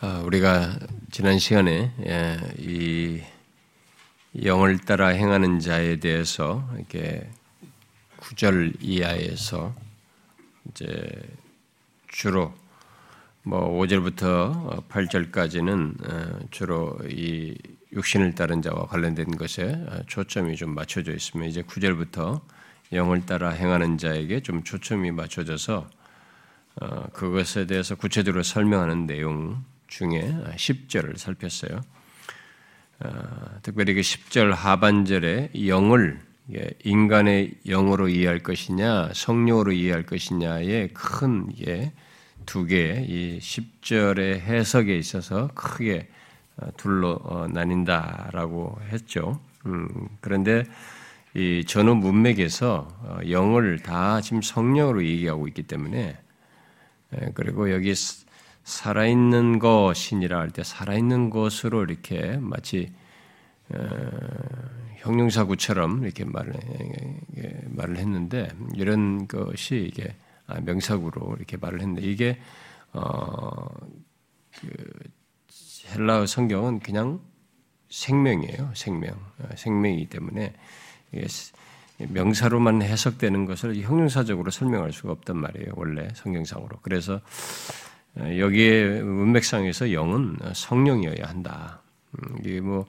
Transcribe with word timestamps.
어, 0.00 0.22
우리가 0.24 0.78
지난 1.10 1.40
시간에 1.40 1.92
예, 2.06 2.38
이 2.56 3.20
영을 4.44 4.78
따라 4.78 5.08
행하는 5.08 5.58
자에 5.58 5.96
대해서 5.96 6.64
이렇게 6.76 7.28
구절 8.14 8.74
이하에서 8.78 9.74
이제 10.70 10.86
주로 12.06 12.54
뭐 13.42 13.68
5절부터 13.72 14.86
8절까지는 14.86 16.08
어, 16.08 16.38
주로 16.52 16.96
이 17.10 17.56
육신을 17.92 18.36
따른 18.36 18.62
자와 18.62 18.86
관련된 18.86 19.36
것에 19.36 19.84
초점이 20.06 20.54
좀 20.54 20.76
맞춰져 20.76 21.12
있으면 21.12 21.48
이제 21.48 21.62
9절부터 21.62 22.40
영을 22.92 23.26
따라 23.26 23.50
행하는 23.50 23.98
자에게 23.98 24.42
좀 24.42 24.62
초점이 24.62 25.10
맞춰져서 25.10 25.90
어, 26.82 27.06
그것에 27.12 27.66
대해서 27.66 27.96
구체적으로 27.96 28.44
설명하는 28.44 29.08
내용 29.08 29.64
중에 29.88 30.34
10절을 30.56 31.16
살폈어요. 31.16 31.80
어, 33.00 33.10
특별히 33.62 33.94
그 33.94 34.00
10절 34.00 34.50
하반절에 34.50 35.50
영을 35.66 36.20
인간의 36.84 37.54
영으로 37.66 38.08
이해할 38.08 38.38
것이냐, 38.40 39.10
성령으로 39.14 39.72
이해할 39.72 40.04
것이냐의 40.04 40.88
큰두 40.94 42.64
개의 42.66 43.04
이 43.06 43.38
10절의 43.40 44.40
해석에 44.40 44.96
있어서 44.96 45.48
크게 45.54 46.08
어, 46.56 46.68
둘로 46.76 47.20
어, 47.22 47.46
나뉜다라고 47.48 48.80
했죠. 48.90 49.40
음, 49.66 50.08
그런데 50.20 50.64
이 51.34 51.64
전후 51.66 51.94
문맥에서 51.94 53.22
영을 53.30 53.78
다 53.78 54.20
지금 54.20 54.40
성령으로 54.42 55.04
얘기하고 55.04 55.46
있기 55.48 55.64
때문에 55.64 56.16
그리고 57.34 57.70
여기 57.70 57.94
살아있는 58.68 59.58
것이니라 59.58 60.38
할 60.38 60.50
때 60.50 60.62
살아있는 60.62 61.30
것으로 61.30 61.84
이렇게 61.84 62.36
마치 62.36 62.92
어, 63.70 63.78
형용사구처럼 64.96 66.04
이렇게 66.04 66.24
말을, 66.24 66.52
말을 67.66 67.96
했는데 67.96 68.48
이런 68.74 69.26
것이 69.26 69.88
이게 69.90 70.14
아, 70.46 70.60
명사구로 70.60 71.36
이렇게 71.36 71.56
말을 71.56 71.80
했는데 71.80 72.02
이게 72.02 72.38
어, 72.92 73.66
그 74.60 74.68
헬라어 75.94 76.26
성경은 76.26 76.80
그냥 76.80 77.20
생명이에요. 77.88 78.72
생명. 78.74 79.12
어, 79.38 79.48
생명이기 79.56 80.06
때문에 80.06 80.52
명사로만 81.98 82.82
해석되는 82.82 83.46
것을 83.46 83.76
형용사적으로 83.80 84.50
설명할 84.50 84.92
수가 84.92 85.12
없단 85.12 85.38
말이에요. 85.38 85.72
원래 85.74 86.08
성경상으로. 86.14 86.80
그래서 86.82 87.20
여기에 88.16 89.02
문맥상에서 89.02 89.92
영은 89.92 90.38
성령이어야 90.52 91.24
한다. 91.24 91.82
음, 92.12 92.38
이게 92.40 92.60
뭐 92.60 92.86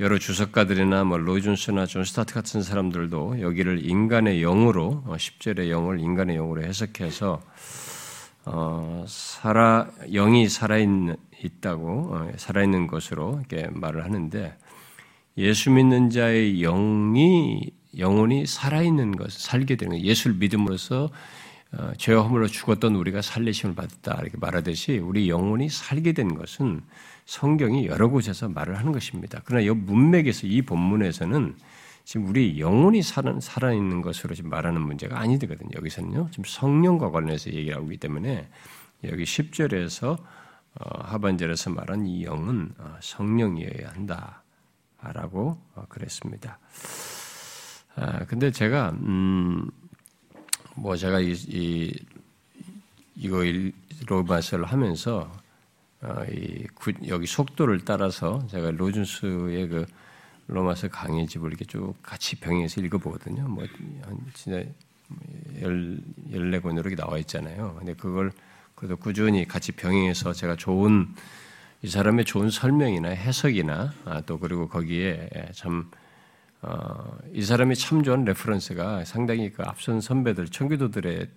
여러 0.00 0.18
주석가들이나 0.18 1.04
뭐 1.04 1.18
로이드 1.18 1.47
존스나 1.47 1.86
존 1.86 2.04
스토트 2.04 2.32
같은 2.32 2.62
사람들도 2.62 3.40
여기를 3.40 3.84
인간의 3.84 4.40
영으로 4.40 5.04
10절의 5.06 5.66
어, 5.66 5.70
영을 5.70 6.00
인간의 6.00 6.36
영으로 6.36 6.62
해석해서 6.62 7.42
어, 8.46 9.04
살아 9.06 9.90
영이 10.10 10.48
살아 10.48 10.78
있다고 10.78 12.14
어, 12.14 12.32
살아 12.36 12.62
있는 12.62 12.86
것으로 12.86 13.40
이렇게 13.40 13.68
말을 13.70 14.04
하는데 14.04 14.56
예수 15.36 15.70
믿는 15.70 16.10
자의 16.10 16.60
영이 16.60 17.70
영혼이 17.98 18.46
살아 18.46 18.82
있는 18.82 19.16
것, 19.16 19.30
살게 19.30 19.76
되는 19.76 19.96
것, 19.96 20.02
예수를 20.02 20.36
믿음으로써 20.36 21.04
어, 21.04 21.10
죄와 21.98 22.24
허물로 22.24 22.48
죽었던 22.48 22.96
우리가 22.96 23.22
살리심을 23.22 23.74
받았다 23.76 24.18
이렇게 24.22 24.36
말하듯이 24.38 24.98
우리 24.98 25.28
영혼이 25.28 25.68
살게 25.68 26.12
된 26.12 26.34
것은 26.34 26.82
성경이 27.26 27.86
여러 27.86 28.08
곳에서 28.08 28.48
말을 28.48 28.76
하는 28.76 28.90
것입니다. 28.92 29.40
그러나 29.44 29.64
이 29.64 29.70
문맥에서 29.70 30.48
이 30.48 30.62
본문에서는 30.62 31.54
지금 32.04 32.26
우리 32.26 32.58
영혼이 32.58 33.02
살아 33.02 33.72
있는 33.72 34.02
것으로 34.02 34.34
지금 34.34 34.50
말하는 34.50 34.80
문제가 34.80 35.20
아니거든요. 35.20 35.70
여기서는요. 35.76 36.28
지금 36.32 36.44
성령과 36.44 37.12
관련해서 37.12 37.52
얘기하고 37.52 37.84
있기 37.84 37.98
때문에 37.98 38.48
여기 39.04 39.22
10절에서 39.22 40.18
어, 40.74 41.02
하반절에서 41.04 41.70
말한 41.70 42.06
이 42.06 42.24
영은 42.24 42.72
어, 42.78 42.96
성령이어야 43.00 43.92
한다라고 43.92 45.56
그랬습니다. 45.88 46.58
아, 47.96 48.24
근데 48.24 48.50
제가 48.50 48.90
음, 49.02 49.68
뭐 50.76 50.96
제가 50.96 51.20
이, 51.20 51.32
이 51.48 51.92
이거 53.16 53.42
로마서를 54.06 54.64
하면서 54.64 55.30
어, 56.02 56.24
이 56.30 56.66
구, 56.74 56.92
여기 57.08 57.26
속도를 57.26 57.84
따라서 57.84 58.46
제가 58.48 58.70
로준스의 58.70 59.68
그 59.68 59.86
로마서 60.46 60.88
강의집을 60.88 61.50
이렇게 61.50 61.64
쭉 61.64 61.94
같이 62.02 62.36
병행해서 62.36 62.80
읽어보거든요. 62.80 63.46
뭐 63.48 63.64
진짜 64.34 64.64
열 65.60 65.98
열네 66.32 66.60
권으로 66.60 66.88
이렇게 66.88 66.96
나와 66.96 67.18
있잖아요. 67.18 67.74
근데 67.78 67.94
그걸 67.94 68.32
그래도 68.74 68.96
꾸준히 68.96 69.46
같이 69.46 69.72
병행해서 69.72 70.32
제가 70.32 70.56
좋은 70.56 71.08
이 71.82 71.88
사람의 71.88 72.24
좋은 72.24 72.50
설명이나 72.50 73.10
해석이나 73.10 73.92
아, 74.04 74.20
또 74.22 74.38
그리고 74.38 74.68
거기에 74.68 75.28
참 75.52 75.90
어, 76.62 77.18
이 77.32 77.42
사람이 77.42 77.74
참 77.76 78.02
좋은 78.02 78.24
reference가 78.24 79.04
상당히 79.04 79.50
그 79.50 79.62
앞선 79.62 80.00
선배들 80.00 80.48
청교도들의 80.48 81.28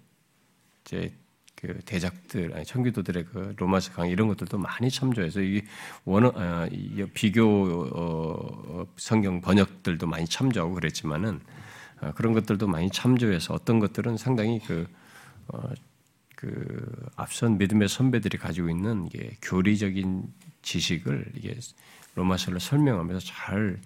이제 0.85 1.13
그 1.55 1.79
대작들 1.85 2.53
아니 2.53 2.65
청교도들의 2.65 3.25
그 3.25 3.53
로마서 3.57 3.93
강의 3.93 4.11
이런 4.11 4.27
것들도 4.27 4.57
많이 4.57 4.89
참조해서 4.89 5.41
이 5.41 5.61
원어 6.03 6.33
어, 6.35 6.67
이 6.71 7.05
비교 7.13 7.45
어, 7.95 8.85
성경 8.97 9.39
번역들도 9.39 10.05
많이 10.07 10.25
참조하고 10.25 10.73
그랬지만은 10.73 11.39
어, 12.01 12.11
그런 12.15 12.33
것들도 12.33 12.67
많이 12.67 12.89
참조해서 12.89 13.53
어떤 13.53 13.79
것들은 13.79 14.17
상당히 14.17 14.59
그, 14.59 14.85
어, 15.47 15.69
그 16.35 17.09
앞선 17.15 17.57
믿음의 17.57 17.87
선배들이 17.87 18.37
가지고 18.37 18.69
있는 18.69 19.07
이게 19.07 19.37
교리적인 19.41 20.33
지식을 20.63 21.31
이게 21.35 21.57
로마서를 22.15 22.59
설명하면서 22.59 23.25
잘 23.25 23.79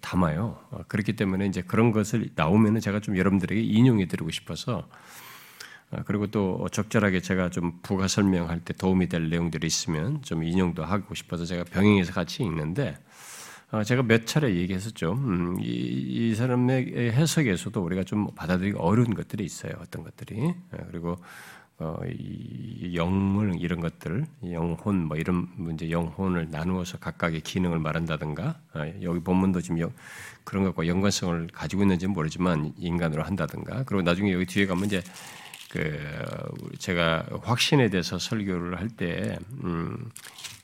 담아요. 0.00 0.58
어, 0.70 0.80
그렇기 0.88 1.14
때문에 1.14 1.46
이제 1.46 1.62
그런 1.62 1.92
것을 1.92 2.30
나오면은 2.34 2.80
제가 2.80 3.00
좀 3.00 3.16
여러분들에게 3.16 3.60
인용해 3.60 4.06
드리고 4.06 4.30
싶어서 4.30 4.88
어, 5.90 6.02
그리고 6.06 6.26
또 6.26 6.68
적절하게 6.70 7.20
제가 7.20 7.50
좀 7.50 7.78
부가 7.82 8.08
설명할 8.08 8.60
때 8.60 8.72
도움이 8.72 9.08
될 9.08 9.28
내용들이 9.30 9.66
있으면 9.66 10.22
좀 10.22 10.42
인용도 10.42 10.84
하고 10.84 11.14
싶어서 11.14 11.44
제가 11.44 11.64
병행해서 11.64 12.12
같이 12.12 12.42
읽는데 12.42 12.98
어, 13.72 13.82
제가 13.82 14.02
몇 14.02 14.26
차례 14.26 14.54
얘기했었죠. 14.54 15.12
음, 15.12 15.56
이, 15.60 15.66
이, 15.66 16.34
사람의 16.36 17.12
해석에서도 17.12 17.82
우리가 17.82 18.04
좀 18.04 18.28
받아들이기 18.34 18.78
어려운 18.78 19.12
것들이 19.12 19.44
있어요. 19.44 19.72
어떤 19.80 20.04
것들이 20.04 20.54
그리고 20.90 21.16
어, 21.78 21.98
이 22.08 22.94
영을 22.94 23.60
이런 23.60 23.80
것들, 23.80 24.24
영혼 24.50 25.04
뭐 25.04 25.16
이런 25.16 25.46
문제, 25.56 25.90
영혼을 25.90 26.48
나누어서 26.50 26.98
각각의 26.98 27.42
기능을 27.42 27.78
말한다든가 27.78 28.58
아, 28.72 28.86
여기 29.02 29.20
본문도 29.20 29.60
지금 29.60 29.80
영, 29.80 29.92
그런 30.44 30.64
것과 30.64 30.86
연관성을 30.86 31.48
가지고 31.52 31.82
있는지는 31.82 32.14
모르지만 32.14 32.72
인간으로 32.78 33.22
한다든가. 33.22 33.84
그리고 33.84 34.02
나중에 34.02 34.32
여기 34.32 34.46
뒤에 34.46 34.66
가면 34.66 34.86
이제 34.86 35.02
그 35.68 35.98
제가 36.78 37.26
확신에 37.42 37.90
대해서 37.90 38.18
설교를 38.18 38.78
할때 38.78 39.38
음, 39.62 40.10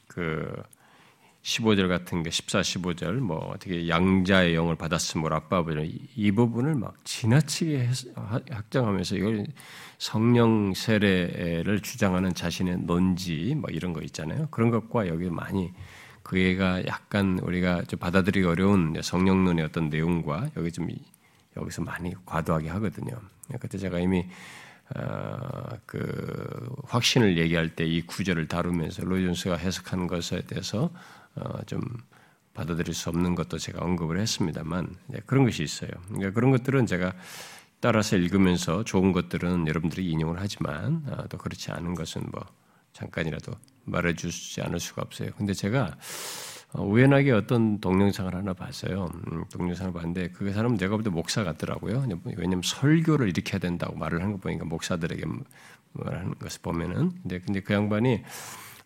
그 0.06 0.50
15절 1.42 1.88
같은 1.88 2.22
게 2.22 2.30
14, 2.30 2.60
15절 2.60 3.14
뭐 3.14 3.38
어떻게 3.38 3.88
양자의 3.88 4.54
영을 4.54 4.76
받았으므로 4.76 5.34
아빠 5.34 5.64
이, 5.84 6.00
이 6.14 6.30
부분을 6.30 6.76
막 6.76 6.94
지나치게 7.04 7.88
확정하면서 8.50 9.16
이걸 9.16 9.46
성령 9.98 10.72
세례를 10.74 11.80
주장하는 11.80 12.34
자신의 12.34 12.78
논지 12.82 13.54
뭐 13.56 13.70
이런 13.70 13.92
거 13.92 14.02
있잖아요. 14.02 14.48
그런 14.50 14.70
것과 14.70 15.08
여기 15.08 15.30
많이 15.30 15.72
그 16.22 16.38
애가 16.38 16.86
약간 16.86 17.40
우리가 17.40 17.82
좀 17.82 17.98
받아들이기 17.98 18.46
어려운 18.46 18.94
성령론의 19.02 19.64
어떤 19.64 19.88
내용과 19.88 20.50
여기 20.56 20.70
좀 20.70 20.88
여기서 21.56 21.82
많이 21.82 22.14
과도하게 22.24 22.68
하거든요. 22.68 23.20
그때 23.58 23.78
제가 23.78 23.98
이미 23.98 24.26
어, 24.94 25.68
그 25.86 26.74
확신을 26.84 27.38
얘기할 27.38 27.70
때 27.70 27.84
이 27.84 28.02
구절을 28.02 28.46
다루면서 28.46 29.04
로이존스가 29.04 29.56
해석하는 29.56 30.06
것에 30.06 30.42
대해서 30.42 30.84
어, 30.84 30.90
좀 31.66 31.80
받아들일 32.54 32.94
수 32.94 33.08
없는 33.08 33.34
것도 33.34 33.58
제가 33.58 33.84
언급을 33.84 34.18
했습니다만 34.20 34.94
네, 35.06 35.20
그런 35.26 35.44
것이 35.44 35.62
있어요. 35.62 35.90
그러니까 36.08 36.32
그런 36.32 36.50
것들은 36.50 36.86
제가 36.86 37.14
따라서 37.80 38.16
읽으면서 38.16 38.84
좋은 38.84 39.12
것들은 39.12 39.66
여러분들이 39.66 40.08
인용을 40.10 40.36
하지만 40.38 41.02
아, 41.10 41.26
또 41.28 41.38
그렇지 41.38 41.72
않은 41.72 41.94
것은 41.94 42.22
뭐 42.30 42.44
잠깐이라도 42.92 43.52
말해주지 43.84 44.62
않을 44.62 44.78
수가 44.78 45.02
없어요. 45.02 45.30
근데 45.36 45.54
제가 45.54 45.96
어, 46.74 46.82
우연하게 46.84 47.32
어떤 47.32 47.80
동영상을 47.80 48.34
하나 48.34 48.52
봤어요. 48.52 49.10
음, 49.32 49.44
동영상을 49.50 49.92
봤는데 49.92 50.30
그 50.30 50.52
사람은 50.52 50.76
내가 50.76 50.96
볼 50.96 51.02
때 51.02 51.10
목사 51.10 51.42
같더라고요. 51.44 52.06
왜냐면 52.36 52.62
설교를 52.62 53.32
해야 53.36 53.58
된다고 53.58 53.96
말을 53.96 54.20
하는 54.20 54.32
거 54.34 54.38
보니까 54.38 54.64
목사들에게 54.64 55.24
말하는 55.92 56.34
것을 56.38 56.60
보면은 56.62 57.12
근데 57.22 57.60
그 57.60 57.74
양반이 57.74 58.22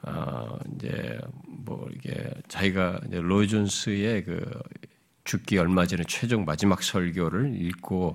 어, 0.07 0.59
이제 0.75 1.19
뭐 1.47 1.89
이게 1.93 2.33
자기가 2.49 3.01
이제 3.07 3.21
로이 3.21 3.49
존스의 3.49 4.25
그 4.25 4.63
죽기 5.25 5.59
얼마 5.59 5.87
전에 5.87 6.05
최종 6.07 6.45
마지막 6.45 6.83
설교를 6.83 7.61
읽고 7.61 8.15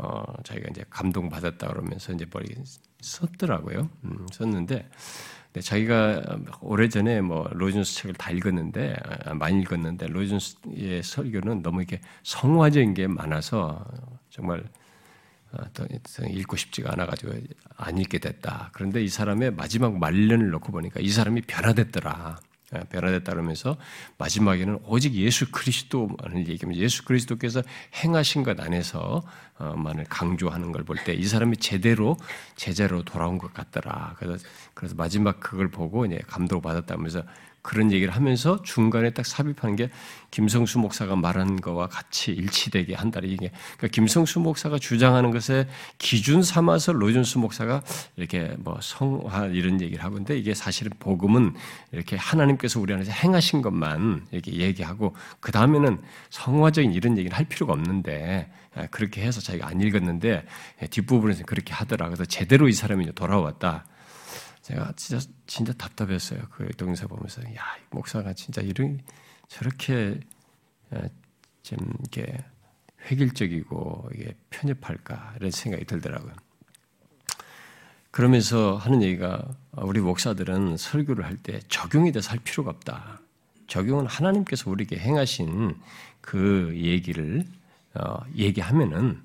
어, 0.00 0.22
자기가 0.42 0.68
이제 0.70 0.84
감동 0.90 1.28
받았다 1.28 1.68
그러면서 1.68 2.12
이제 2.12 2.26
머리 2.32 2.54
썼더라고요. 3.00 3.88
음, 4.04 4.26
썼는데 4.32 4.88
자기가 5.60 6.38
오래 6.60 6.88
전에 6.88 7.20
뭐 7.20 7.48
로이존스 7.52 7.94
책을 7.96 8.14
다 8.14 8.30
읽었는데 8.30 8.96
아, 9.24 9.34
많이 9.34 9.60
읽었는데 9.60 10.06
로이존스의 10.08 11.02
설교는 11.02 11.62
너무 11.62 11.80
이렇게 11.80 12.00
성화적인 12.22 12.94
게 12.94 13.06
많아서 13.06 13.84
정말 14.30 14.64
어, 15.52 15.62
더 15.72 15.84
읽고 16.26 16.56
싶지가 16.56 16.92
않아가지고 16.92 17.32
안 17.76 17.98
읽게 17.98 18.18
됐다. 18.18 18.70
그런데 18.72 19.02
이 19.02 19.08
사람의 19.08 19.52
마지막 19.52 19.96
말년을 19.98 20.50
놓고 20.50 20.72
보니까 20.72 21.00
이 21.00 21.08
사람이 21.10 21.42
변화됐더라. 21.42 22.38
예, 22.74 22.80
변화됐다 22.90 23.32
그러면서 23.32 23.78
마지막에는 24.18 24.80
오직 24.84 25.14
예수 25.14 25.50
그리스도만을 25.50 26.48
얘기하면 26.48 26.76
예수 26.76 27.02
그리스도께서 27.06 27.62
행하신 27.94 28.42
것 28.42 28.60
안에서만을 28.60 30.04
강조하는 30.10 30.72
걸 30.72 30.84
볼 30.84 30.96
때 31.04 31.14
이 31.14 31.24
사람이 31.24 31.56
제대로 31.58 32.18
제자로 32.56 33.04
돌아온 33.04 33.38
것 33.38 33.54
같더라. 33.54 34.16
그래서 34.18 34.44
그래서 34.74 34.94
마지막 34.96 35.40
그걸 35.40 35.70
보고 35.70 36.04
이제 36.04 36.20
감동을 36.26 36.60
받았다면서 36.60 37.22
그런 37.68 37.92
얘기를 37.92 38.16
하면서 38.16 38.62
중간에 38.62 39.10
딱 39.10 39.26
삽입하는 39.26 39.76
게 39.76 39.90
김성수 40.30 40.78
목사가 40.78 41.16
말한 41.16 41.60
거와 41.60 41.88
같이 41.88 42.32
일치되게 42.32 42.94
한다 42.94 43.20
이게 43.22 43.50
그러니까 43.76 43.88
김성수 43.88 44.40
목사가 44.40 44.78
주장하는 44.78 45.32
것에 45.32 45.68
기준 45.98 46.42
삼아서 46.42 46.92
로준수 46.92 47.38
목사가 47.40 47.82
이렇게 48.16 48.54
뭐 48.60 48.78
성화 48.80 49.48
이런 49.48 49.82
얘기를 49.82 50.02
하고 50.02 50.14
있는데 50.14 50.38
이게 50.38 50.54
사실은 50.54 50.92
복음은 50.98 51.52
이렇게 51.92 52.16
하나님께서 52.16 52.80
우리 52.80 52.94
안에서 52.94 53.12
행하신 53.12 53.60
것만 53.60 54.28
이렇게 54.30 54.52
얘기하고 54.52 55.14
그 55.40 55.52
다음에는 55.52 55.98
성화적인 56.30 56.94
이런 56.94 57.18
얘기를 57.18 57.36
할 57.36 57.44
필요가 57.44 57.74
없는데 57.74 58.50
아, 58.76 58.86
그렇게 58.86 59.20
해서 59.20 59.42
자기가 59.42 59.68
안 59.68 59.82
읽었는데 59.82 60.46
뒷부분에서 60.88 61.44
그렇게 61.44 61.74
하더라. 61.74 62.06
그래서 62.06 62.24
제대로 62.24 62.66
이 62.66 62.72
사람이 62.72 63.14
돌아왔다. 63.14 63.84
제가 64.68 64.92
진짜 64.96 65.26
진짜 65.46 65.72
답답했어요. 65.72 66.42
그 66.50 66.68
동영상 66.76 67.08
보면서 67.08 67.42
야 67.54 67.62
목사가 67.90 68.34
진짜 68.34 68.60
이런 68.60 69.00
저렇게 69.48 70.20
어, 70.90 71.00
좀 71.62 71.78
이게 72.04 72.44
획일적이고 73.10 74.10
이게 74.14 74.36
편협할까 74.50 75.36
이런 75.36 75.50
생각이 75.50 75.86
들더라고요. 75.86 76.34
그러면서 78.10 78.76
하는 78.76 79.02
얘기가 79.02 79.48
우리 79.72 80.00
목사들은 80.00 80.76
설교를 80.76 81.24
할 81.24 81.38
때 81.38 81.60
적용이 81.68 82.12
돼서 82.12 82.30
할 82.30 82.38
필요가 82.38 82.70
없다. 82.70 83.20
적용은 83.68 84.06
하나님께서 84.06 84.70
우리에게 84.70 84.98
행하신 84.98 85.76
그 86.20 86.74
얘기를 86.76 87.46
어, 87.94 88.18
얘기하면은 88.36 89.22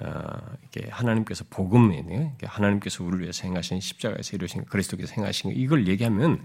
어, 0.00 0.56
이게 0.64 0.88
하나님께서 0.90 1.44
복음이네요. 1.50 2.32
하나님께서 2.44 3.02
우리를 3.02 3.22
위해서 3.22 3.46
행하신 3.48 3.80
십자가에서 3.80 4.36
이루신 4.36 4.64
그리스도께서 4.66 5.14
행하신 5.16 5.52
이걸 5.56 5.88
얘기하면 5.88 6.44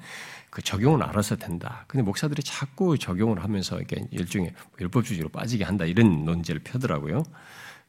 그 0.49 0.61
적용은 0.61 1.01
알아서 1.03 1.35
된다. 1.35 1.85
근데 1.87 2.03
목사들이 2.03 2.41
자꾸 2.43 2.97
적용을 2.97 3.43
하면서 3.43 3.79
이게 3.79 4.05
일종의 4.11 4.53
율법주의로 4.79 5.29
빠지게 5.29 5.63
한다 5.63 5.85
이런 5.85 6.25
논제를 6.25 6.61
펴더라고요. 6.63 7.23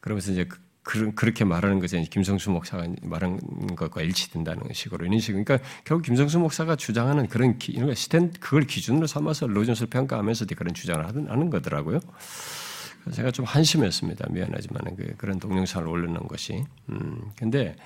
그러면서 0.00 0.32
이제 0.32 0.46
그, 0.82 1.12
그렇게 1.14 1.44
말하는 1.44 1.80
것이 1.80 1.98
김성수 2.10 2.50
목사가 2.50 2.86
말한 3.02 3.40
것과 3.74 4.02
일치된다는 4.02 4.64
식으로 4.74 5.06
이런 5.06 5.18
식으로 5.18 5.42
그러니까 5.42 5.66
결국 5.84 6.04
김성수 6.04 6.38
목사가 6.38 6.76
주장하는 6.76 7.26
그런 7.28 7.58
기, 7.58 7.72
이런 7.72 7.94
스탠 7.94 8.30
그걸 8.38 8.64
기준으로 8.64 9.06
삼아서 9.06 9.46
로전스를 9.46 9.88
평가하면서 9.88 10.44
그런 10.56 10.74
주장을 10.74 11.06
하는 11.06 11.48
거더라고요. 11.48 12.00
제가 13.12 13.30
좀 13.30 13.44
한심했습니다. 13.44 14.28
미안하지만 14.30 14.96
그, 14.96 15.14
그런 15.16 15.38
동영상을 15.38 15.86
올려놓은 15.86 16.26
것이. 16.28 16.64
음, 16.90 17.30
근데 17.36 17.76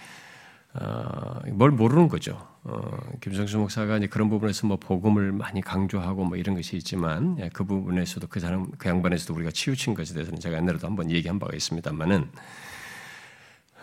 어, 0.75 1.41
뭘 1.53 1.71
모르는 1.71 2.09
거죠. 2.09 2.47
어, 2.65 2.99
김성수 3.21 3.59
목사가 3.59 3.97
이제 3.97 4.07
그런 4.07 4.29
부분에서 4.29 4.67
뭐 4.67 4.77
복음을 4.77 5.33
많이 5.33 5.61
강조하고 5.61 6.25
뭐 6.25 6.37
이런 6.37 6.55
것이 6.55 6.77
있지만 6.77 7.37
예, 7.41 7.49
그 7.53 7.65
부분에서도 7.65 8.27
그 8.29 8.39
사람 8.41 8.71
그 8.77 8.89
양반에서도 8.89 9.35
우리가 9.35 9.51
치우친 9.51 9.95
것에 9.95 10.15
대해서는 10.15 10.41
제가 10.41 10.57
옛날에도 10.59 10.87
한번 10.87 11.11
얘기한 11.11 11.39
바가 11.39 11.57
있습니다만은 11.57 12.31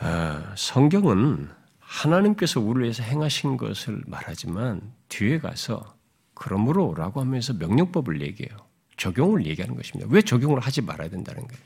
어, 0.02 0.44
성경은 0.56 1.50
하나님께서 1.80 2.60
우리를 2.60 2.84
위해서 2.84 3.04
행하신 3.04 3.58
것을 3.58 4.02
말하지만 4.08 4.82
뒤에 5.10 5.40
가서 5.40 5.96
그러므로라고 6.34 7.22
하면서 7.22 7.54
명령법을 7.54 8.22
얘기해요. 8.22 8.58
적용을 8.98 9.46
얘기하는 9.46 9.76
것입니다. 9.76 10.10
왜 10.12 10.22
적용을 10.22 10.60
하지 10.60 10.82
말아야 10.82 11.10
된다는 11.10 11.48
거예요. 11.48 11.64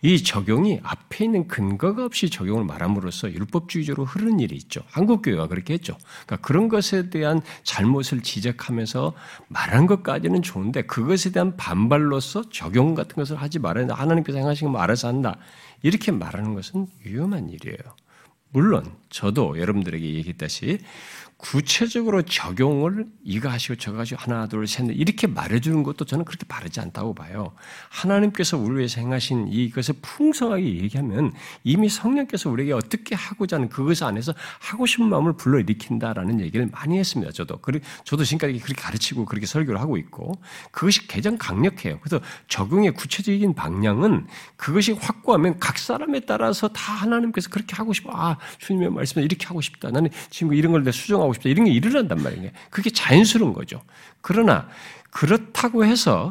이 0.00 0.22
적용이 0.22 0.78
앞에 0.82 1.24
있는 1.24 1.48
근거가 1.48 2.04
없이 2.04 2.30
적용을 2.30 2.64
말함으로써 2.64 3.32
율법주의적으로 3.32 4.04
흐르는 4.04 4.38
일이 4.38 4.54
있죠. 4.56 4.80
한국교회가 4.90 5.48
그렇게 5.48 5.74
했죠. 5.74 5.98
그러니까 6.24 6.46
그런 6.46 6.68
것에 6.68 7.10
대한 7.10 7.40
잘못을 7.64 8.22
지적하면서 8.22 9.14
말한 9.48 9.86
것까지는 9.86 10.42
좋은데 10.42 10.82
그것에 10.82 11.32
대한 11.32 11.56
반발로서 11.56 12.50
적용 12.50 12.94
같은 12.94 13.16
것을 13.16 13.36
하지 13.36 13.58
말아야 13.58 13.86
된다. 13.86 14.00
하나님께서 14.00 14.38
행하신 14.38 14.72
거 14.72 14.78
알아서 14.78 15.08
한다. 15.08 15.36
이렇게 15.82 16.12
말하는 16.12 16.54
것은 16.54 16.86
위험한 17.04 17.48
일이에요. 17.48 17.78
물론 18.50 18.84
저도 19.10 19.58
여러분들에게 19.58 20.14
얘기했다시 20.14 20.78
구체적으로 21.38 22.22
적용을 22.22 23.06
이거 23.22 23.48
하시고 23.48 23.76
저거 23.76 24.00
하시고 24.00 24.20
하나 24.20 24.48
둘셋 24.48 24.90
이렇게 24.90 25.28
말해주는 25.28 25.84
것도 25.84 26.04
저는 26.04 26.24
그렇게 26.24 26.44
바르지 26.48 26.80
않다고 26.80 27.14
봐요. 27.14 27.52
하나님께서 27.90 28.58
우리 28.58 28.78
위해서 28.78 29.00
행하신 29.00 29.46
이것을 29.48 29.94
풍성하게 30.02 30.64
얘기하면 30.64 31.32
이미 31.62 31.88
성령께서 31.88 32.50
우리에게 32.50 32.72
어떻게 32.72 33.14
하고자 33.14 33.56
하는 33.56 33.68
그것 33.68 34.02
안에서 34.02 34.34
하고 34.58 34.84
싶은 34.84 35.08
마음을 35.08 35.34
불러일으킨다라는 35.34 36.40
얘기를 36.40 36.68
많이 36.72 36.98
했습니다. 36.98 37.30
저도 37.30 37.60
저도 38.02 38.24
지금까지 38.24 38.58
그렇게 38.58 38.82
가르치고 38.82 39.24
그렇게 39.24 39.46
설교를 39.46 39.80
하고 39.80 39.96
있고 39.96 40.32
그것이 40.72 41.06
가장 41.06 41.38
강력해요. 41.38 42.00
그래서 42.00 42.20
적용의 42.48 42.94
구체적인 42.94 43.54
방향은 43.54 44.26
그것이 44.56 44.92
확고하면 44.92 45.60
각 45.60 45.78
사람에 45.78 46.20
따라서 46.20 46.66
다 46.66 46.94
하나님께서 46.94 47.48
그렇게 47.48 47.76
하고 47.76 47.92
싶어. 47.92 48.10
아 48.12 48.38
주님의 48.58 48.90
말씀을 48.90 49.24
이렇게 49.24 49.46
하고 49.46 49.60
싶다. 49.60 49.90
나는 49.90 50.10
지금 50.30 50.52
이런 50.52 50.72
걸 50.72 50.88
내 50.88 50.92
수정하고 50.92 51.27
하고 51.28 51.34
싶다. 51.34 51.48
이런 51.48 51.66
게 51.66 51.70
일어난단 51.72 52.22
말이에요. 52.22 52.50
그게 52.70 52.90
자연스러운 52.90 53.52
거죠. 53.52 53.82
그러나 54.20 54.68
그렇다고 55.10 55.84
해서 55.84 56.30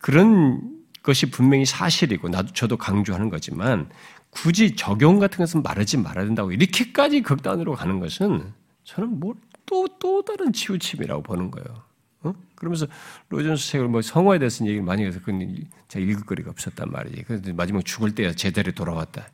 그런 0.00 0.76
것이 1.02 1.30
분명히 1.30 1.64
사실이고 1.64 2.28
나도 2.28 2.52
저도 2.52 2.76
강조하는 2.76 3.30
거지만 3.30 3.88
굳이 4.30 4.76
적용 4.76 5.18
같은 5.18 5.38
것은 5.38 5.62
말하지 5.62 5.98
말아야 5.98 6.26
된다고 6.26 6.52
이렇게까지 6.52 7.22
극단으로 7.22 7.74
가는 7.74 8.00
것은 8.00 8.52
저는 8.84 9.20
뭐또또 9.20 9.88
또 9.98 10.22
다른 10.22 10.52
치우침이라고 10.52 11.22
보는 11.22 11.50
거예요. 11.50 11.82
어? 12.22 12.34
그러면서 12.54 12.86
로전스 13.28 13.68
책을 13.68 13.88
뭐 13.88 14.02
성화에 14.02 14.38
대해서 14.38 14.64
얘기를 14.64 14.82
많이 14.82 15.04
해서 15.04 15.20
그건 15.20 15.64
제가 15.88 16.04
읽을 16.04 16.24
거리가 16.24 16.50
없었단 16.50 16.90
말이지. 16.90 17.24
그래서 17.24 17.52
마지막 17.54 17.84
죽을 17.84 18.14
때야 18.14 18.32
제대로 18.32 18.72
돌아왔다. 18.72 19.28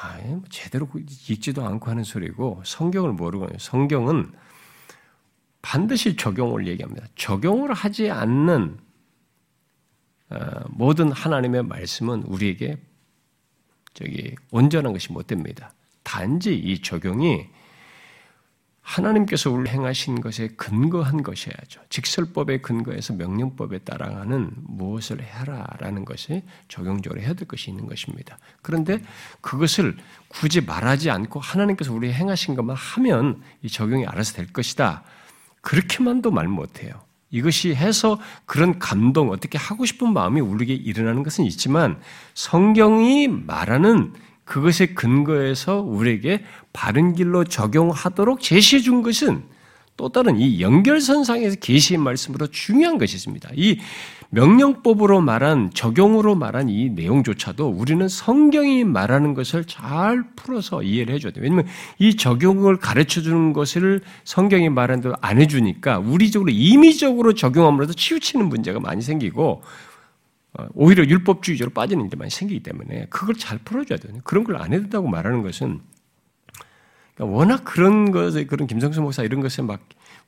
아, 0.00 0.18
뭐 0.24 0.42
제대로 0.48 0.88
읽지도 1.28 1.64
않고 1.66 1.90
하는 1.90 2.04
소리고 2.04 2.62
성경을 2.64 3.12
모르고 3.12 3.48
성경은 3.58 4.32
반드시 5.60 6.14
적용을 6.16 6.68
얘기합니다. 6.68 7.06
적용을 7.16 7.72
하지 7.72 8.10
않는 8.10 8.78
어, 10.30 10.36
모든 10.68 11.10
하나님의 11.10 11.64
말씀은 11.64 12.22
우리에게 12.24 12.76
저기 13.94 14.36
온전한 14.52 14.92
것이 14.92 15.12
못 15.12 15.26
됩니다. 15.26 15.72
단지 16.04 16.56
이 16.56 16.80
적용이 16.80 17.46
하나님께서 18.88 19.50
우리를 19.50 19.70
행하신 19.70 20.22
것에 20.22 20.48
근거한 20.56 21.22
것이어야죠. 21.22 21.82
직설법에 21.90 22.62
근거해서 22.62 23.12
명령법에 23.12 23.80
따라가는 23.80 24.50
무엇을 24.66 25.22
해라라는 25.22 26.06
것이 26.06 26.42
적용적으로 26.68 27.20
해야 27.20 27.34
될 27.34 27.46
것이 27.46 27.70
있는 27.70 27.86
것입니다. 27.86 28.38
그런데 28.62 29.02
그것을 29.42 29.96
굳이 30.28 30.62
말하지 30.62 31.10
않고 31.10 31.38
하나님께서 31.38 31.92
우리 31.92 32.10
행하신 32.12 32.54
것만 32.54 32.76
하면 32.76 33.42
이 33.62 33.68
적용이 33.68 34.06
알아서 34.06 34.32
될 34.32 34.50
것이다. 34.50 35.02
그렇게만도 35.60 36.30
말 36.30 36.48
못해요. 36.48 36.94
이것이 37.30 37.74
해서 37.74 38.18
그런 38.46 38.78
감동, 38.78 39.30
어떻게 39.30 39.58
하고 39.58 39.84
싶은 39.84 40.14
마음이 40.14 40.40
우리에게 40.40 40.72
일어나는 40.72 41.22
것은 41.24 41.44
있지만 41.44 42.00
성경이 42.32 43.28
말하는 43.28 44.14
그것에 44.48 44.86
근거해서 44.86 45.82
우리에게 45.82 46.42
바른 46.72 47.14
길로 47.14 47.44
적용하도록 47.44 48.40
제시해 48.40 48.80
준 48.80 49.02
것은 49.02 49.42
또 49.98 50.08
다른 50.08 50.38
이 50.38 50.60
연결선상에서 50.60 51.56
계시의 51.56 51.98
말씀으로 51.98 52.46
중요한 52.46 52.98
것이 52.98 53.16
있습니다. 53.16 53.50
이 53.56 53.78
명령법으로 54.30 55.20
말한 55.20 55.72
적용으로 55.74 56.34
말한 56.34 56.68
이 56.68 56.88
내용조차도 56.90 57.68
우리는 57.68 58.06
성경이 58.08 58.84
말하는 58.84 59.34
것을 59.34 59.64
잘 59.64 60.24
풀어서 60.36 60.82
이해를 60.82 61.14
해줘야 61.14 61.32
돼요. 61.32 61.42
왜냐하면 61.42 61.66
이 61.98 62.16
적용을 62.16 62.76
가르쳐 62.76 63.20
주는 63.20 63.52
것을 63.52 64.00
성경이 64.24 64.68
말하는 64.68 65.02
대로 65.02 65.14
안 65.20 65.40
해주니까 65.40 65.98
우리적으로 65.98 66.50
임의적으로 66.52 67.34
적용함으로써 67.34 67.92
치우치는 67.94 68.48
문제가 68.48 68.80
많이 68.80 69.02
생기고 69.02 69.62
어, 69.62 69.62
오히려 70.74 71.04
율법주의적으로 71.04 71.72
빠지는 71.72 72.06
일이 72.06 72.16
많이 72.16 72.30
생기기 72.30 72.62
때문에 72.62 73.06
그걸 73.10 73.34
잘 73.36 73.58
풀어줘야 73.58 73.98
돼요. 73.98 74.14
그런 74.24 74.44
걸 74.44 74.56
안 74.56 74.72
해준다고 74.72 75.08
말하는 75.08 75.42
것은 75.42 75.80
그러니까 77.14 77.36
워낙 77.36 77.64
그런 77.64 78.10
것에 78.12 78.44
그런 78.46 78.66
김성수 78.66 79.00
목사 79.02 79.22
이런 79.22 79.40
것에 79.40 79.62
막 79.62 79.80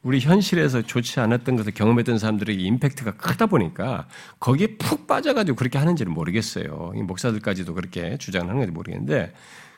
우리 0.03 0.19
현실에서 0.21 0.83
좋지 0.83 1.21
않았던 1.21 1.57
것을 1.57 1.73
경험했던 1.73 2.19
사람들에게 2.19 2.61
임팩트가 2.63 3.13
크다 3.17 3.47
보니까 3.47 4.09
거기에 4.41 4.77
푹 4.79 5.07
빠져가지고 5.07 5.57
그렇게 5.57 5.79
하는지는 5.79 6.13
모르겠어요. 6.13 6.93
목사들까지도 7.05 7.75
그렇게 7.75 8.17
주장하는 8.19 8.57
건지 8.57 8.73
모르겠는데 8.73 9.33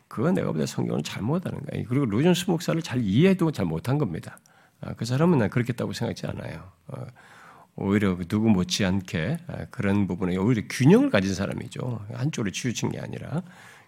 그건 0.08 0.34
내가 0.34 0.52
보다 0.52 0.66
성경을 0.66 1.02
잘못하는 1.02 1.60
거예요. 1.70 1.86
그리고 1.88 2.04
로존스 2.06 2.50
목사를 2.50 2.80
잘 2.82 3.00
이해도 3.02 3.50
잘 3.50 3.66
못한 3.66 3.98
겁니다. 3.98 4.38
아, 4.80 4.92
그 4.94 5.04
사람은 5.04 5.38
난 5.38 5.50
그렇겠다고 5.50 5.92
생각하지 5.92 6.26
않아요. 6.28 6.70
어, 7.76 7.84
오히려 7.84 8.16
누구 8.28 8.48
못지않게 8.48 9.38
아, 9.46 9.64
그런 9.70 10.06
부분에 10.06 10.36
오히려 10.36 10.62
균형을 10.68 11.10
가진 11.10 11.34
사람이죠. 11.34 12.06
한쪽으로 12.12 12.50
치우친 12.50 12.90
게 12.90 13.00
아니라 13.00 13.42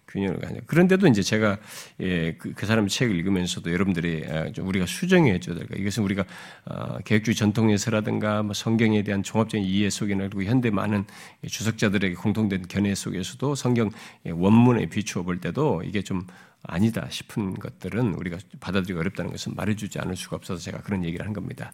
균형을 0.09 0.39
가냐. 0.39 0.61
그런데도 0.67 1.07
이제 1.07 1.23
제가 1.23 1.59
예, 2.01 2.35
그, 2.35 2.53
그 2.53 2.67
사람 2.67 2.87
책을 2.87 3.15
읽으면서도 3.17 3.73
여러분들이 3.73 4.25
아, 4.29 4.51
우리가 4.59 4.87
수정해 4.87 5.39
줘야 5.41 5.57
될까. 5.57 5.75
이것은 5.77 6.03
우리가 6.03 6.25
어, 6.67 6.99
계획주의 7.05 7.35
전통에서라든가 7.35 8.43
뭐 8.43 8.55
성경에 8.55 9.03
대한 9.03 9.23
종합적인 9.23 9.67
이해 9.67 9.91
속에나 9.91 10.29
그리고 10.29 10.45
현대 10.45 10.71
많은 10.71 11.05
주석자들에게 11.47 12.15
공통된 12.15 12.69
견해 12.69 12.95
속에서도 12.95 13.55
성경 13.55 13.91
원문에 14.25 14.87
비추어 14.87 15.23
볼 15.23 15.41
때도 15.41 15.83
이게 15.85 16.03
좀 16.03 16.27
아니다 16.65 17.07
싶은 17.11 17.55
것들은 17.55 18.15
우리가 18.15 18.39
받아들이기 18.61 18.99
어렵다는 18.99 19.31
것은 19.31 19.55
말해주지 19.55 19.99
않을 20.01 20.17
수가 20.17 20.37
없어서 20.37 20.61
제가 20.61 20.79
그런 20.83 21.05
얘기를 21.05 21.25
한 21.25 21.33
겁니다. 21.33 21.73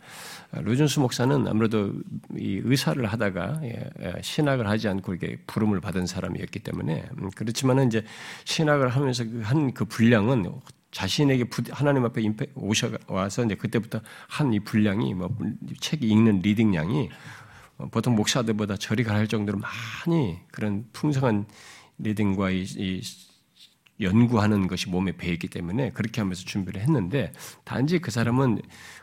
아, 0.53 0.61
로준수 0.61 1.01
목사는 1.01 1.47
아무래도 1.47 1.93
이 2.37 2.61
의사를 2.65 3.05
하다가 3.07 3.61
예, 3.65 3.91
예, 4.01 4.15
신학을 4.23 4.69
하지 4.69 4.89
않고 4.89 5.15
이렇게 5.15 5.39
부름을 5.47 5.81
받은 5.81 6.07
사람이었기 6.07 6.59
때문에 6.61 7.09
음, 7.19 7.31
그렇지만은 7.35 7.87
이제 7.87 8.05
신학을 8.45 8.89
하면서 8.89 9.25
그 9.25 9.41
한그 9.45 9.73
그 9.73 9.85
분량은 9.85 10.51
자신에게 10.91 11.45
하나님 11.71 12.05
앞에 12.05 12.21
오셔 12.57 12.91
와서 13.07 13.45
이제 13.45 13.55
그때부터 13.55 14.01
한 14.29 14.53
이 14.53 14.61
분량이 14.61 15.15
뭐 15.15 15.31
책 15.81 16.03
읽는 16.03 16.41
reading량이 16.41 17.11
어, 17.79 17.89
보통 17.91 18.15
목사들보다 18.17 18.77
저리 18.77 19.05
갈 19.05 19.27
정도로 19.29 19.59
많이 19.59 20.39
그런 20.51 20.87
풍성한 20.93 21.47
reading과 21.99 22.51
이, 22.51 22.63
이 22.63 23.01
연구하는 24.01 24.67
것이 24.67 24.89
몸에 24.89 25.13
배 25.13 25.29
있기 25.29 25.49
때문에 25.49 25.91
그렇게 25.91 26.21
하면서 26.21 26.45
준비를 26.45 26.81
했는데 26.81 27.33
단지 27.65 27.99
그 27.99 28.11
사람은 28.11 28.61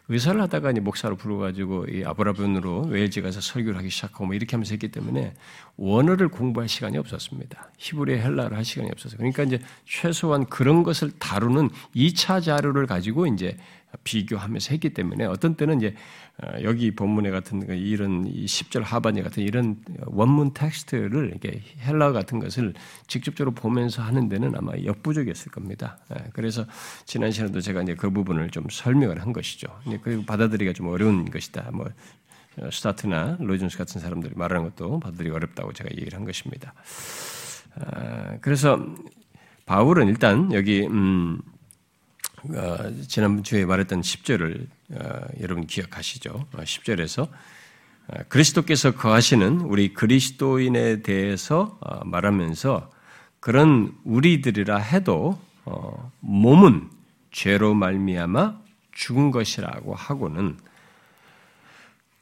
의사를 0.09 0.39
하다가 0.41 0.71
이제 0.71 0.79
목사로 0.79 1.17
불러가지고 1.17 1.87
이 1.89 2.03
에버라본으로 2.05 2.85
웨일즈 2.87 3.21
가서 3.21 3.41
설교를 3.41 3.77
하기 3.79 3.89
시작하고 3.89 4.25
뭐 4.25 4.35
이렇게 4.35 4.55
하면서 4.55 4.71
했기 4.71 4.89
때문에 4.89 5.33
원어를 5.77 6.29
공부할 6.29 6.67
시간이 6.67 6.97
없었습니다. 6.97 7.71
히브리 7.77 8.17
헬라를 8.17 8.57
할 8.57 8.65
시간이 8.65 8.89
없었어요. 8.91 9.17
그러니까 9.17 9.43
이제 9.43 9.59
최소한 9.85 10.45
그런 10.45 10.83
것을 10.83 11.11
다루는 11.19 11.69
2차 11.95 12.43
자료를 12.43 12.87
가지고 12.87 13.27
이제 13.27 13.57
비교하면서 14.03 14.71
했기 14.71 14.89
때문에 14.89 15.25
어떤 15.25 15.55
때는 15.55 15.77
이제 15.77 15.95
어, 16.43 16.51
여기 16.63 16.93
본문에 16.93 17.31
같은 17.31 17.65
그 17.65 17.73
이런 17.73 18.25
10절 18.25 18.83
하반에 18.83 19.21
같은 19.21 19.43
이런 19.43 19.77
원문 20.05 20.53
텍스트를 20.53 21.29
이렇게 21.29 21.61
헬라 21.79 22.11
같은 22.11 22.39
것을 22.39 22.73
직접적으로 23.07 23.55
보면서 23.55 24.01
하는 24.03 24.29
데는 24.29 24.55
아마 24.55 24.73
역부족이었을 24.83 25.51
겁니다. 25.51 25.97
예, 26.13 26.25
그래서 26.33 26.65
지난 27.05 27.31
시간에도 27.31 27.61
제가 27.61 27.81
이제 27.81 27.95
그 27.95 28.11
부분을 28.11 28.49
좀 28.49 28.65
설명을 28.69 29.21
한 29.21 29.33
것이죠. 29.33 29.67
그리고 30.03 30.25
받아들이기가 30.25 30.73
좀 30.73 30.87
어려운 30.87 31.25
것이다. 31.25 31.69
뭐 31.71 31.85
어, 31.85 31.89
스타트나 32.71 33.37
로이존스 33.39 33.77
같은 33.77 34.01
사람들이 34.01 34.33
말하는 34.35 34.63
것도 34.63 34.99
받아들이기 34.99 35.33
어렵다고 35.33 35.73
제가 35.73 35.89
얘기를 35.91 36.17
한 36.17 36.25
것입니다. 36.25 36.73
아, 37.75 38.37
그래서 38.41 38.83
바울은 39.65 40.07
일단 40.07 40.51
여기 40.53 40.85
음, 40.87 41.39
어, 42.53 42.91
지난주에 43.07 43.65
말했던 43.65 44.01
10절을 44.01 44.67
어, 44.93 45.27
여러분 45.41 45.67
기억하시죠? 45.67 46.47
10절에서 46.51 47.23
어, 47.27 48.13
그리스도께서 48.29 48.91
거하시는 48.91 49.61
우리 49.61 49.93
그리스도인에 49.93 51.01
대해서 51.01 51.79
말하면서 52.05 52.91
그런 53.39 53.93
우리들이라 54.03 54.77
해도 54.77 55.39
몸은 56.21 56.89
죄로 57.31 57.73
말미암아 57.73 58.59
죽은 58.93 59.31
것이라고 59.31 59.93
하고는 59.93 60.57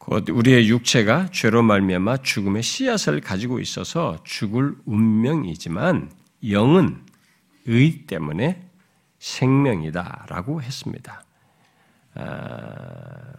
곧 0.06 0.30
우리의 0.30 0.70
육체가 0.70 1.30
죄로 1.32 1.64
말미암아 1.64 2.18
죽음의 2.18 2.62
씨앗을 2.62 3.22
가지고 3.22 3.60
있어서 3.60 4.20
죽을 4.24 4.76
운명이지만 4.86 6.12
영은 6.48 7.02
의 7.66 8.06
때문에 8.06 8.70
생명이다라고 9.18 10.62
했습니다. 10.62 11.24
아, 12.14 13.34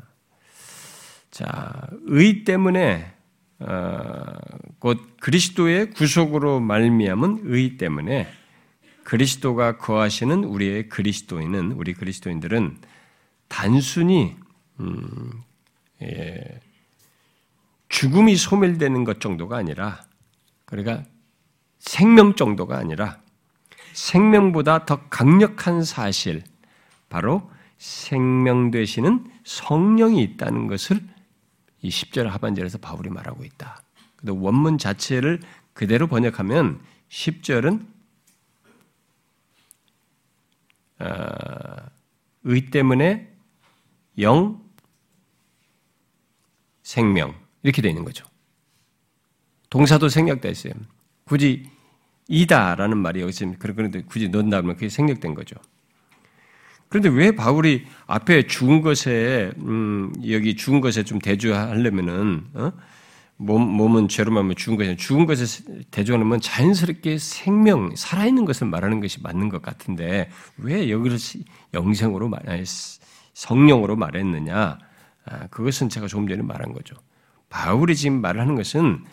자, 1.31 1.87
의 2.09 2.43
때문에 2.43 3.13
어, 3.61 4.35
곧 4.81 4.99
그리스도의 5.21 5.93
구속으로 5.93 6.59
말미암은 6.59 7.43
의 7.45 7.77
때문에 7.77 8.27
그리스도가 9.05 9.79
거하시는 9.79 10.43
우리의 10.43 10.89
그리스도인은 10.89 11.73
우리 11.73 11.95
그리스도인들은 11.95 12.79
단순히 13.47 14.35
음, 14.81 15.46
예, 16.03 16.61
죽음이 17.89 18.37
소멸되는 18.37 19.05
것 19.05 19.21
정도가 19.21 19.57
아니라 19.57 20.05
그러니까 20.65 21.05
생명 21.79 22.35
정도가 22.35 22.77
아니라 22.77 23.21
생명보다 23.97 24.85
더 24.85 25.09
강력한 25.09 25.83
사실, 25.83 26.45
바로 27.09 27.51
생명 27.79 28.71
되시는 28.71 29.31
성령이 29.45 30.23
있다는 30.23 30.67
것을 30.67 31.01
이 31.81 31.89
10절 31.89 32.25
하반절에서 32.25 32.79
바울이 32.79 33.09
말하고 33.09 33.45
있다. 33.45 33.83
원문 34.27 34.77
자체를 34.79 35.41
그대로 35.73 36.09
번역하면 36.09 36.81
10절은 37.09 37.87
어, 40.99 41.07
의 42.45 42.67
때문에 42.67 43.33
영, 44.19 44.63
생명 46.87 47.35
이렇게 47.65 47.83
되어 47.83 47.91
있는 47.91 48.05
거죠. 48.05 48.25
동사도 49.71 50.09
생략되어 50.09 50.53
있어요. 50.53 50.73
굳이 51.25 51.69
이다라는 52.29 52.97
말이 52.97 53.23
여기서 53.23 53.55
그런데 53.59 54.03
굳이 54.03 54.29
넣는다면 54.29 54.77
그게 54.77 54.89
생략된 54.89 55.35
거죠. 55.35 55.57
그런데 56.89 57.09
왜 57.09 57.33
바울이 57.33 57.87
앞에 58.07 58.47
죽은 58.47 58.83
것에 58.83 59.51
음, 59.59 60.13
여기 60.31 60.55
죽은 60.55 60.81
것에 60.81 61.03
좀 61.03 61.19
대조하려면은 61.19 62.45
어? 62.55 62.73
몸, 63.37 63.69
몸은 63.69 64.07
죄로 64.07 64.31
말하면 64.31 64.55
죽은 64.55 64.77
것에 64.77 64.95
죽은 64.95 65.27
것에 65.27 65.65
대조하면 65.91 66.41
자연스럽게 66.41 67.19
생명 67.19 67.97
살아있는 67.97 68.45
것을 68.45 68.69
말하는 68.69 69.01
것이 69.01 69.21
맞는 69.23 69.49
것 69.49 69.61
같은데 69.61 70.31
왜 70.57 70.89
여기를 70.89 71.19
영생으로 71.75 72.29
말 72.29 72.65
성령으로 73.35 73.97
말했느냐? 73.97 74.86
아, 75.27 75.47
그것은 75.49 75.89
제가 75.89 76.07
조금 76.07 76.29
전에 76.29 76.43
말한 76.43 76.73
거죠. 76.73 76.97
바울이 77.49 77.95
지금 77.97 78.21
말하는 78.21 78.55
것은 78.55 79.05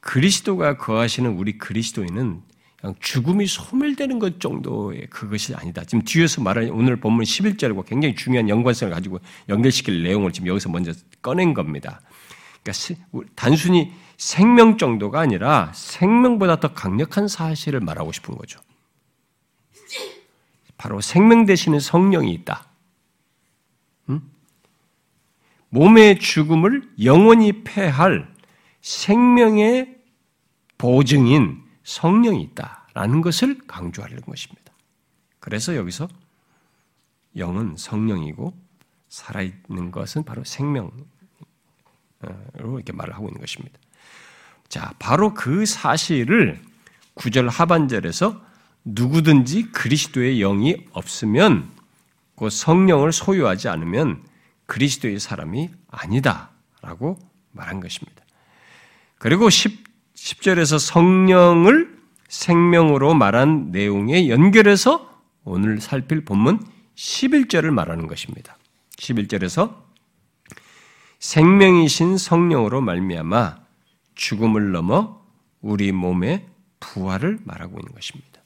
그리스도가 0.00 0.76
거하시는 0.76 1.30
우리 1.36 1.58
그리스도인은 1.58 2.42
죽음이 3.00 3.46
소멸되는 3.46 4.18
것 4.18 4.40
정도의 4.40 5.08
그것이 5.10 5.54
아니다. 5.54 5.82
지금 5.84 6.04
뒤에서 6.04 6.40
말하는 6.42 6.70
오늘 6.70 6.96
본문 6.96 7.24
11절과 7.24 7.84
굉장히 7.86 8.14
중요한 8.14 8.48
연관성을 8.48 8.92
가지고 8.92 9.18
연결시킬 9.48 10.02
내용을 10.02 10.32
지금 10.32 10.46
여기서 10.48 10.68
먼저 10.68 10.92
꺼낸 11.20 11.54
겁니다. 11.54 12.00
그러니까 12.62 13.30
단순히 13.34 13.92
생명 14.16 14.78
정도가 14.78 15.20
아니라 15.20 15.72
생명보다 15.74 16.60
더 16.60 16.72
강력한 16.72 17.26
사실을 17.26 17.80
말하고 17.80 18.12
싶은 18.12 18.36
거죠. 18.36 18.60
바로 20.76 21.00
생명 21.00 21.46
되시는 21.46 21.80
성령이 21.80 22.32
있다. 22.34 22.68
음? 24.10 24.30
몸의 25.70 26.18
죽음을 26.18 26.90
영원히 27.02 27.64
패할 27.64 28.32
생명의 28.80 29.96
보증인 30.78 31.62
성령이 31.82 32.42
있다라는 32.42 33.20
것을 33.20 33.58
강조하려는 33.66 34.22
것입니다. 34.22 34.72
그래서 35.40 35.76
여기서 35.76 36.08
영은 37.36 37.76
성령이고 37.76 38.54
살아있는 39.08 39.90
것은 39.90 40.24
바로 40.24 40.44
생명으로 40.44 40.92
이렇게 42.54 42.92
말을 42.92 43.14
하고 43.14 43.28
있는 43.28 43.40
것입니다. 43.40 43.78
자, 44.68 44.92
바로 44.98 45.32
그 45.34 45.64
사실을 45.64 46.60
구절 47.14 47.48
하반절에서 47.48 48.40
누구든지 48.84 49.72
그리스도의 49.72 50.38
영이 50.38 50.86
없으면 50.92 51.70
그 52.36 52.50
성령을 52.50 53.12
소유하지 53.12 53.68
않으면 53.68 54.22
그리스도의 54.68 55.18
사람이 55.18 55.70
아니다라고 55.88 57.18
말한 57.52 57.80
것입니다. 57.80 58.22
그리고 59.18 59.50
10, 59.50 60.14
10절에서 60.14 60.78
성령을 60.78 61.98
생명으로 62.28 63.14
말한 63.14 63.72
내용에 63.72 64.28
연결해서 64.28 65.22
오늘 65.44 65.80
살필 65.80 66.24
본문 66.24 66.64
11절을 66.94 67.70
말하는 67.70 68.06
것입니다. 68.06 68.56
11절에서 68.96 69.82
생명이신 71.18 72.18
성령으로 72.18 72.80
말미암아 72.82 73.60
죽음을 74.14 74.72
넘어 74.72 75.24
우리 75.60 75.90
몸의 75.92 76.46
부활을 76.80 77.38
말하고 77.44 77.78
있는 77.80 77.92
것입니다. 77.94 78.42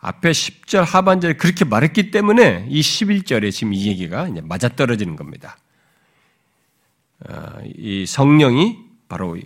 앞에 0.00 0.30
10절 0.30 0.84
하반절에 0.84 1.34
그렇게 1.34 1.64
말했기 1.64 2.10
때문에 2.10 2.66
이 2.68 2.80
11절에 2.80 3.50
지금 3.50 3.72
이 3.72 3.88
얘기가 3.88 4.28
이제 4.28 4.40
맞아떨어지는 4.40 5.16
겁니다. 5.16 5.58
어, 7.28 7.58
이 7.76 8.06
성령이 8.06 8.78
바로 9.08 9.36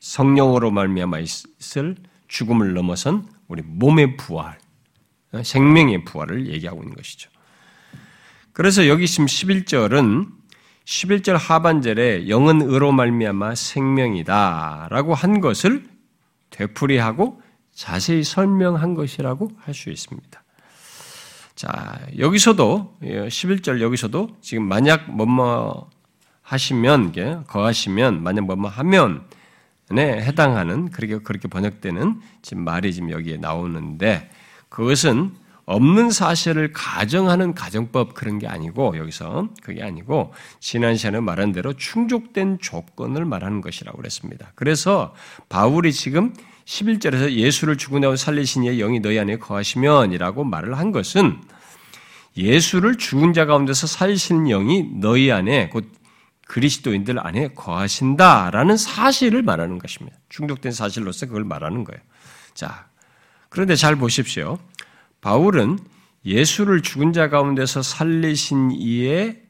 성령으로 0.00 0.72
말미암아 0.72 1.20
있을 1.20 1.96
죽음을 2.26 2.74
넘어선 2.74 3.28
우리 3.46 3.62
몸의 3.62 4.16
부활, 4.16 4.58
어, 5.32 5.42
생명의 5.42 6.04
부활을 6.04 6.48
얘기하고 6.48 6.82
있는 6.82 6.96
것이죠. 6.96 7.30
그래서 8.52 8.88
여기 8.88 9.06
지금 9.06 9.26
11절은 9.26 10.28
11절 10.84 11.38
하반절에 11.38 12.28
영은 12.28 12.62
의로 12.62 12.90
말미암아 12.90 13.54
생명이다라고 13.54 15.14
한 15.14 15.40
것을 15.40 15.84
되풀이하고 16.50 17.41
자세히 17.82 18.22
설명한 18.22 18.94
것이라고 18.94 19.50
할 19.58 19.74
수 19.74 19.90
있습니다. 19.90 20.40
자, 21.56 21.98
여기서도 22.16 22.96
11절 23.02 23.80
예, 23.80 23.82
여기서도 23.82 24.36
지금 24.40 24.68
만약 24.68 25.10
뭐뭐 25.10 25.90
하시면 26.42 27.12
거하시면 27.48 28.22
만약 28.22 28.44
뭐뭐 28.44 28.68
하면 28.68 29.24
네, 29.90 30.22
해당하는 30.22 30.90
그렇게 30.90 31.18
그렇게 31.18 31.48
번역되는 31.48 32.20
지금 32.40 32.62
말이 32.62 32.94
지금 32.94 33.10
여기에 33.10 33.38
나오는데 33.38 34.30
그것은 34.68 35.32
없는 35.64 36.10
사실을 36.10 36.72
가정하는 36.72 37.52
가정법 37.52 38.14
그런 38.14 38.38
게 38.38 38.46
아니고 38.46 38.96
여기서 38.96 39.48
그게 39.60 39.82
아니고 39.82 40.32
지난 40.60 40.96
시간에 40.96 41.18
말한 41.18 41.50
대로 41.50 41.72
충족된 41.72 42.58
조건을 42.60 43.24
말하는 43.24 43.60
것이라고 43.60 43.98
그랬습니다. 43.98 44.52
그래서 44.54 45.14
바울이 45.48 45.92
지금 45.92 46.32
11절에서 46.72 47.32
예수를 47.32 47.76
죽은 47.76 48.00
다음 48.00 48.16
살리신 48.16 48.64
이의 48.64 48.78
영이 48.78 49.00
너희 49.00 49.18
안에 49.18 49.36
거하시면이라고 49.36 50.44
말을 50.44 50.78
한 50.78 50.90
것은 50.90 51.38
예수를 52.36 52.96
죽은 52.96 53.34
자 53.34 53.44
가운데서 53.44 53.86
살리신 53.86 54.44
영이 54.44 54.88
너희 55.00 55.30
안에 55.30 55.68
곧 55.68 55.90
그리스도인들 56.46 57.24
안에 57.24 57.48
거하신다라는 57.48 58.76
사실을 58.76 59.42
말하는 59.42 59.78
것입니다. 59.78 60.16
충족된 60.30 60.72
사실로서 60.72 61.26
그걸 61.26 61.44
말하는 61.44 61.84
거예요. 61.84 62.00
자, 62.54 62.88
그런데 63.50 63.76
잘 63.76 63.96
보십시오. 63.96 64.58
바울은 65.20 65.78
예수를 66.24 66.80
죽은 66.82 67.12
자 67.12 67.28
가운데서 67.28 67.82
살리신 67.82 68.70
이의 68.72 69.42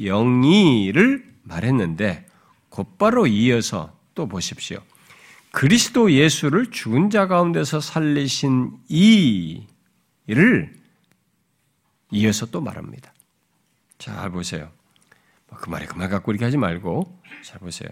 영이를 0.00 1.26
말했는데 1.42 2.26
곧바로 2.68 3.26
이어서 3.26 3.96
또 4.14 4.28
보십시오. 4.28 4.78
그리스도 5.58 6.12
예수를 6.12 6.70
죽은 6.70 7.10
자 7.10 7.26
가운데서 7.26 7.80
살리신 7.80 8.78
이를 8.88 10.72
이어서 12.12 12.46
또 12.46 12.60
말합니다. 12.60 13.12
잘 13.98 14.30
보세요. 14.30 14.70
뭐그 15.48 15.68
말에 15.68 15.86
그말 15.86 16.10
갖고 16.10 16.30
이렇게 16.30 16.44
하지 16.44 16.56
말고 16.56 17.12
잘 17.42 17.58
보세요. 17.58 17.88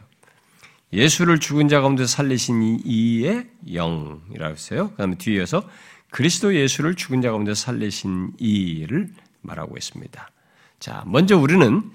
예수를 0.93 1.41
죽은 1.41 1.67
자 1.67 1.81
가운데 1.81 2.07
살리신 2.07 2.83
이의 2.85 3.49
영이라고 3.67 4.55
했어요. 4.55 4.91
그 4.91 4.99
다음에 4.99 5.17
뒤에서 5.17 5.69
그리스도 6.11 6.55
예수를 6.55 6.95
죽은 6.95 7.21
자 7.21 7.33
가운데 7.33 7.53
살리신 7.53 8.35
이를 8.39 9.13
말하고 9.43 9.77
있습니다. 9.77 10.31
자, 10.79 11.03
먼저 11.05 11.37
우리는 11.37 11.91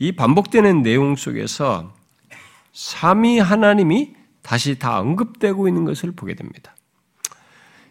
이 0.00 0.10
반복되는 0.10 0.82
내용 0.82 1.14
속에서 1.14 1.94
삼위 2.72 3.38
하나님이 3.38 4.20
다시 4.42 4.78
다 4.78 5.00
언급되고 5.00 5.68
있는 5.68 5.84
것을 5.84 6.12
보게 6.12 6.34
됩니다. 6.34 6.74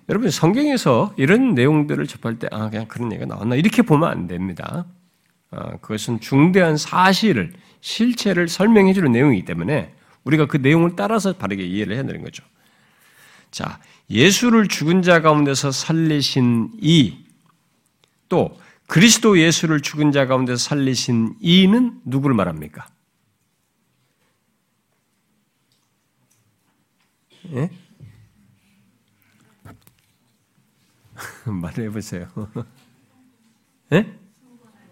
여러분 0.09 0.29
성경에서 0.29 1.13
이런 1.17 1.53
내용들을 1.53 2.05
접할 2.07 2.37
때 2.37 2.47
아 2.51 2.69
그냥 2.69 2.87
그런 2.87 3.11
얘기가 3.11 3.25
나왔나 3.25 3.55
이렇게 3.55 3.81
보면 3.81 4.09
안 4.09 4.27
됩니다. 4.27 4.85
아, 5.51 5.77
그것은 5.77 6.19
중대한 6.19 6.77
사실을 6.77 7.53
실체를 7.81 8.47
설명해 8.47 8.93
주는 8.93 9.11
내용이기 9.11 9.45
때문에 9.45 9.93
우리가 10.23 10.45
그 10.47 10.57
내용을 10.57 10.95
따라서 10.95 11.33
바르게 11.33 11.63
이해를 11.63 11.95
해야 11.95 12.03
되는 12.03 12.23
거죠. 12.23 12.43
자, 13.51 13.79
예수를 14.09 14.67
죽은 14.67 15.01
자 15.01 15.21
가운데서 15.21 15.71
살리신 15.71 16.71
이, 16.79 17.17
또 18.29 18.57
그리스도 18.87 19.39
예수를 19.39 19.81
죽은 19.81 20.11
자 20.11 20.25
가운데서 20.25 20.57
살리신 20.57 21.35
이는 21.41 21.99
누구를 22.05 22.35
말합니까? 22.35 22.87
예? 27.53 27.69
말해 31.45 31.89
보세요. 31.89 32.27
예? 33.93 34.17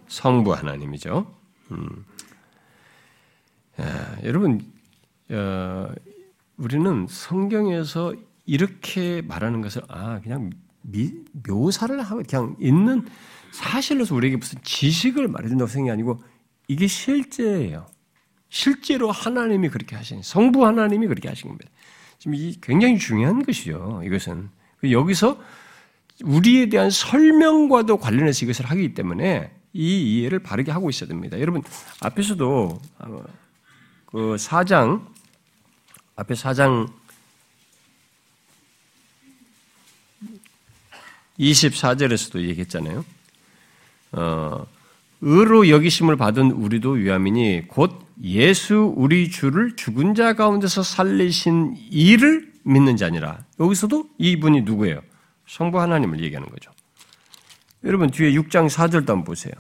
성부 0.08 0.54
하나님이죠. 0.54 1.34
음. 1.72 2.06
야, 3.80 4.18
여러분, 4.24 4.72
어, 5.30 5.90
우리는 6.58 7.08
성경에서 7.08 8.14
이렇게 8.46 9.22
말하는 9.22 9.62
것을 9.62 9.84
아 9.88 10.20
그냥 10.22 10.50
미, 10.82 11.14
묘사를 11.48 12.02
하고 12.02 12.24
그냥 12.28 12.56
있는 12.60 13.08
사실로서 13.52 14.16
우리에게 14.16 14.38
무슨 14.38 14.60
지식을 14.64 15.28
말해준다고 15.28 15.70
생각이 15.70 15.92
아니고 15.92 16.22
이게 16.68 16.88
실제예요. 16.88 17.88
실제로 18.50 19.12
하나님이 19.12 19.70
그렇게 19.70 19.96
하신 19.96 20.24
성부 20.24 20.66
하나님이 20.66 21.08
그렇게 21.08 21.30
하신 21.30 21.50
겁니다. 21.50 21.70
지금 22.20 22.36
이 22.36 22.56
굉장히 22.62 23.00
중요한 23.00 23.44
것이죠. 23.44 24.02
이것은 24.06 24.50
여기서 24.84 25.42
우리에 26.24 26.68
대한 26.68 26.90
설명과도 26.90 27.98
관련해서 27.98 28.46
이것을 28.46 28.66
하기 28.66 28.94
때문에 28.94 29.52
이 29.72 30.20
이해를 30.20 30.40
바르게 30.40 30.72
하고 30.72 30.90
있어야 30.90 31.08
됩니다. 31.08 31.40
여러분 31.40 31.64
앞에서도 32.02 32.82
그 34.06 34.36
4장 34.36 35.06
앞에 36.18 36.34
4장 36.34 36.92
24절에서도 41.40 42.42
얘기했잖아요. 42.42 43.06
어, 44.12 44.68
의로 45.22 45.70
여기심을 45.70 46.18
받은 46.18 46.52
우리도 46.52 46.92
위함이니 46.92 47.68
곧 47.70 48.09
예수 48.22 48.94
우리 48.96 49.30
주를 49.30 49.76
죽은 49.76 50.16
자 50.16 50.34
가운데서 50.34 50.84
살리신 50.84 51.76
이를 51.90 52.52
믿는 52.64 52.98
자니라. 52.98 53.40
여기서도 53.60 54.10
이분이 54.18 54.62
누구예요? 54.64 55.02
성부 55.48 55.80
하나님을 55.80 56.22
얘기하는 56.22 56.50
거죠. 56.50 56.72
여러분 57.84 58.10
뒤에 58.12 58.32
6장 58.34 58.70
4절도 58.70 59.08
한번 59.08 59.24
보세요. 59.24 59.54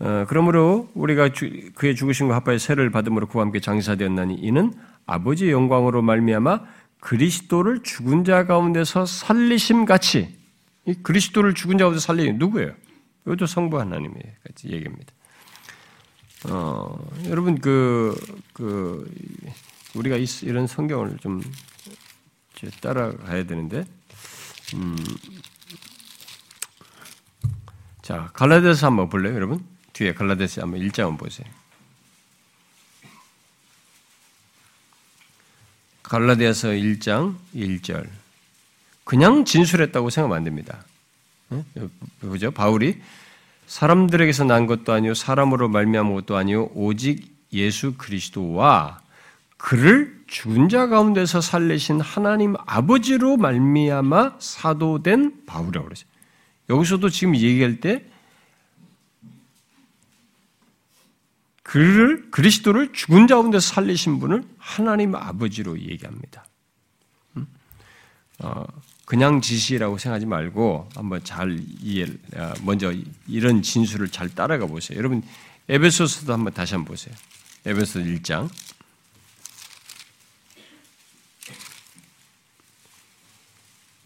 어, 0.00 0.26
그러므로 0.28 0.88
우리가 0.94 1.32
주, 1.32 1.50
그의 1.74 1.96
죽으심과 1.96 2.36
합하여 2.36 2.58
세를 2.58 2.90
받음으로 2.90 3.26
그와 3.26 3.44
함께 3.44 3.60
장사되었나니 3.60 4.34
이는 4.34 4.72
아버지의 5.06 5.50
영광으로 5.50 6.02
말미암아 6.02 6.60
그리스도를 7.00 7.82
죽은 7.82 8.24
자 8.24 8.46
가운데서 8.46 9.06
살리심 9.06 9.86
같이 9.86 10.36
이 10.84 10.94
그리스도를 11.02 11.54
죽은 11.54 11.78
자 11.78 11.84
가운데 11.84 11.98
살리는 11.98 12.38
누구예요? 12.38 12.74
이것도 13.28 13.44
성부 13.44 13.78
하나님의 13.78 14.14
같이 14.42 14.68
얘기입니다. 14.68 15.12
어, 16.48 16.98
여러분 17.26 17.60
그, 17.60 18.16
그 18.54 19.10
우리가 19.94 20.16
이런 20.16 20.66
성경을 20.66 21.18
좀 21.18 21.42
따라가야 22.80 23.44
되는데, 23.44 23.84
음, 24.76 24.96
자 28.00 28.30
갈라디아서 28.32 28.86
한번 28.86 29.10
볼래요, 29.10 29.34
여러분? 29.34 29.62
뒤에 29.92 30.14
갈라디아서 30.14 30.62
한번 30.62 30.80
1장 30.80 31.02
한번 31.02 31.18
보세요. 31.18 31.46
갈라디아서 36.02 36.68
1장 36.68 37.36
1절. 37.54 38.08
그냥 39.04 39.44
진술했다고 39.44 40.08
생각하면 40.08 40.38
안 40.38 40.44
됩니다. 40.44 40.84
보죠. 42.20 42.50
바울이 42.50 43.00
사람들에게서 43.66 44.44
난 44.44 44.66
것도 44.66 44.92
아니요 44.92 45.14
사람으로 45.14 45.68
말미암은 45.68 46.14
것도 46.14 46.36
아니요 46.36 46.70
오직 46.74 47.36
예수 47.52 47.94
그리스도와 47.94 49.00
그를 49.56 50.22
죽은 50.26 50.68
자 50.68 50.86
가운데서 50.86 51.40
살리신 51.40 52.00
하나님 52.00 52.54
아버지로 52.66 53.36
말미암아 53.36 54.36
사도된 54.38 55.46
바울이라고 55.46 55.86
그러죠. 55.86 56.06
여기서도 56.70 57.08
지금 57.08 57.34
얘기할 57.34 57.80
때 57.80 58.04
그를 61.62 62.30
그리스도를 62.30 62.92
죽은 62.92 63.26
자 63.26 63.34
가운데서 63.36 63.74
살리신 63.74 64.20
분을 64.20 64.44
하나님 64.58 65.14
아버지로 65.14 65.78
얘기합니다. 65.78 66.46
음? 67.36 67.46
어, 68.38 68.64
그냥 69.08 69.40
지시라고 69.40 69.96
생각하지 69.96 70.26
말고 70.26 70.90
한번 70.94 71.24
잘 71.24 71.58
이해, 71.80 72.04
아, 72.36 72.52
먼저 72.60 72.92
이런 73.26 73.62
진술을 73.62 74.10
잘 74.10 74.28
따라가 74.28 74.66
보세요. 74.66 74.98
여러분 74.98 75.22
에베소서도 75.70 76.30
한번 76.30 76.52
다시 76.52 76.74
한번 76.74 76.88
보세요. 76.88 77.14
에베소 77.64 78.00
1장. 78.00 78.50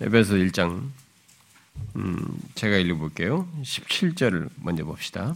에베소 0.02 0.34
1장. 0.34 0.88
음, 1.96 2.40
제가 2.54 2.76
읽어볼게요. 2.76 3.48
17절을 3.60 4.50
먼저 4.54 4.84
봅시다. 4.84 5.34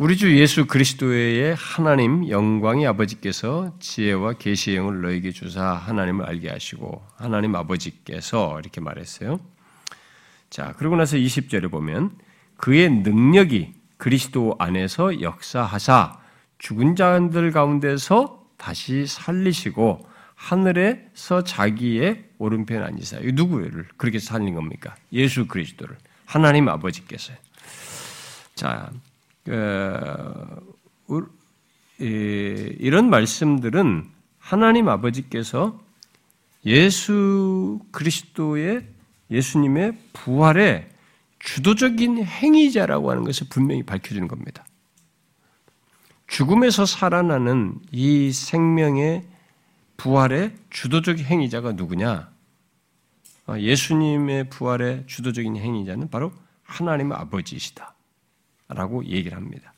우리 0.00 0.16
주 0.16 0.34
예수 0.34 0.64
그리스도의 0.64 1.54
하나님 1.54 2.30
영광의 2.30 2.86
아버지께서 2.86 3.74
지혜와 3.80 4.32
계시의 4.38 4.78
영을 4.78 5.02
너에게 5.02 5.30
주사 5.30 5.72
하나님을 5.72 6.24
알게 6.24 6.48
하시고 6.48 7.02
하나님 7.16 7.54
아버지께서 7.54 8.58
이렇게 8.58 8.80
말했어요. 8.80 9.38
자, 10.48 10.72
그러고 10.78 10.96
나서 10.96 11.18
20절에 11.18 11.70
보면 11.70 12.16
그의 12.56 12.88
능력이 12.88 13.74
그리스도 13.98 14.56
안에서 14.58 15.20
역사하사 15.20 16.18
죽은 16.56 16.96
자들 16.96 17.50
가운데서 17.50 18.46
다시 18.56 19.06
살리시고 19.06 20.08
하늘에서 20.34 21.44
자기의 21.44 22.24
오른편 22.38 22.84
앉으사. 22.84 23.18
이 23.18 23.32
누구를 23.32 23.86
그렇게 23.98 24.18
살린 24.18 24.54
겁니까? 24.54 24.94
예수 25.12 25.46
그리스도를 25.46 25.98
하나님 26.24 26.70
아버지께서. 26.70 27.34
자, 28.54 28.90
그, 28.92 29.09
이런 31.98 33.10
말씀들은 33.10 34.08
하나님 34.38 34.88
아버지께서 34.88 35.80
예수 36.66 37.80
그리스도의 37.92 38.86
예수님의 39.30 39.96
부활의 40.12 40.88
주도적인 41.38 42.24
행위자라고 42.24 43.10
하는 43.10 43.24
것을 43.24 43.46
분명히 43.48 43.82
밝혀주는 43.82 44.28
겁니다. 44.28 44.66
죽음에서 46.26 46.86
살아나는 46.86 47.80
이 47.90 48.30
생명의 48.30 49.24
부활의 49.96 50.54
주도적 50.70 51.18
행위자가 51.18 51.72
누구냐? 51.72 52.30
아, 53.46 53.58
예수님의 53.58 54.48
부활의 54.50 55.04
주도적인 55.06 55.56
행위자는 55.56 56.08
바로 56.10 56.32
하나님 56.62 57.12
아버지이시다. 57.12 57.94
라고 58.74 59.04
얘기를 59.04 59.36
합니다. 59.36 59.72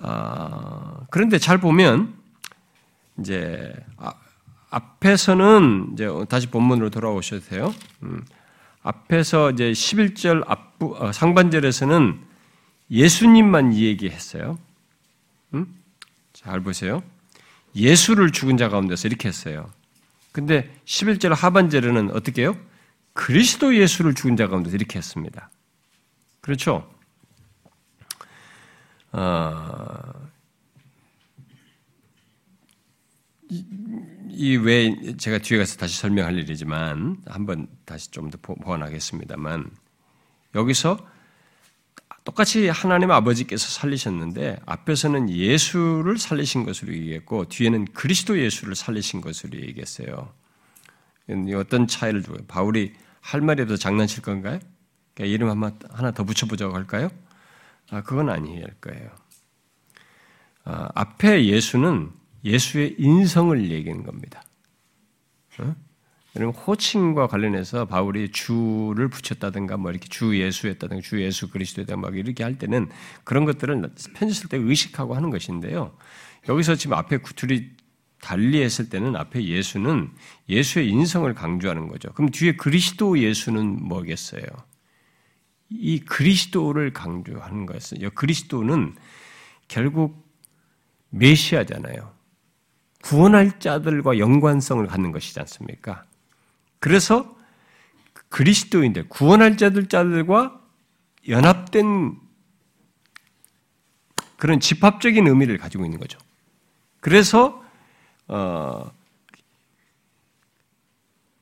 아, 0.00 1.00
그런데 1.10 1.38
잘 1.38 1.58
보면, 1.58 2.14
이제, 3.18 3.72
아, 3.96 4.14
앞에서는, 4.70 5.90
이제 5.92 6.08
다시 6.28 6.48
본문으로 6.48 6.90
돌아오셔도 6.90 7.44
돼요. 7.46 7.74
음, 8.02 8.24
앞에서 8.82 9.50
이제 9.52 9.72
11절 9.72 10.44
앞부, 10.46 10.96
어, 10.98 11.12
상반절에서는 11.12 12.20
예수님만 12.90 13.74
얘기했어요. 13.74 14.58
음? 15.54 15.66
잘 16.32 16.60
보세요. 16.60 17.02
예수를 17.74 18.30
죽은 18.30 18.56
자 18.56 18.68
가운데서 18.68 19.08
이렇게 19.08 19.28
했어요. 19.28 19.66
근데 20.32 20.72
11절 20.84 21.34
하반절에는 21.34 22.10
어떻게 22.10 22.42
해요? 22.42 22.56
그리스도 23.12 23.76
예수를 23.76 24.14
죽은 24.14 24.36
자 24.36 24.48
가운데서 24.48 24.76
이렇게 24.76 24.98
했습니다. 24.98 25.50
그렇죠? 26.44 26.86
어, 29.12 30.12
이외 34.28 35.16
제가 35.16 35.38
뒤에 35.38 35.56
가서 35.58 35.78
다시 35.78 35.98
설명할 35.98 36.36
일이지만 36.36 37.16
한번 37.26 37.66
다시 37.86 38.10
좀 38.10 38.28
더 38.30 38.36
보완하겠습니다만 38.42 39.70
여기서 40.54 40.98
똑같이 42.24 42.68
하나님 42.68 43.10
아버지께서 43.10 43.66
살리셨는데 43.66 44.60
앞에서는 44.66 45.30
예수를 45.30 46.18
살리신 46.18 46.64
것으로 46.64 46.92
얘기했고 46.92 47.46
뒤에는 47.48 47.86
그리스도 47.94 48.38
예수를 48.38 48.74
살리신 48.74 49.22
것으로 49.22 49.58
얘기했어요. 49.62 50.30
어떤 51.56 51.86
차이를 51.86 52.22
두고 52.22 52.44
바울이 52.46 52.92
할 53.22 53.40
말이 53.40 53.66
더 53.66 53.76
장난칠 53.76 54.22
건가요? 54.22 54.58
그러니까 55.14 55.34
이름 55.34 55.48
한번 55.48 55.78
하나 55.90 56.10
더 56.10 56.24
붙여보자고 56.24 56.74
할까요? 56.74 57.08
아, 57.90 58.02
그건 58.02 58.30
아니할 58.30 58.74
거예요. 58.80 59.10
아, 60.64 60.88
앞에 60.94 61.46
예수는 61.46 62.10
예수의 62.44 62.96
인성을 62.98 63.70
얘기하는 63.70 64.04
겁니다. 64.04 64.42
어? 65.58 65.74
여러분 66.36 66.60
호칭과 66.62 67.28
관련해서 67.28 67.84
바울이 67.84 68.30
주를 68.30 69.08
붙였다든가 69.08 69.76
뭐 69.76 69.92
이렇게 69.92 70.08
주 70.08 70.36
예수였다든가 70.38 71.00
주 71.00 71.22
예수 71.22 71.48
그리스도다 71.48 71.96
막 71.96 72.16
이렇게 72.16 72.42
할 72.42 72.58
때는 72.58 72.88
그런 73.22 73.44
것들을 73.44 73.80
편지 74.14 74.34
쓸 74.34 74.48
때 74.48 74.56
의식하고 74.56 75.14
하는 75.14 75.30
것인데요. 75.30 75.96
여기서 76.48 76.74
지금 76.74 76.96
앞에 76.96 77.18
둘이 77.36 77.70
달리 78.20 78.62
했을 78.62 78.88
때는 78.88 79.14
앞에 79.14 79.44
예수는 79.44 80.10
예수의 80.48 80.88
인성을 80.88 81.32
강조하는 81.34 81.86
거죠. 81.88 82.10
그럼 82.14 82.30
뒤에 82.30 82.56
그리스도 82.56 83.18
예수는 83.18 83.86
뭐겠어요? 83.86 84.44
이 85.70 86.00
그리스도를 86.00 86.92
강조하는 86.92 87.66
것은 87.66 88.10
그리스도는 88.14 88.94
결국 89.68 90.24
메시아잖아요. 91.10 92.12
구원할 93.02 93.58
자들과 93.58 94.18
연관성을 94.18 94.86
갖는 94.86 95.12
것이지 95.12 95.38
않습니까? 95.40 96.04
그래서 96.78 97.36
그리스도인들, 98.28 99.08
구원할 99.08 99.56
자들 99.56 99.86
자들과 99.88 100.60
연합된 101.28 102.18
그런 104.36 104.60
집합적인 104.60 105.26
의미를 105.26 105.58
가지고 105.58 105.84
있는 105.84 105.98
거죠. 105.98 106.18
그래서 107.00 107.62
어, 108.26 108.90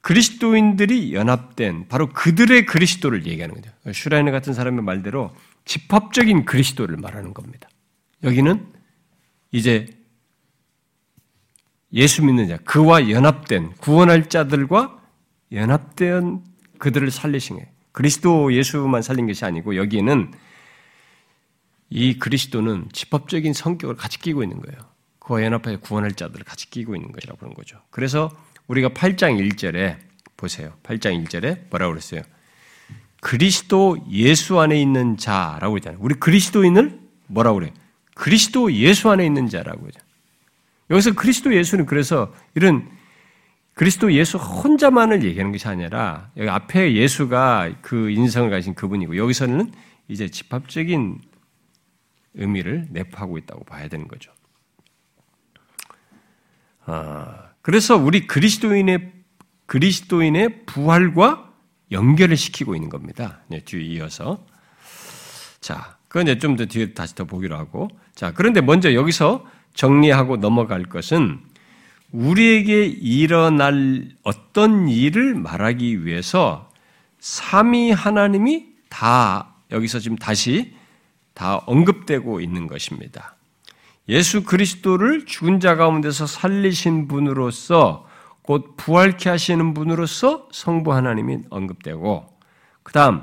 그리스도인들이 0.02 1.14
연합된 1.14 1.88
바로 1.88 2.08
그들의 2.08 2.66
그리스도를 2.66 3.26
얘기하는 3.26 3.54
거죠. 3.54 3.70
슈라이너 3.92 4.30
같은 4.32 4.52
사람의 4.52 4.82
말대로 4.82 5.34
집합적인 5.64 6.44
그리스도를 6.44 6.96
말하는 6.96 7.32
겁니다. 7.32 7.68
여기는 8.24 8.66
이제 9.52 9.86
예수 11.92 12.24
믿는 12.24 12.48
자, 12.48 12.56
그와 12.58 13.10
연합된 13.10 13.74
구원할 13.74 14.28
자들과 14.28 15.00
연합된 15.52 16.42
그들을 16.78 17.10
살리신 17.10 17.56
거예요. 17.56 17.70
그리스도 17.92 18.52
예수만 18.52 19.02
살린 19.02 19.26
것이 19.26 19.44
아니고 19.44 19.76
여기에는 19.76 20.32
이 21.90 22.18
그리스도는 22.18 22.88
집합적인 22.92 23.52
성격을 23.52 23.96
같이 23.96 24.18
끼고 24.18 24.42
있는 24.42 24.60
거예요. 24.60 24.80
그와 25.18 25.44
연합하여 25.44 25.78
구원할 25.78 26.12
자들을 26.12 26.44
같이 26.44 26.70
끼고 26.70 26.96
있는 26.96 27.12
것이라고 27.12 27.38
그런 27.38 27.54
거죠. 27.54 27.78
그래서 27.90 28.30
우리가 28.72 28.88
8장 28.88 29.38
1절에 29.38 29.98
보세요. 30.37 30.72
8장 30.82 31.22
1절에 31.24 31.68
뭐라고 31.68 31.92
그랬어요? 31.92 32.22
그리스도 33.20 33.98
예수 34.11 34.58
안에 34.58 34.80
있는 34.80 35.18
자라고 35.18 35.74
그러잖아요. 35.74 35.98
우리 36.00 36.14
그리스도인을 36.14 36.98
뭐라고 37.26 37.58
그래요? 37.58 37.72
그리스도 38.14 38.72
예수 38.72 39.11
안에 39.11 39.26
있는 39.26 39.48
자라고 39.48 39.82
그러죠. 39.82 40.00
여기서 40.90 41.12
그리스도 41.12 41.54
예수는 41.54 41.85
그래서 41.87 42.35
이런 42.54 42.90
그리스도 43.74 44.12
예수 44.12 44.38
혼자만을 44.38 45.22
얘기하는 45.22 45.52
것이 45.52 45.68
아니라 45.68 46.30
여기 46.38 46.48
앞에 46.48 46.94
예수가 46.94 47.76
그 47.82 48.11
인성을 48.11 48.48
가진 48.50 48.74
그분이고 48.74 49.18
여기서는 49.18 49.72
이제 50.08 50.28
집합적인 50.28 51.20
의미를 52.35 52.88
내포하고 52.90 53.37
있다고 53.38 53.64
봐야 53.64 53.88
되는 53.88 54.08
거죠. 54.08 54.32
아, 56.85 57.51
그래서 57.62 57.96
우리 57.96 58.27
그리스도인의 58.27 59.12
그리스도인의 59.66 60.66
부활과 60.66 61.53
연결을 61.90 62.37
시키고 62.37 62.75
있는 62.75 62.88
겁니다. 62.90 63.40
네, 63.48 63.61
뒤에 63.61 63.83
이어서 63.83 64.44
자, 65.61 65.96
그건 66.09 66.27
이제 66.27 66.38
좀 66.38 66.57
더 66.57 66.66
뒤에 66.66 66.92
다시 66.92 67.14
더 67.14 67.25
보기로 67.25 67.57
하고 67.57 67.88
자, 68.14 68.33
그런데 68.33 68.61
먼저 68.61 68.92
여기서 68.94 69.46
정리하고 69.75 70.37
넘어갈 70.37 70.83
것은 70.85 71.40
우리에게 72.11 72.85
일어날 72.85 74.09
어떤 74.22 74.88
일을 74.88 75.35
말하기 75.35 76.05
위해서 76.05 76.70
삼위 77.20 77.92
하나님이 77.92 78.66
다 78.90 79.55
여기서 79.70 79.98
지금 80.01 80.18
다시 80.18 80.75
다 81.33 81.57
언급되고 81.64 82.40
있는 82.40 82.66
것입니다. 82.66 83.37
예수 84.08 84.44
그리스도를 84.44 85.26
죽은 85.26 85.60
자 85.60 85.76
가운데서 85.76 86.26
살리신 86.26 87.08
분으로서 87.08 88.06
곧 88.42 88.76
부활케 88.76 89.30
하시는 89.30 89.74
분으로서 89.74 90.48
성부 90.50 90.92
하나님이 90.92 91.42
언급되고 91.50 92.26
그다음 92.82 93.22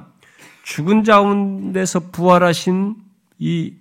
죽은 0.64 1.04
자 1.04 1.22
가운데서 1.22 2.12
부활하신 2.12 2.96
이 3.40 3.74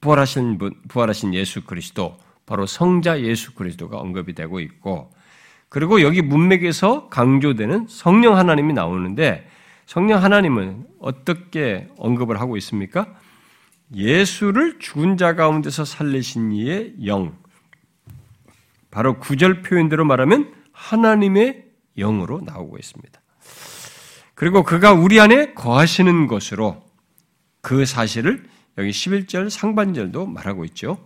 부활하신 0.00 0.58
분 0.58 0.74
부활하신 0.88 1.32
예수 1.34 1.64
그리스도 1.64 2.18
바로 2.44 2.66
성자 2.66 3.22
예수 3.22 3.54
그리스도가 3.54 3.98
언급이 3.98 4.34
되고 4.34 4.60
있고 4.60 5.12
그리고 5.70 6.02
여기 6.02 6.20
문맥에서 6.20 7.08
강조되는 7.08 7.86
성령 7.88 8.36
하나님이 8.36 8.74
나오는데 8.74 9.48
성령 9.86 10.22
하나님은 10.22 10.86
어떻게 10.98 11.88
언급을 11.96 12.40
하고 12.40 12.58
있습니까? 12.58 13.14
예수를 13.94 14.78
죽은 14.78 15.16
자 15.16 15.34
가운데서 15.34 15.84
살리신 15.84 16.52
이의 16.52 16.94
영. 17.06 17.36
바로 18.90 19.18
구절 19.18 19.62
표현대로 19.62 20.04
말하면 20.04 20.52
하나님의 20.72 21.64
영으로 21.96 22.40
나오고 22.42 22.78
있습니다. 22.78 23.20
그리고 24.34 24.62
그가 24.62 24.92
우리 24.92 25.20
안에 25.20 25.54
거하시는 25.54 26.26
것으로 26.26 26.82
그 27.60 27.86
사실을 27.86 28.44
여기 28.78 28.90
11절 28.90 29.50
상반절도 29.50 30.26
말하고 30.26 30.64
있죠. 30.66 30.98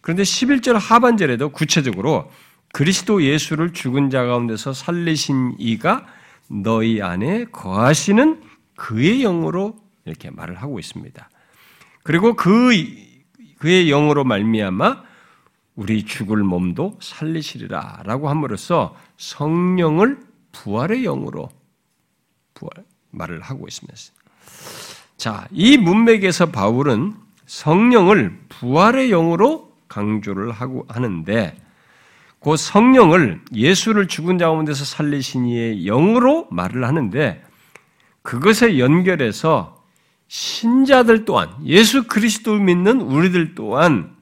그런데 0.00 0.22
11절 0.22 0.74
하반절에도 0.74 1.50
구체적으로 1.50 2.30
그리스도 2.72 3.22
예수를 3.22 3.72
죽은 3.72 4.10
자 4.10 4.24
가운데서 4.24 4.72
살리신 4.72 5.56
이가 5.58 6.06
너희 6.48 7.02
안에 7.02 7.46
거하시는 7.46 8.42
그의 8.76 9.22
영으로 9.22 9.76
이렇게 10.04 10.30
말을 10.30 10.62
하고 10.62 10.78
있습니다. 10.78 11.28
그리고 12.06 12.34
그 12.34 12.70
그의 13.58 13.88
영으로 13.88 14.22
말미암아 14.22 15.02
우리 15.74 16.04
죽을 16.04 16.44
몸도 16.44 16.98
살리시리라라고 17.02 18.28
함으로써 18.28 18.94
성령을 19.16 20.20
부활의 20.52 21.02
영으로 21.02 21.48
부활 22.54 22.84
말을 23.10 23.40
하고 23.40 23.66
있습니다. 23.66 23.98
자, 25.16 25.48
이 25.50 25.76
문맥에서 25.76 26.52
바울은 26.52 27.14
성령을 27.46 28.38
부활의 28.50 29.08
영으로 29.08 29.72
강조를 29.88 30.52
하고 30.52 30.86
하는데 30.88 31.56
그 32.38 32.56
성령을 32.56 33.40
예수를 33.52 34.06
죽은 34.06 34.38
자 34.38 34.46
가운데서 34.46 34.84
살리신 34.84 35.46
이의 35.46 35.82
영으로 35.82 36.46
말을 36.52 36.84
하는데 36.84 37.44
그것에 38.22 38.78
연결해서 38.78 39.75
신자들 40.28 41.24
또한 41.24 41.50
예수 41.64 42.04
그리스도 42.06 42.54
믿는 42.58 43.00
우리들 43.00 43.54
또한 43.54 44.14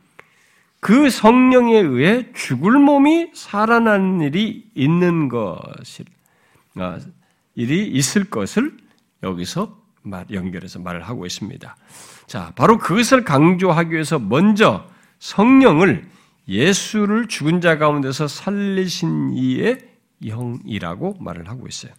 그 0.80 1.08
성령에 1.08 1.78
의해 1.78 2.30
죽을 2.34 2.72
몸이 2.72 3.30
살아나는 3.34 4.20
일이 4.20 4.68
있는 4.74 5.28
것이 5.28 6.04
아, 6.76 6.98
일이 7.54 7.86
있을 7.86 8.24
것을 8.24 8.76
여기서 9.22 9.78
연결해서 10.30 10.80
말을 10.80 11.02
하고 11.02 11.24
있습니다. 11.24 11.76
자, 12.26 12.52
바로 12.56 12.78
그것을 12.78 13.24
강조하기 13.24 13.92
위해서 13.92 14.18
먼저 14.18 14.86
성령을 15.20 16.06
예수를 16.48 17.28
죽은 17.28 17.62
자 17.62 17.78
가운데서 17.78 18.28
살리신 18.28 19.32
이의 19.34 19.78
영이라고 20.22 21.16
말을 21.20 21.48
하고 21.48 21.66
있어요. 21.66 21.92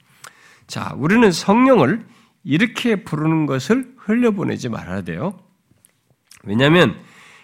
자, 0.68 0.94
우리는 0.98 1.32
성령을 1.32 2.06
이렇게 2.44 3.04
부르는 3.04 3.48
것을 3.48 3.95
흘려보내지 4.06 4.70
말아야 4.70 5.02
돼요. 5.02 5.38
왜냐하면 6.44 6.96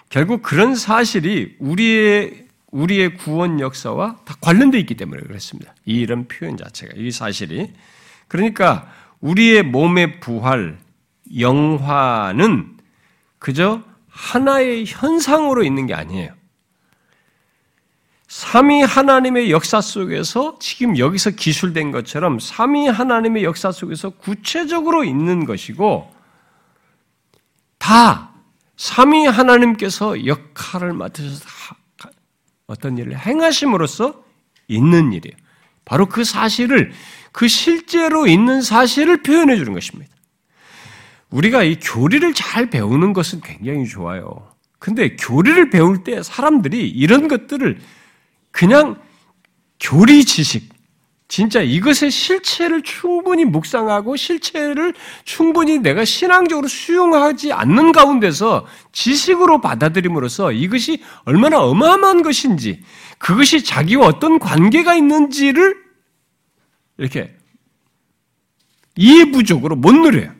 결국 0.10 0.41
그런 0.41 0.76
사실이 0.76 1.56
우리의 1.60 2.47
우리의 2.71 3.15
구원 3.15 3.60
역사와 3.60 4.17
다 4.24 4.36
관련되어 4.39 4.80
있기 4.80 4.95
때문에 4.95 5.21
그렇습니다. 5.24 5.76
이런 5.86 6.28
표현 6.28 6.56
자체가 6.56 6.93
이 6.95 7.12
사실이 7.12 7.74
그러니까 8.30 8.89
우리의 9.19 9.63
몸의 9.63 10.19
부활, 10.21 10.80
영화는 11.38 12.78
그저 13.39 13.84
하나의 14.10 14.86
현상으로 14.86 15.63
있는 15.63 15.86
게 15.86 15.93
아니에요. 15.93 16.34
삼위 18.28 18.82
하나님의 18.84 19.52
역사 19.52 19.82
속에서 19.82 20.58
지금 20.60 20.97
여기서 20.97 21.32
기술된 21.32 21.91
것처럼 21.91 22.39
삼위 22.39 22.88
하나님의 22.88 23.43
역사 23.43 23.74
속에서 23.74 24.12
구체적으로 24.12 25.04
있는 25.04 25.45
것이고 25.45 26.20
다 27.81 28.31
삼위 28.77 29.25
하나님께서 29.25 30.27
역할을 30.27 30.93
맡으셔서 30.93 31.75
어떤 32.67 32.95
일을 32.99 33.17
행하심으로써 33.17 34.23
있는 34.67 35.11
일이에요. 35.11 35.35
바로 35.83 36.05
그 36.05 36.23
사실을 36.23 36.91
그 37.31 37.47
실제로 37.47 38.27
있는 38.27 38.61
사실을 38.61 39.23
표현해 39.23 39.57
주는 39.57 39.73
것입니다. 39.73 40.13
우리가 41.31 41.63
이 41.63 41.79
교리를 41.79 42.31
잘 42.35 42.69
배우는 42.69 43.13
것은 43.13 43.41
굉장히 43.41 43.87
좋아요. 43.87 44.53
근데 44.77 45.15
교리를 45.15 45.71
배울 45.71 46.03
때 46.03 46.21
사람들이 46.21 46.87
이런 46.87 47.27
것들을 47.27 47.79
그냥 48.51 49.01
교리 49.79 50.23
지식, 50.23 50.70
진짜 51.31 51.61
이것의 51.61 52.11
실체를 52.11 52.81
충분히 52.81 53.45
묵상하고 53.45 54.17
실체를 54.17 54.93
충분히 55.23 55.79
내가 55.79 56.03
신앙적으로 56.03 56.67
수용하지 56.67 57.53
않는 57.53 57.93
가운데서 57.93 58.67
지식으로 58.91 59.61
받아들임으로써 59.61 60.51
이것이 60.51 61.01
얼마나 61.23 61.61
어마어마한 61.61 62.21
것인지, 62.23 62.83
그것이 63.17 63.63
자기와 63.63 64.07
어떤 64.07 64.39
관계가 64.39 64.93
있는지를 64.93 65.81
이렇게 66.97 67.33
이해 68.97 69.31
부족으로 69.31 69.77
못 69.77 69.93
누려요. 69.93 70.33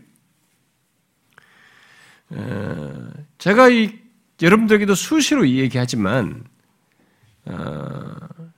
제가 3.38 3.70
이 3.70 3.98
여러분들에게도 4.42 4.94
수시로 4.96 5.48
얘기하지만 5.48 6.44
어, 7.46 8.51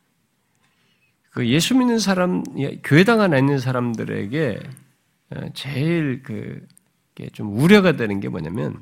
그 1.33 1.49
예수 1.49 1.75
믿는 1.75 1.97
사람, 1.97 2.43
교회당 2.83 3.19
안에 3.19 3.39
있는 3.39 3.57
사람들에게 3.57 4.59
어, 5.31 5.49
제일 5.55 6.21
그, 6.21 6.63
좀 7.33 7.57
우려가 7.57 7.95
되는 7.95 8.19
게 8.19 8.29
뭐냐면, 8.29 8.79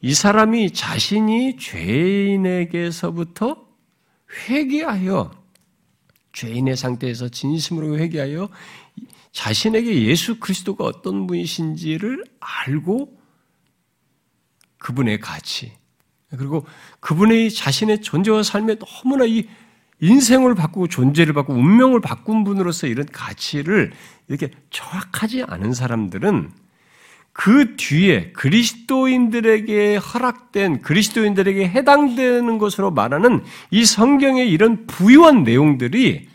이 0.00 0.12
사람이 0.12 0.72
자신이 0.72 1.58
죄인에게서부터 1.58 3.64
회개하여, 4.48 5.30
죄인의 6.32 6.76
상태에서 6.76 7.28
진심으로 7.28 7.96
회개하여, 7.96 8.48
자신에게 9.30 10.06
예수 10.06 10.40
그리스도가 10.40 10.84
어떤 10.84 11.28
분이신지를 11.28 12.24
알고, 12.40 13.20
그분의 14.78 15.20
가치, 15.20 15.70
그리고 16.30 16.66
그분의 16.98 17.52
자신의 17.52 18.02
존재와 18.02 18.42
삶에 18.42 18.78
너무나 18.80 19.26
이 19.26 19.46
인생을 20.02 20.56
바꾸고 20.56 20.88
존재를 20.88 21.32
바꾸고 21.32 21.58
운명을 21.58 22.00
바꾼 22.00 22.42
분으로서 22.42 22.88
이런 22.88 23.06
가치를 23.06 23.92
이렇게 24.28 24.50
정확하지 24.70 25.44
않은 25.44 25.72
사람들은 25.72 26.50
그 27.32 27.76
뒤에 27.76 28.32
그리스도인들에게 28.32 29.96
허락된 29.96 30.82
그리스도인들에게 30.82 31.68
해당되는 31.68 32.58
것으로 32.58 32.90
말하는 32.90 33.44
이 33.70 33.84
성경의 33.84 34.50
이런 34.50 34.86
부유한 34.86 35.44
내용들이 35.44 36.28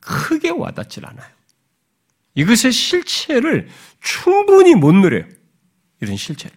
크게 0.00 0.50
와닿질 0.50 1.06
않아요. 1.06 1.30
이것의 2.34 2.72
실체를 2.72 3.68
충분히 4.00 4.74
못 4.74 4.92
누려요. 4.92 5.24
이런 6.00 6.16
실체를. 6.16 6.54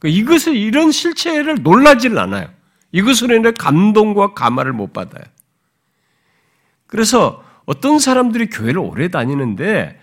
그 0.00 0.08
이것을 0.08 0.56
이런 0.56 0.90
실체를 0.90 1.62
놀라지를 1.62 2.18
않아요. 2.18 2.52
이것으로 2.92 3.34
인해 3.34 3.52
감동과 3.52 4.34
감화를 4.34 4.72
못 4.72 4.92
받아요. 4.92 5.24
그래서 6.86 7.42
어떤 7.64 7.98
사람들이 7.98 8.50
교회를 8.50 8.78
오래 8.78 9.08
다니는데 9.08 9.98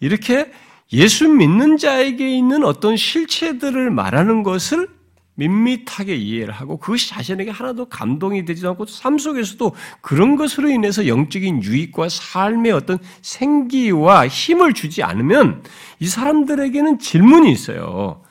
이렇게 0.00 0.50
예수 0.92 1.28
믿는 1.28 1.76
자에게 1.76 2.36
있는 2.36 2.64
어떤 2.64 2.96
실체들을 2.96 3.90
말하는 3.90 4.42
것을 4.42 4.88
밋밋하게 5.34 6.14
이해를 6.14 6.52
하고 6.52 6.76
그것이 6.78 7.08
자신에게 7.08 7.50
하나도 7.50 7.86
감동이 7.86 8.44
되지도 8.44 8.70
않고 8.70 8.86
삶 8.86 9.16
속에서도 9.18 9.74
그런 10.02 10.36
것으로 10.36 10.68
인해서 10.68 11.06
영적인 11.06 11.62
유익과 11.62 12.08
삶의 12.10 12.72
어떤 12.72 12.98
생기와 13.22 14.28
힘을 14.28 14.74
주지 14.74 15.02
않으면 15.02 15.62
이 16.00 16.06
사람들에게는 16.06 16.98
질문이 16.98 17.50
있어요. 17.50 18.22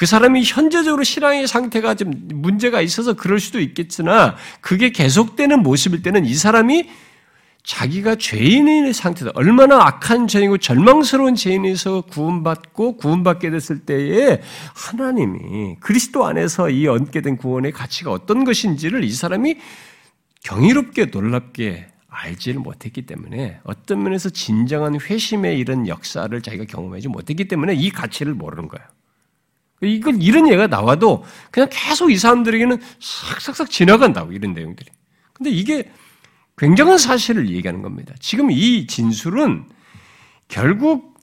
그 0.00 0.06
사람이 0.06 0.44
현재적으로 0.46 1.04
신앙의 1.04 1.46
상태가 1.46 1.94
좀 1.94 2.10
문제가 2.32 2.80
있어서 2.80 3.12
그럴 3.12 3.38
수도 3.38 3.60
있겠으나 3.60 4.34
그게 4.62 4.92
계속되는 4.92 5.62
모습일 5.62 6.00
때는 6.00 6.24
이 6.24 6.32
사람이 6.32 6.88
자기가 7.64 8.14
죄인의 8.14 8.94
상태다. 8.94 9.32
얼마나 9.34 9.84
악한 9.84 10.26
죄인이고 10.26 10.56
절망스러운 10.56 11.34
죄인에서 11.34 12.00
구원받고 12.00 12.96
구원받게 12.96 13.50
됐을 13.50 13.80
때에 13.80 14.40
하나님이 14.74 15.76
그리스도 15.80 16.24
안에서 16.24 16.70
이 16.70 16.86
얻게 16.86 17.20
된 17.20 17.36
구원의 17.36 17.72
가치가 17.72 18.10
어떤 18.10 18.44
것인지를 18.44 19.04
이 19.04 19.12
사람이 19.12 19.58
경이롭게 20.44 21.10
놀랍게 21.12 21.88
알지를 22.08 22.60
못했기 22.60 23.02
때문에 23.02 23.60
어떤 23.64 24.02
면에서 24.02 24.30
진정한 24.30 24.98
회심의 24.98 25.58
이런 25.58 25.86
역사를 25.86 26.40
자기가 26.40 26.64
경험하지 26.64 27.08
못했기 27.08 27.48
때문에 27.48 27.74
이 27.74 27.90
가치를 27.90 28.32
모르는 28.32 28.66
거예요. 28.66 28.88
이걸 29.82 30.22
이런 30.22 30.48
예가 30.48 30.66
나와도 30.66 31.24
그냥 31.50 31.68
계속 31.72 32.10
이 32.10 32.16
사람들에게는 32.16 32.78
싹싹싹 33.00 33.70
지나간다고 33.70 34.32
이런 34.32 34.52
내용들이. 34.52 34.90
근데 35.32 35.50
이게 35.50 35.90
굉장한 36.58 36.98
사실을 36.98 37.48
얘기하는 37.48 37.80
겁니다. 37.80 38.14
지금 38.20 38.50
이 38.50 38.86
진술은 38.86 39.66
결국 40.48 41.18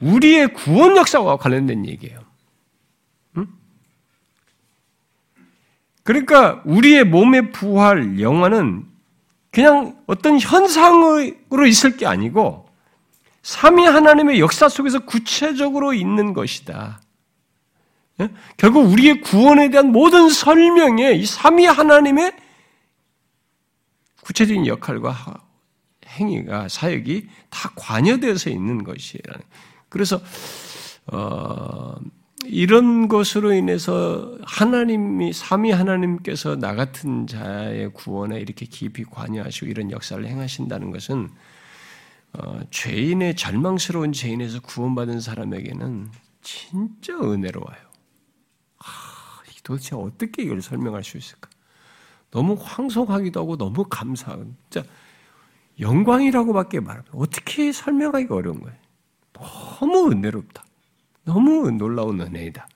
우리의 0.00 0.52
구원 0.54 0.96
역사와 0.96 1.36
관련된 1.36 1.86
얘기예요. 1.86 2.18
응? 3.36 3.46
그러니까 6.02 6.62
우리의 6.64 7.04
몸의 7.04 7.52
부활, 7.52 8.18
영화는 8.18 8.86
그냥 9.52 9.96
어떤 10.06 10.40
현상으로 10.40 11.66
있을 11.66 11.96
게 11.96 12.06
아니고 12.06 12.68
삼위 13.42 13.84
하나님의 13.84 14.40
역사 14.40 14.68
속에서 14.68 15.00
구체적으로 15.00 15.92
있는 15.92 16.32
것이다. 16.32 17.00
결국 18.56 18.90
우리의 18.90 19.20
구원에 19.20 19.70
대한 19.70 19.92
모든 19.92 20.28
설명에 20.28 21.12
이 21.12 21.24
삼위 21.24 21.66
하나님의 21.66 22.32
구체적인 24.22 24.66
역할과 24.66 25.42
행위가 26.06 26.68
사역이 26.68 27.28
다 27.50 27.72
관여되어서 27.74 28.50
있는 28.50 28.84
것이라는. 28.84 29.40
그래서 29.88 30.20
어, 31.06 31.94
이런 32.44 33.08
것으로 33.08 33.52
인해서 33.52 34.36
하나님이 34.42 35.32
삼위 35.32 35.70
하나님께서 35.72 36.56
나 36.56 36.74
같은 36.74 37.26
자의 37.26 37.92
구원에 37.92 38.40
이렇게 38.40 38.66
깊이 38.66 39.04
관여하시고 39.04 39.66
이런 39.66 39.90
역사를 39.90 40.24
행하신다는 40.24 40.90
것은 40.90 41.28
어, 42.32 42.60
죄인의 42.70 43.36
절망스러운 43.36 44.12
죄인에서 44.12 44.60
구원받은 44.60 45.20
사람에게는 45.20 46.10
진짜 46.42 47.14
은혜로워요. 47.14 47.89
아, 49.60 49.62
도대체 49.62 49.94
어떻게 49.94 50.42
이걸 50.42 50.62
설명할 50.62 51.04
수 51.04 51.16
있을까? 51.16 51.48
너무 52.30 52.56
황송하기도 52.60 53.40
하고 53.40 53.56
너무 53.56 53.84
감사하고 53.84 54.52
진짜 54.70 54.88
영광이라고밖에 55.78 56.80
말하면 56.80 57.04
어떻게 57.12 57.72
설명하기가 57.72 58.34
어려운 58.34 58.60
거예요. 58.60 58.76
너무 59.32 60.10
은혜롭다. 60.10 60.64
너무 61.24 61.70
놀라운 61.70 62.20
은혜이다. 62.20 62.68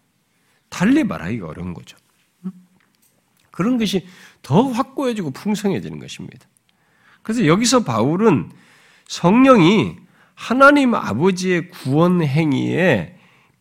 달리 0.68 1.04
말하기가 1.04 1.46
어려운 1.46 1.74
거죠. 1.74 1.96
그런 3.50 3.78
것이 3.78 4.06
더 4.42 4.62
확고해지고 4.68 5.30
풍성해지는 5.30 6.00
것입니다. 6.00 6.46
그래서 7.22 7.46
여기서 7.46 7.84
바울은 7.84 8.50
성령이 9.06 9.96
하나님 10.34 10.94
아버지의 10.94 11.68
구원 11.70 12.22
행위에 12.22 13.13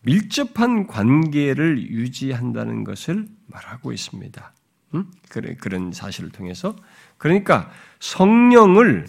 밀접한 0.04 0.86
관계를 0.86 1.90
유지한다는 1.90 2.84
것을 2.84 3.26
말하고 3.46 3.92
있습니다. 3.92 4.52
음? 4.94 5.10
그런 5.28 5.92
사실을 5.92 6.30
통해서 6.30 6.76
그러니까 7.18 7.70
성령을 8.00 9.06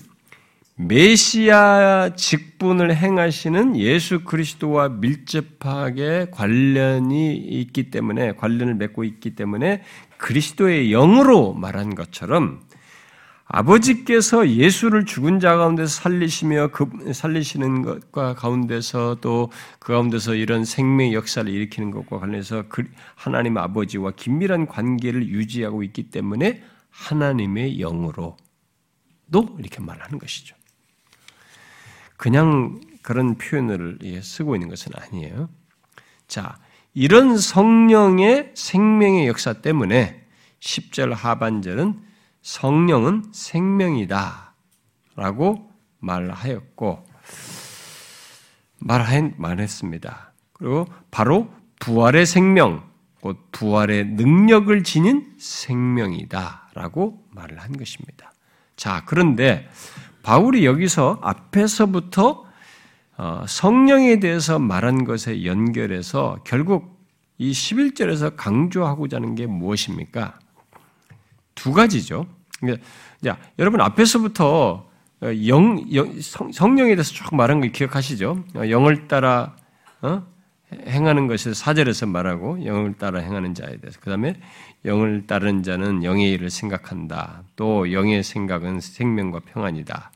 메시아 0.77 2.15
직분을 2.15 2.95
행하시는 2.95 3.77
예수 3.77 4.25
그리스도와 4.25 4.89
밀접하게 4.89 6.27
관련이 6.31 7.37
있기 7.37 7.91
때문에 7.91 8.33
관련을 8.33 8.75
맺고 8.75 9.05
있기 9.05 9.35
때문에 9.35 9.83
그리스도의 10.17 10.89
영으로 10.89 11.53
말한 11.53 11.95
것처럼 11.95 12.61
아버지께서 13.47 14.49
예수를 14.49 15.05
죽은 15.05 15.39
자 15.39 15.55
가운데서 15.55 16.01
살리시며 16.01 16.69
그 16.71 17.13
살리시는 17.13 17.83
것과 17.83 18.33
가운데서 18.35 19.17
또 19.21 19.49
그 19.85 19.93
가운데서 19.93 20.33
이런 20.33 20.65
생명 20.65 21.13
역사를 21.13 21.47
일으키는 21.47 21.91
것과 21.91 22.17
관련해서 22.17 22.63
그 22.69 22.89
하나님 23.13 23.55
아버지와 23.55 24.13
긴밀한 24.15 24.65
관계를 24.65 25.27
유지하고 25.27 25.83
있기 25.83 26.09
때문에 26.09 26.63
하나님의 26.89 27.79
영으로도 27.79 28.37
이렇게 29.59 29.79
말하는 29.79 30.17
것이죠. 30.17 30.55
그냥 32.17 32.81
그런 33.03 33.35
표현을 33.35 33.99
쓰고 34.23 34.55
있는 34.55 34.69
것은 34.69 34.91
아니에요. 34.95 35.49
자, 36.27 36.57
이런 36.95 37.37
성령의 37.37 38.53
생명의 38.55 39.27
역사 39.27 39.53
때문에 39.53 40.25
10절 40.61 41.13
하반절은 41.13 42.01
성령은 42.45 43.23
생명이다. 43.31 44.53
라고 45.15 45.71
말하였고, 45.97 47.03
말했습니다. 49.37 50.33
그리고 50.53 50.85
바로 51.09 51.49
부활의 51.79 52.27
생명, 52.27 52.87
곧 53.19 53.39
부활의 53.51 54.09
능력을 54.09 54.83
지닌 54.83 55.33
생명이다. 55.39 56.69
라고 56.75 57.25
말을 57.31 57.57
한 57.59 57.75
것입니다. 57.75 58.31
자, 58.75 59.01
그런데 59.07 59.67
바울이 60.21 60.67
여기서 60.67 61.17
앞에서부터 61.23 62.45
어, 63.17 63.45
성령에 63.47 64.19
대해서 64.19 64.59
말한 64.59 65.05
것에 65.05 65.45
연결해서 65.45 66.41
결국 66.45 67.03
이 67.39 67.51
11절에서 67.51 68.35
강조하고자 68.35 69.17
하는 69.17 69.33
게 69.33 69.47
무엇입니까? 69.47 70.37
두 71.55 71.71
가지죠. 71.71 72.27
자, 73.23 73.37
여러분 73.57 73.81
앞에서부터 73.81 74.89
영, 75.47 75.85
영 75.93 76.21
성, 76.21 76.75
령에 76.75 76.95
대해서 76.95 77.13
쭉 77.13 77.35
말한 77.35 77.61
거 77.61 77.67
기억하시죠? 77.67 78.43
영을 78.69 79.07
따라 79.07 79.55
어? 80.01 80.23
행하는 80.87 81.27
것을 81.27 81.55
사절에서 81.55 82.05
말하고 82.07 82.65
영을 82.65 82.93
따라 82.93 83.19
행하는 83.19 83.53
자에 83.53 83.77
대해서 83.77 83.99
그 84.01 84.09
다음에 84.09 84.35
영을 84.83 85.25
따르는 85.25 85.63
자는 85.63 86.03
영의 86.03 86.31
일을 86.31 86.49
생각한다. 86.49 87.43
또 87.55 87.91
영의 87.91 88.23
생각은 88.23 88.81
생명과 88.81 89.41
평안이다. 89.51 90.11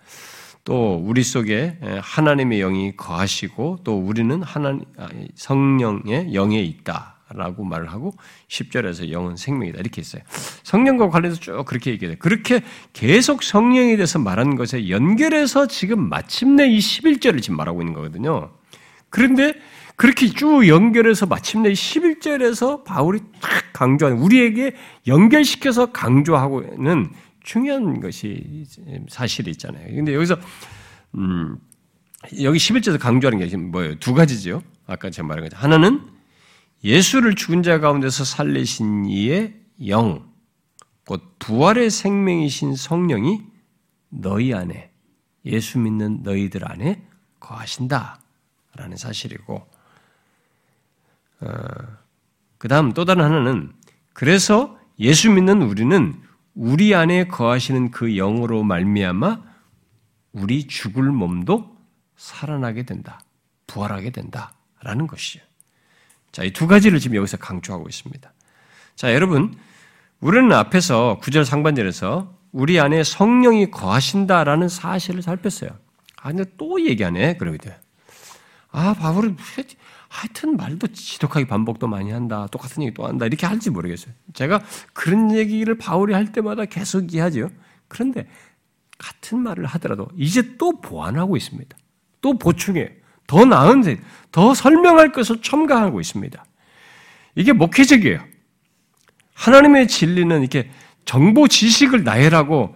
또 0.65 1.01
우리 1.03 1.23
속에 1.23 1.79
하나님의 2.01 2.59
영이 2.59 2.97
거하시고 2.97 3.79
또 3.83 3.97
우리는 3.97 4.43
하나님 4.43 4.85
아, 4.97 5.07
성령의 5.35 6.33
영에 6.33 6.61
있다 6.61 7.15
라고 7.33 7.63
말을 7.63 7.91
하고 7.91 8.13
10절에서 8.47 9.11
영은 9.11 9.37
생명이다 9.37 9.79
이렇게 9.79 10.01
했어요. 10.01 10.21
성령과 10.63 11.09
관련해서 11.09 11.39
쭉 11.39 11.63
그렇게 11.65 11.91
얘기해요. 11.91 12.15
그렇게 12.19 12.61
계속 12.93 13.43
성령에 13.43 13.95
대해서 13.95 14.19
말한 14.19 14.55
것에 14.55 14.89
연결해서 14.89 15.67
지금 15.67 16.09
마침내 16.09 16.67
이 16.67 16.79
11절을 16.79 17.41
지금 17.41 17.57
말하고 17.57 17.81
있는 17.81 17.93
거거든요. 17.93 18.51
그런데 19.09 19.53
그렇게 19.95 20.27
쭉 20.27 20.67
연결해서 20.67 21.25
마침내 21.25 21.71
11절에서 21.71 22.83
바울이 22.83 23.19
탁 23.41 23.51
강조하는 23.73 24.21
우리에게 24.21 24.75
연결시켜서 25.07 25.91
강조하고 25.91 26.61
는 26.77 27.11
중요한 27.43 27.99
것이 27.99 28.65
사실이 29.09 29.51
있잖아요. 29.51 29.93
근데 29.93 30.13
여기서 30.13 30.37
음, 31.15 31.57
여기 32.41 32.57
11절에서 32.57 32.99
강조하는 32.99 33.39
게 33.39 33.47
지금 33.47 33.71
뭐예요? 33.71 33.95
두 33.99 34.13
가지죠. 34.13 34.61
아까 34.87 35.09
제가 35.09 35.27
말한 35.27 35.43
거죠. 35.45 35.57
하나는 35.57 36.01
예수를 36.83 37.35
죽은 37.35 37.63
자 37.63 37.79
가운데서 37.79 38.23
살리신 38.23 39.05
이의 39.05 39.59
영, 39.87 40.31
곧 41.05 41.35
부활의 41.39 41.89
생명이신 41.89 42.75
성령이 42.75 43.41
너희 44.09 44.53
안에 44.53 44.91
예수 45.45 45.79
믿는 45.79 46.23
너희들 46.23 46.69
안에 46.69 47.05
거하신다 47.39 48.21
라는 48.75 48.97
사실이고 48.97 49.67
어, 51.41 51.47
그 52.57 52.67
다음 52.67 52.93
또 52.93 53.05
다른 53.05 53.23
하나는 53.23 53.73
그래서 54.13 54.77
예수 54.99 55.29
믿는 55.31 55.61
우리는 55.61 56.21
우리 56.53 56.93
안에 56.93 57.27
거하시는 57.27 57.91
그 57.91 58.15
영으로 58.15 58.63
말미암아 58.63 59.41
우리 60.33 60.67
죽을 60.67 61.03
몸도 61.03 61.77
살아나게 62.17 62.83
된다. 62.83 63.21
부활하게 63.67 64.09
된다 64.11 64.53
라는 64.81 65.07
것이죠. 65.07 65.48
자, 66.31 66.43
이 66.43 66.51
두 66.51 66.67
가지를 66.67 66.99
지금 66.99 67.17
여기서 67.17 67.37
강조하고 67.37 67.87
있습니다. 67.89 68.31
자, 68.95 69.13
여러분, 69.13 69.55
우리는 70.19 70.51
앞에서 70.51 71.17
구절 71.21 71.45
상반절에서 71.45 72.37
우리 72.51 72.79
안에 72.79 73.03
성령이 73.03 73.71
거하신다라는 73.71 74.67
사실을 74.69 75.21
살폈어요. 75.21 75.69
아, 76.21 76.29
근데 76.29 76.45
또 76.57 76.83
얘기하네, 76.85 77.37
그러거든. 77.37 77.71
아, 78.71 78.93
바울은 78.93 79.37
하여튼 80.09 80.57
말도 80.57 80.87
지독하게 80.87 81.47
반복도 81.47 81.87
많이 81.87 82.11
한다. 82.11 82.47
똑같은 82.51 82.83
얘기 82.83 82.93
또 82.93 83.07
한다. 83.07 83.25
이렇게 83.25 83.45
할지 83.45 83.69
모르겠어요. 83.69 84.13
제가 84.33 84.61
그런 84.93 85.35
얘기를 85.35 85.77
바울이 85.77 86.13
할 86.13 86.31
때마다 86.31 86.65
계속 86.65 87.13
이해하죠. 87.13 87.49
그런데 87.87 88.27
같은 88.97 89.39
말을 89.39 89.65
하더라도 89.65 90.07
이제 90.17 90.57
또 90.57 90.81
보완하고 90.81 91.37
있습니다. 91.37 91.77
또 92.21 92.37
보충해. 92.37 92.98
더 93.29 93.45
나은, 93.45 93.83
더 94.31 94.55
설명할 94.55 95.11
것을 95.11 95.39
첨가하고 95.43 96.01
있습니다. 96.01 96.43
이게 97.35 97.53
목회적이에요. 97.53 98.19
하나님의 99.35 99.87
진리는 99.87 100.39
이렇게 100.39 100.71
정보 101.05 101.47
지식을 101.47 102.03
나열하고 102.03 102.75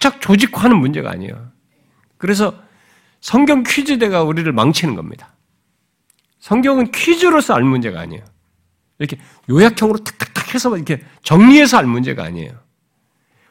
쫙쫙쫙 0.00 0.22
조직화하는 0.22 0.78
문제가 0.78 1.10
아니에요. 1.10 1.52
그래서 2.16 2.58
성경 3.20 3.62
퀴즈대가 3.62 4.22
우리를 4.22 4.50
망치는 4.50 4.94
겁니다. 4.94 5.34
성경은 6.40 6.90
퀴즈로서 6.90 7.52
알 7.54 7.62
문제가 7.62 8.00
아니에요. 8.00 8.24
이렇게 8.98 9.18
요약형으로 9.50 9.98
탁탁탁 9.98 10.54
해서 10.54 10.74
이렇게 10.76 11.04
정리해서 11.22 11.76
알 11.76 11.84
문제가 11.84 12.24
아니에요. 12.24 12.52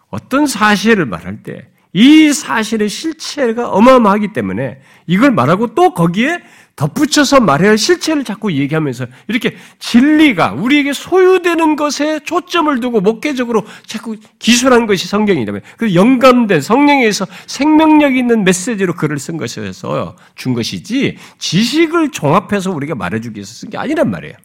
어떤 0.10 0.48
사실을 0.48 1.06
말할 1.06 1.44
때 1.44 1.70
이 1.94 2.32
사실의 2.32 2.90
실체가 2.90 3.70
어마어마하기 3.70 4.34
때문에 4.34 4.82
이걸 5.08 5.32
말하고 5.32 5.74
또 5.74 5.94
거기에 5.94 6.42
덧붙여서 6.76 7.40
말해야 7.40 7.72
할 7.72 7.78
실체를 7.78 8.24
자꾸 8.24 8.54
얘기하면서 8.54 9.08
이렇게 9.28 9.58
진리가 9.80 10.54
우리에게 10.54 10.94
소유되는 10.94 11.76
것에 11.76 12.20
초점을 12.20 12.80
두고 12.80 13.02
목회적으로 13.02 13.66
자꾸 13.88 14.16
기술한 14.38 14.86
것이 14.86 15.08
성경이라면 15.08 15.62
그 15.78 15.96
영감된 15.96 16.62
성령에서 16.62 17.26
생명력 17.48 18.16
있는 18.16 18.44
메시지로 18.44 18.94
글을 18.94 19.18
쓴 19.18 19.38
것에서 19.38 20.16
준 20.36 20.54
것이지 20.54 21.18
지식을 21.40 22.12
종합해서 22.12 22.72
우리가 22.72 22.94
말해주기 22.94 23.40
위해서 23.40 23.54
쓴 23.54 23.72
게 23.72 23.78
아니란 23.80 24.12
말이에요. 24.12 24.36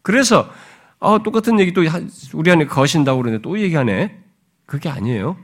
그래서 0.00 0.48
어, 0.98 1.22
똑같은 1.22 1.60
얘기 1.60 1.74
또 1.74 1.82
우리 2.32 2.50
안에 2.50 2.64
거신다고 2.64 3.20
그러는데 3.20 3.42
또 3.42 3.60
얘기하네. 3.60 4.16
그게 4.64 4.88
아니에요. 4.88 5.36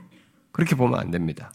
그렇게 0.53 0.75
보면 0.75 0.97
안 0.97 1.11
됩니다. 1.11 1.51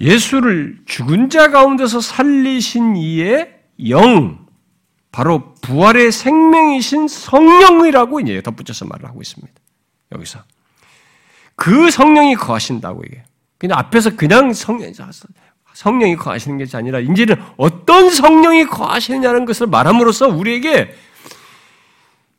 예수를 0.00 0.78
죽은 0.86 1.30
자 1.30 1.50
가운데서 1.50 2.00
살리신 2.00 2.96
이의 2.96 3.54
영, 3.88 4.46
바로 5.12 5.54
부활의 5.62 6.10
생명이신 6.10 7.06
성령이라고 7.06 8.20
이제 8.20 8.40
덧붙여서 8.42 8.86
말을 8.86 9.08
하고 9.08 9.20
있습니다. 9.20 9.52
여기서. 10.12 10.40
그 11.54 11.90
성령이 11.90 12.34
거하신다고 12.34 13.02
이게. 13.04 13.22
그냥 13.58 13.78
앞에서 13.78 14.16
그냥 14.16 14.52
성령, 14.52 14.92
성령이 15.74 16.16
거하시는 16.16 16.58
것이 16.58 16.76
아니라 16.76 17.00
이제는 17.00 17.36
어떤 17.56 18.10
성령이 18.10 18.66
거하시느냐는 18.66 19.44
것을 19.44 19.66
말함으로써 19.66 20.28
우리에게 20.28 20.94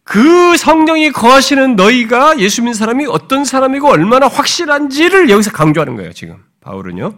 그 0.09 0.57
성령이 0.57 1.11
거하시는 1.11 1.75
너희가 1.75 2.39
예수 2.39 2.63
믿는 2.63 2.73
사람이 2.73 3.05
어떤 3.05 3.45
사람이고 3.45 3.87
얼마나 3.87 4.27
확실한지를 4.27 5.29
여기서 5.29 5.51
강조하는 5.51 5.95
거예요, 5.97 6.13
지금. 6.13 6.43
바울은요. 6.61 7.13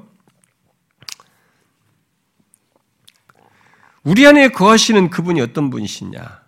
우리 4.03 4.27
안에 4.27 4.49
거하시는 4.49 5.09
그분이 5.09 5.39
어떤 5.39 5.69
분이시냐. 5.69 6.41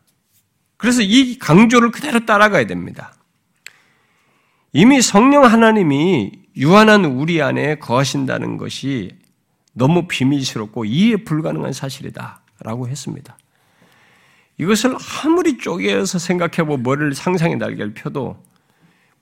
그래서 0.76 1.02
이 1.02 1.40
강조를 1.40 1.92
그대로 1.92 2.26
따라가야 2.26 2.68
됩니다. 2.68 3.14
이미 4.74 5.02
성령 5.02 5.46
하나님이 5.46 6.34
유한한 6.58 7.06
우리 7.06 7.42
안에 7.42 7.76
거하신다는 7.76 8.58
것이 8.58 9.18
너무 9.72 10.10
비밀스럽고 10.10 10.84
이해 10.84 11.24
불가능한 11.24 11.72
사실이다 11.72 12.42
라고 12.60 12.90
했습니다. 12.90 13.38
이것을 14.58 14.96
아무리 15.24 15.58
쪼개서 15.58 16.20
생각해보고 16.20 16.78
뭐를 16.78 17.14
상상의 17.14 17.58
날개를 17.58 17.94
펴도 17.94 18.38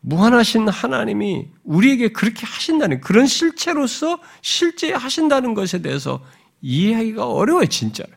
무한하신 0.02 0.68
하나님이 0.68 1.48
우리에게 1.64 2.10
그렇게 2.10 2.46
하신다는 2.46 3.02
그런 3.02 3.28
실체로서 3.28 4.20
실제 4.42 4.92
하신다는 4.92 5.54
것에 5.54 5.82
대해서 5.82 6.22
이해하기가 6.62 7.28
어려워요, 7.28 7.66
진짜로. 7.68 8.10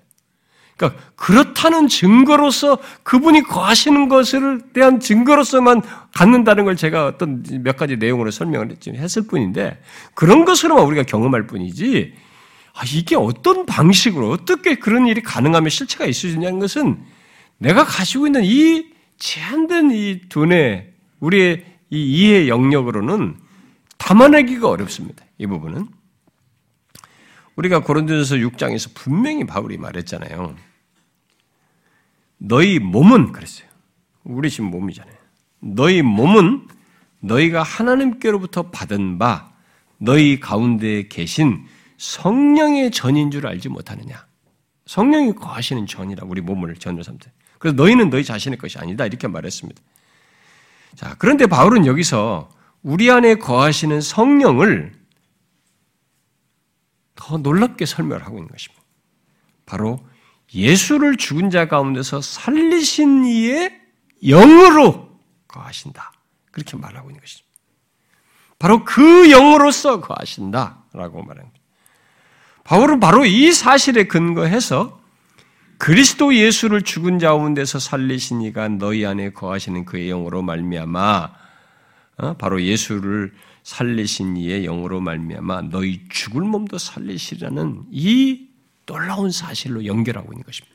그러니까 0.76 1.00
그렇다는 1.14 1.86
증거로서 1.86 2.78
그분이 3.04 3.42
거하시는 3.42 4.08
것을 4.08 4.60
대한 4.72 4.98
증거로서만 4.98 5.82
갖는다는 6.12 6.64
걸 6.64 6.74
제가 6.74 7.06
어떤 7.06 7.44
몇 7.62 7.76
가지 7.76 7.96
내용으로 7.96 8.30
설명을 8.30 8.76
했을 8.86 9.22
뿐인데 9.22 9.80
그런 10.14 10.44
것으로만 10.44 10.84
우리가 10.84 11.04
경험할 11.04 11.46
뿐이지 11.46 12.14
아, 12.74 12.82
이게 12.92 13.14
어떤 13.14 13.66
방식으로 13.66 14.30
어떻게 14.30 14.74
그런 14.74 15.06
일이 15.06 15.22
가능하면 15.22 15.70
실체가 15.70 16.06
있냐는 16.06 16.58
것은 16.58 17.04
내가 17.58 17.84
가지고 17.84 18.26
있는 18.26 18.42
이 18.44 18.92
제한된 19.16 19.92
이 19.92 20.20
두뇌 20.28 20.92
우리의 21.20 21.64
이 21.90 22.02
이해 22.02 22.48
영역으로는 22.48 23.36
담아내기가 23.96 24.68
어렵습니다. 24.68 25.24
이 25.38 25.46
부분은 25.46 25.86
우리가 27.54 27.84
고린도전서 27.84 28.36
6장에서 28.36 28.90
분명히 28.94 29.44
바울이 29.44 29.78
말했잖아요. 29.78 30.56
너희 32.38 32.80
몸은 32.80 33.30
그랬어요. 33.30 33.68
우리 34.24 34.50
지금 34.50 34.70
몸이잖아요. 34.70 35.14
너희 35.60 36.02
몸은 36.02 36.66
너희가 37.20 37.62
하나님께로부터 37.62 38.70
받은 38.70 39.18
바 39.18 39.52
너희 39.98 40.40
가운데 40.40 41.06
계신 41.08 41.64
성령의 41.98 42.90
전인 42.90 43.30
줄 43.30 43.46
알지 43.46 43.68
못하느냐. 43.68 44.26
성령이 44.86 45.34
거하시는 45.34 45.86
전이라 45.86 46.26
우리 46.26 46.40
몸을 46.40 46.76
전으로 46.76 47.02
삼때. 47.02 47.32
그래서 47.58 47.76
너희는 47.76 48.10
너희 48.10 48.24
자신의 48.24 48.58
것이 48.58 48.78
아니다 48.78 49.06
이렇게 49.06 49.26
말했습니다. 49.26 49.80
자, 50.96 51.16
그런데 51.18 51.46
바울은 51.46 51.86
여기서 51.86 52.50
우리 52.82 53.10
안에 53.10 53.36
거하시는 53.36 54.00
성령을 54.00 54.92
더 57.14 57.38
놀랍게 57.38 57.86
설명을 57.86 58.24
하고 58.26 58.36
있는 58.36 58.50
것입니다. 58.50 58.82
바로 59.64 60.06
예수를 60.54 61.16
죽은 61.16 61.50
자 61.50 61.68
가운데서 61.68 62.20
살리신 62.20 63.24
이의 63.24 63.80
영으로 64.22 65.18
거하신다. 65.48 66.12
그렇게 66.50 66.76
말하고 66.76 67.10
있는 67.10 67.20
것이죠. 67.20 67.44
바로 68.58 68.84
그 68.84 69.30
영으로서 69.30 70.00
거하신다라고 70.00 71.22
말합니다. 71.22 71.53
바울은 72.64 72.98
바로 72.98 73.24
이 73.26 73.52
사실에 73.52 74.04
근거해서 74.04 75.00
그리스도 75.78 76.34
예수를 76.34 76.82
죽은 76.82 77.18
자 77.18 77.28
가운데서 77.28 77.78
살리신 77.78 78.42
이가 78.42 78.68
너희 78.68 79.04
안에 79.04 79.32
거하시는 79.32 79.84
그의 79.84 80.08
영으로 80.08 80.42
말미암아 80.42 81.30
어? 82.16 82.34
바로 82.34 82.62
예수를 82.62 83.32
살리신 83.64 84.36
이의 84.36 84.62
영으로 84.62 85.00
말미암아 85.00 85.62
너희 85.70 86.02
죽을 86.08 86.42
몸도 86.42 86.78
살리시라는 86.78 87.84
이 87.90 88.48
놀라운 88.86 89.30
사실로 89.30 89.84
연결하고 89.84 90.32
있는 90.32 90.44
것입니다. 90.44 90.74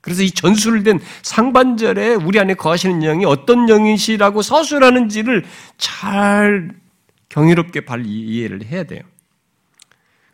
그래서 0.00 0.22
이 0.22 0.30
전술을 0.30 0.82
된 0.82 1.00
상반절에 1.22 2.14
우리 2.14 2.38
안에 2.38 2.54
거하시는 2.54 3.00
영이 3.00 3.24
어떤 3.24 3.68
영이시라고 3.68 4.42
서술하는지를 4.42 5.44
잘 5.78 6.74
경이롭게 7.30 7.86
발 7.86 8.04
이해를 8.04 8.64
해야 8.66 8.84
돼요. 8.84 9.02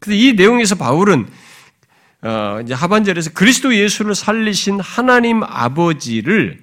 그래서 0.01 0.21
이 0.21 0.33
내용에서 0.33 0.75
바울은 0.75 1.29
어, 2.23 2.61
이제 2.63 2.75
하반절에서 2.75 3.31
그리스도 3.33 3.75
예수를 3.75 4.15
살리신 4.15 4.81
하나님 4.81 5.43
아버지를 5.43 6.61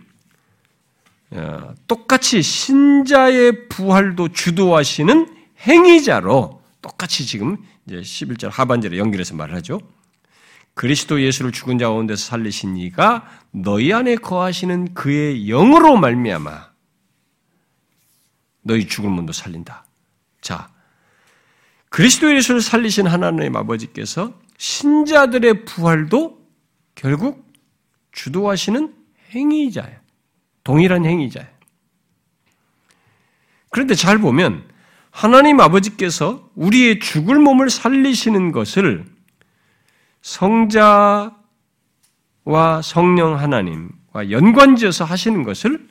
어, 1.32 1.74
똑같이 1.88 2.42
신자의 2.42 3.70
부활도 3.70 4.30
주도하시는 4.30 5.36
행위자로 5.62 6.62
똑같이 6.82 7.26
지금 7.26 7.58
이제 7.88 7.98
11절 7.98 8.50
하반절에 8.52 8.98
연결해서 8.98 9.36
말하죠. 9.36 9.80
그리스도 10.74 11.22
예수를 11.22 11.52
죽은 11.52 11.80
자 11.80 11.88
가운데서 11.88 12.24
살리신 12.24 12.78
이가 12.78 13.28
너희 13.52 13.92
안에 13.92 14.16
거하시는 14.16 14.94
그의 14.94 15.48
영으로 15.48 15.98
말미암아 15.98 16.70
너희 18.62 18.86
죽은 18.86 19.12
몸도 19.12 19.34
살린다. 19.34 19.86
자, 20.40 20.70
그리스도 21.90 22.34
예수를 22.36 22.62
살리신 22.62 23.08
하나님 23.08 23.56
아버지께서 23.56 24.34
신자들의 24.58 25.66
부활도 25.66 26.46
결국 26.96 27.46
주도하시는 28.12 28.94
행위자예요. 29.32 29.98
동일한 30.64 31.06
행위자예요. 31.06 31.50
그런데 33.70 33.96
잘 33.96 34.18
보면 34.18 34.66
하나님 35.12 35.60
아버지께서 35.60 36.50
우리의 36.56 37.00
죽을 37.00 37.40
몸을 37.40 37.70
살리시는 37.70 38.52
것을 38.52 39.06
성자와 40.22 41.32
성령 42.84 43.40
하나님과 43.40 44.32
연관지어서 44.32 45.06
하시는 45.06 45.44
것을 45.44 45.88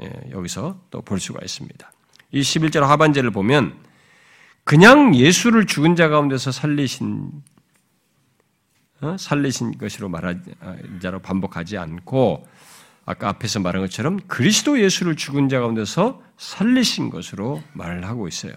예, 0.00 0.10
여기서 0.30 0.80
또 0.90 1.02
볼 1.02 1.20
수가 1.20 1.40
있습니다. 1.42 1.92
이 2.32 2.40
11절 2.40 2.80
하반절을 2.80 3.30
보면 3.30 3.76
그냥 4.64 5.14
예수를 5.14 5.66
죽은 5.66 5.96
자 5.96 6.08
가운데서 6.08 6.52
살리신 6.52 7.30
어? 9.00 9.16
살리신 9.18 9.78
것으로 9.78 10.08
말하자로 10.08 11.18
반복하지 11.22 11.76
않고 11.76 12.46
아까 13.04 13.28
앞에서 13.30 13.58
말한 13.58 13.82
것처럼 13.82 14.20
그리스도 14.28 14.80
예수를 14.80 15.16
죽은 15.16 15.48
자 15.48 15.60
가운데서 15.60 16.22
살리신 16.36 17.10
것으로 17.10 17.62
말을 17.72 18.06
하고 18.06 18.28
있어요. 18.28 18.52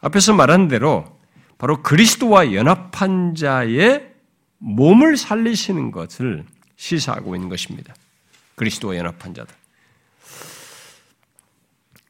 앞에서 0.00 0.34
말한 0.34 0.68
대로 0.68 1.18
바로 1.56 1.82
그리스도와 1.82 2.52
연합한 2.52 3.34
자의 3.34 4.12
몸을 4.58 5.16
살리시는 5.16 5.90
것을 5.90 6.44
시사하고 6.76 7.34
있는 7.34 7.48
것입니다. 7.48 7.94
그리스도와 8.54 8.96
연합한 8.96 9.34
자들. 9.34 9.54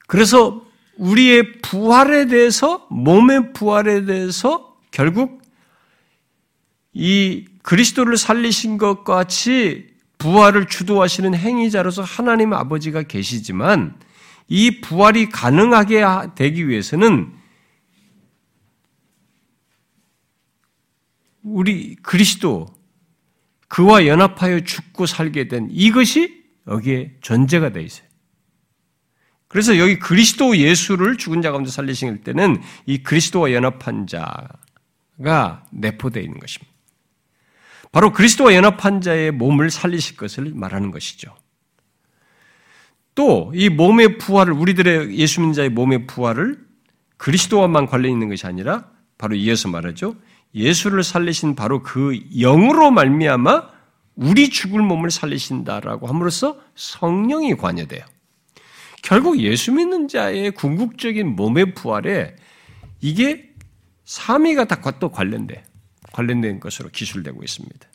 그래서 0.06 0.67
우리의 0.98 1.60
부활에 1.62 2.26
대해서, 2.26 2.86
몸의 2.90 3.52
부활에 3.52 4.04
대해서 4.04 4.76
결국 4.90 5.42
이 6.92 7.46
그리스도를 7.62 8.16
살리신 8.16 8.78
것 8.78 9.04
같이 9.04 9.86
부활을 10.18 10.66
주도하시는 10.66 11.34
행위자로서 11.34 12.02
하나님 12.02 12.52
아버지가 12.52 13.02
계시지만 13.04 13.96
이 14.48 14.80
부활이 14.80 15.28
가능하게 15.28 16.04
되기 16.34 16.68
위해서는 16.68 17.32
우리 21.42 21.94
그리스도 21.96 22.66
그와 23.68 24.06
연합하여 24.06 24.60
죽고 24.60 25.06
살게 25.06 25.48
된 25.48 25.68
이것이 25.70 26.44
여기에 26.66 27.18
전제가 27.22 27.70
되어 27.70 27.82
있어요. 27.82 28.07
그래서 29.48 29.78
여기 29.78 29.98
그리스도 29.98 30.56
예수를 30.56 31.16
죽은 31.16 31.42
자 31.42 31.50
가운데 31.50 31.70
살리실 31.70 32.22
때는 32.22 32.60
이 32.86 33.02
그리스도와 33.02 33.52
연합한 33.52 34.06
자가 34.06 35.64
내포되어 35.72 36.22
있는 36.22 36.38
것입니다. 36.38 36.72
바로 37.90 38.12
그리스도와 38.12 38.54
연합한 38.54 39.00
자의 39.00 39.30
몸을 39.30 39.70
살리실 39.70 40.16
것을 40.16 40.52
말하는 40.54 40.90
것이죠. 40.90 41.34
또 43.14 43.50
이 43.54 43.68
몸의 43.68 44.18
부활을 44.18 44.52
우리들의 44.52 45.18
예수 45.18 45.40
믿는 45.40 45.54
자의 45.54 45.70
몸의 45.70 46.06
부활을 46.06 46.58
그리스도와만 47.16 47.86
관련 47.86 48.12
있는 48.12 48.28
것이 48.28 48.46
아니라 48.46 48.90
바로 49.16 49.34
이어서 49.34 49.68
말하죠. 49.68 50.14
예수를 50.54 51.02
살리신 51.02 51.56
바로 51.56 51.82
그 51.82 52.18
영으로 52.30 52.90
말미암아 52.90 53.68
우리 54.14 54.50
죽을 54.50 54.82
몸을 54.82 55.10
살리신다라고 55.10 56.06
함으로써 56.06 56.58
성령이 56.74 57.56
관여돼요. 57.56 58.04
결국 59.02 59.40
예수 59.40 59.72
믿는 59.72 60.08
자의 60.08 60.50
궁극적인 60.50 61.36
몸의 61.36 61.74
부활에 61.74 62.36
이게 63.00 63.54
삼위가 64.04 64.66
다또 64.66 65.10
관련돼 65.10 65.64
관련된 66.12 66.60
것으로 66.60 66.88
기술되고 66.88 67.42
있습니다. 67.42 67.88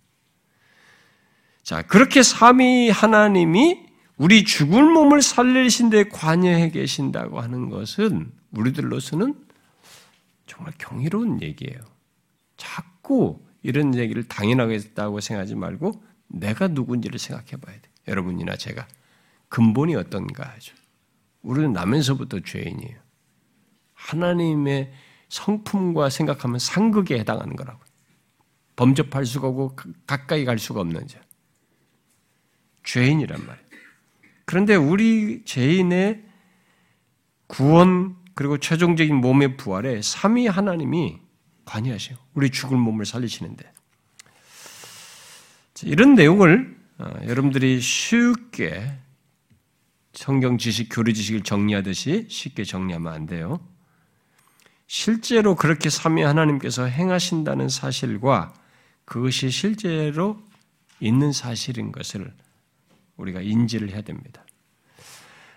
자 1.64 1.82
그렇게 1.84 2.24
삼위 2.24 2.90
하나님이 2.90 3.86
우리 4.18 4.44
죽을 4.44 4.84
몸을 4.84 5.22
살리신 5.22 5.90
데 5.90 6.04
관여해 6.04 6.70
계신다고 6.70 7.42
하는 7.42 7.70
것은 7.70 8.32
우리들로서는 8.52 9.36
정말 10.46 10.74
경이로운 10.78 11.42
얘기예요. 11.42 11.80
자꾸 12.58 13.42
이런 13.64 13.96
얘기를 13.96 14.24
당연하게 14.24 14.76
했다고 14.76 15.20
생각하지 15.20 15.56
말고 15.56 16.04
내가 16.28 16.68
누군지를 16.68 17.18
생각해 17.18 17.60
봐야 17.62 17.76
돼. 17.76 17.82
여러분이나 18.08 18.56
제가. 18.56 18.88
근본이 19.50 19.96
어떤가 19.96 20.48
하죠. 20.50 20.76
우리는 21.44 21.74
나면서부터 21.74 22.40
죄인이에요. 22.40 22.98
하나님의 23.94 24.92
성품과 25.30 26.10
생각하면 26.10 26.60
상극에 26.60 27.20
해당하는 27.20 27.56
거라고. 27.56 27.80
범접할 28.76 29.26
수가 29.26 29.50
없고 29.50 29.76
가까이 30.08 30.46
갈 30.46 30.58
수가 30.58 30.82
없는 30.82 31.08
자. 31.08 31.22
죄인이란 32.84 33.46
말이에요. 33.46 33.68
그런데 34.46 34.76
우리 34.76 35.44
죄인의 35.46 36.24
구원 37.48 38.16
그리고 38.36 38.58
최종적인 38.58 39.16
몸의 39.16 39.58
부활에 39.58 40.02
삼위 40.02 40.48
하나님이 40.48 41.20
관여하시고 41.66 42.20
우리 42.34 42.50
죽을 42.50 42.78
몸을 42.78 43.06
살리시는데 43.06 43.72
이런 45.84 46.16
내용을 46.16 46.78
어, 46.98 47.12
여러분들이 47.26 47.80
쉽게 47.80 48.92
성경 50.14 50.58
지식, 50.58 50.90
교리 50.90 51.14
지식을 51.14 51.42
정리하듯이 51.44 52.28
쉽게 52.30 52.64
정리하면 52.64 53.12
안 53.12 53.26
돼요. 53.26 53.60
실제로 54.88 55.56
그렇게 55.56 55.90
삼위 55.90 56.22
하나님께서 56.22 56.86
행하신다는 56.86 57.68
사실과 57.70 58.54
그것이 59.06 59.50
실제로 59.50 60.42
있는 61.00 61.32
사실인 61.32 61.92
것을 61.92 62.32
우리가 63.18 63.42
인지를 63.42 63.90
해야 63.92 64.02
됩니다. 64.02 64.46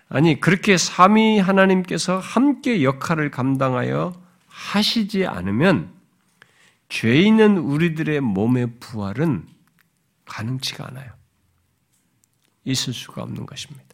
아니, 0.09 0.39
그렇게 0.39 0.77
삼위 0.77 1.39
하나님께서 1.39 2.17
함께 2.17 2.83
역할을 2.83 3.29
감당하여 3.29 4.13
하시지 4.47 5.25
않으면 5.25 5.93
죄 6.89 7.19
있는 7.19 7.57
우리들의 7.57 8.21
몸의 8.21 8.79
부활은 8.79 9.45
가능치가 10.25 10.87
않아요. 10.87 11.11
있을 12.63 12.93
수가 12.93 13.21
없는 13.21 13.45
것입니다. 13.45 13.86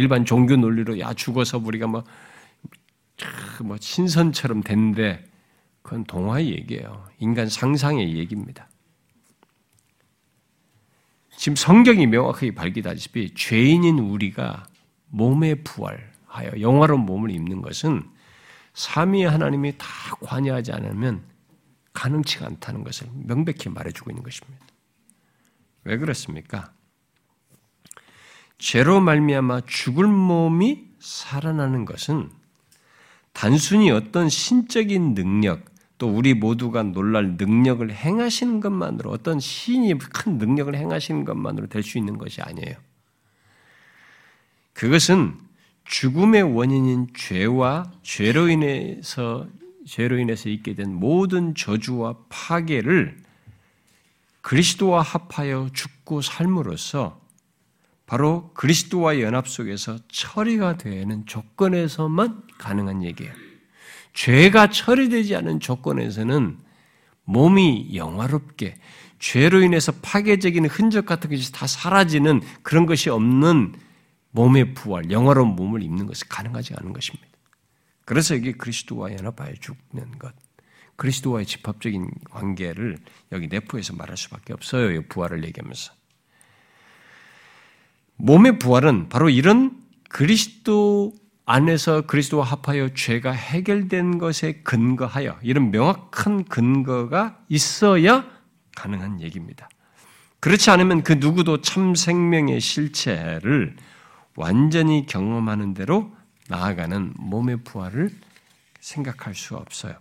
일반 0.00 0.24
종교 0.24 0.56
논리로 0.56 0.98
야 0.98 1.12
죽어서 1.12 1.58
우리가 1.58 1.86
뭐, 1.86 2.04
뭐 3.62 3.76
신선처럼 3.78 4.62
된데 4.62 5.22
그건 5.82 6.04
동화의 6.04 6.50
얘기예요. 6.52 7.06
인간 7.18 7.48
상상의 7.48 8.16
얘기입니다. 8.16 8.66
지금 11.36 11.56
성경이 11.56 12.06
명확하게 12.06 12.54
밝히다시피 12.54 13.34
죄인인 13.34 13.98
우리가 13.98 14.66
몸에 15.08 15.54
부활하여 15.56 16.60
영화로운 16.60 17.00
몸을 17.00 17.30
입는 17.30 17.60
것은 17.60 18.02
삼위 18.72 19.24
하나님이 19.24 19.74
다 19.76 19.86
관여하지 20.20 20.72
않으면 20.72 21.22
가능치가 21.92 22.46
않다는 22.46 22.84
것을 22.84 23.08
명백히 23.12 23.68
말해주고 23.68 24.10
있는 24.10 24.22
것입니다. 24.22 24.64
왜 25.84 25.98
그렇습니까? 25.98 26.72
죄로 28.60 29.00
말미암아 29.00 29.62
죽을 29.66 30.06
몸이 30.06 30.84
살아나는 31.00 31.86
것은 31.86 32.30
단순히 33.32 33.90
어떤 33.90 34.28
신적인 34.28 35.14
능력, 35.14 35.64
또 35.96 36.08
우리 36.08 36.34
모두가 36.34 36.82
놀랄 36.82 37.36
능력을 37.38 37.90
행하시는 37.90 38.60
것만으로 38.60 39.10
어떤 39.10 39.40
신이 39.40 39.96
큰 39.98 40.38
능력을 40.38 40.74
행하시는 40.74 41.24
것만으로 41.24 41.66
될 41.68 41.82
수 41.82 41.96
있는 41.98 42.18
것이 42.18 42.42
아니에요. 42.42 42.76
그것은 44.74 45.38
죽음의 45.84 46.42
원인인 46.42 47.08
죄와 47.16 47.90
죄로 48.02 48.48
인해서 48.48 49.46
죄로 49.86 50.18
인해서 50.18 50.48
있게 50.50 50.74
된 50.74 50.94
모든 50.94 51.54
저주와 51.54 52.16
파괴를 52.28 53.18
그리스도와 54.42 55.02
합하여 55.02 55.70
죽고 55.72 56.20
삶으로써 56.20 57.19
바로 58.10 58.50
그리스도와 58.54 59.20
연합 59.20 59.46
속에서 59.46 59.96
처리가 60.08 60.78
되는 60.78 61.26
조건에서만 61.26 62.42
가능한 62.58 63.04
얘기예요. 63.04 63.32
죄가 64.14 64.70
처리되지 64.70 65.36
않은 65.36 65.60
조건에서는 65.60 66.58
몸이 67.22 67.94
영화롭게 67.94 68.74
죄로 69.20 69.62
인해서 69.62 69.92
파괴적인 70.02 70.66
흔적 70.66 71.06
같은 71.06 71.30
것이 71.30 71.52
다 71.52 71.68
사라지는 71.68 72.40
그런 72.64 72.84
것이 72.84 73.10
없는 73.10 73.76
몸의 74.32 74.74
부활, 74.74 75.12
영화로운 75.12 75.50
몸을 75.54 75.80
입는 75.84 76.06
것이 76.06 76.28
가능하지 76.28 76.74
않은 76.78 76.92
것입니다. 76.92 77.28
그래서 78.04 78.34
이게 78.34 78.50
그리스도와 78.50 79.12
연합하여 79.12 79.54
죽는 79.60 80.18
것, 80.18 80.34
그리스도와의 80.96 81.46
집합적인 81.46 82.10
관계를 82.28 82.98
여기 83.30 83.46
내포해서 83.46 83.94
말할 83.94 84.16
수밖에 84.16 84.52
없어요. 84.52 85.00
부활을 85.02 85.44
얘기하면서. 85.44 85.99
몸의 88.20 88.58
부활은 88.58 89.08
바로 89.08 89.30
이런 89.30 89.78
그리스도 90.08 91.12
안에서 91.46 92.02
그리스도와 92.02 92.44
합하여 92.44 92.90
죄가 92.94 93.32
해결된 93.32 94.18
것에 94.18 94.60
근거하여 94.62 95.38
이런 95.42 95.70
명확한 95.70 96.44
근거가 96.44 97.38
있어야 97.48 98.24
가능한 98.76 99.20
얘기입니다. 99.20 99.68
그렇지 100.38 100.70
않으면 100.70 101.02
그 101.02 101.14
누구도 101.14 101.60
참 101.60 101.94
생명의 101.94 102.60
실체를 102.60 103.76
완전히 104.36 105.06
경험하는 105.06 105.74
대로 105.74 106.12
나아가는 106.48 107.12
몸의 107.16 107.64
부활을 107.64 108.10
생각할 108.80 109.34
수 109.34 109.56
없어요. 109.56 109.94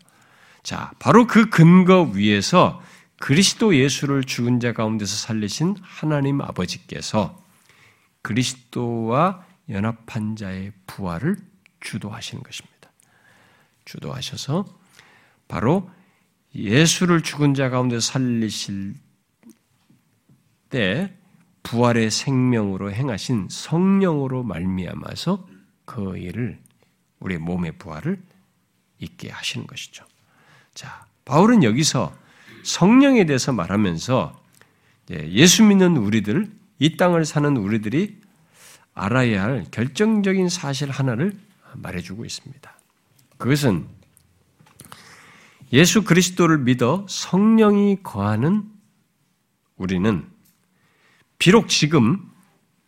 자, 0.64 0.92
바로 1.00 1.26
그 1.26 1.50
근거 1.50 2.04
위에서 2.04 2.82
그리스도 3.20 3.76
예수를 3.76 4.24
죽은 4.24 4.60
자 4.60 4.72
가운데서 4.72 5.16
살리신 5.16 5.76
하나님 5.82 6.42
아버지께서 6.42 7.49
그리스도와 8.30 9.44
연합한 9.70 10.36
자의 10.36 10.72
부활을 10.86 11.36
주도하시는 11.80 12.44
것입니다. 12.44 12.92
주도하셔서 13.86 14.66
바로 15.48 15.90
예수를 16.54 17.24
죽은 17.24 17.56
자 17.56 17.72
가운데 17.72 18.00
살리실 18.00 18.94
때 20.70 21.12
부활의 21.64 22.12
생명으로 22.12 22.92
행하신 22.94 23.48
성령으로 23.50 24.44
말미암아서 24.44 25.48
그 25.86 26.16
일을 26.16 26.60
우리의 27.22 27.40
몸의 27.40 27.80
부활을 27.80 28.22
있게 29.00 29.32
하시는 29.32 29.66
것이죠. 29.66 30.06
자, 30.76 31.08
바울은 31.26 31.64
여기서 31.64 32.16
성령에 32.64 33.26
대해서 33.26 33.54
말하면서 33.54 34.40
예수 35.10 35.64
믿는 35.64 35.98
우리들, 35.98 36.60
이 36.78 36.96
땅을 36.96 37.26
사는 37.26 37.58
우리들이 37.58 38.19
알아야 39.00 39.43
할 39.43 39.66
결정적인 39.72 40.50
사실 40.50 40.89
하나를 40.89 41.38
말해주고 41.76 42.26
있습니다. 42.26 42.78
그것은 43.38 43.88
예수 45.72 46.04
그리스도를 46.04 46.58
믿어 46.58 47.06
성령이 47.08 48.04
거하는 48.04 48.70
우리는 49.78 50.28
비록 51.38 51.70
지금 51.70 52.30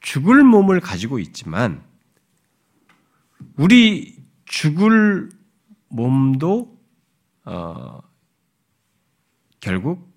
죽을 0.02 0.44
몸을 0.44 0.82
가지고 0.82 1.20
있지만 1.20 1.82
우리 3.56 4.18
죽을 4.46 5.30
몸도 5.88 6.78
어, 7.46 8.02
결국 9.62 10.14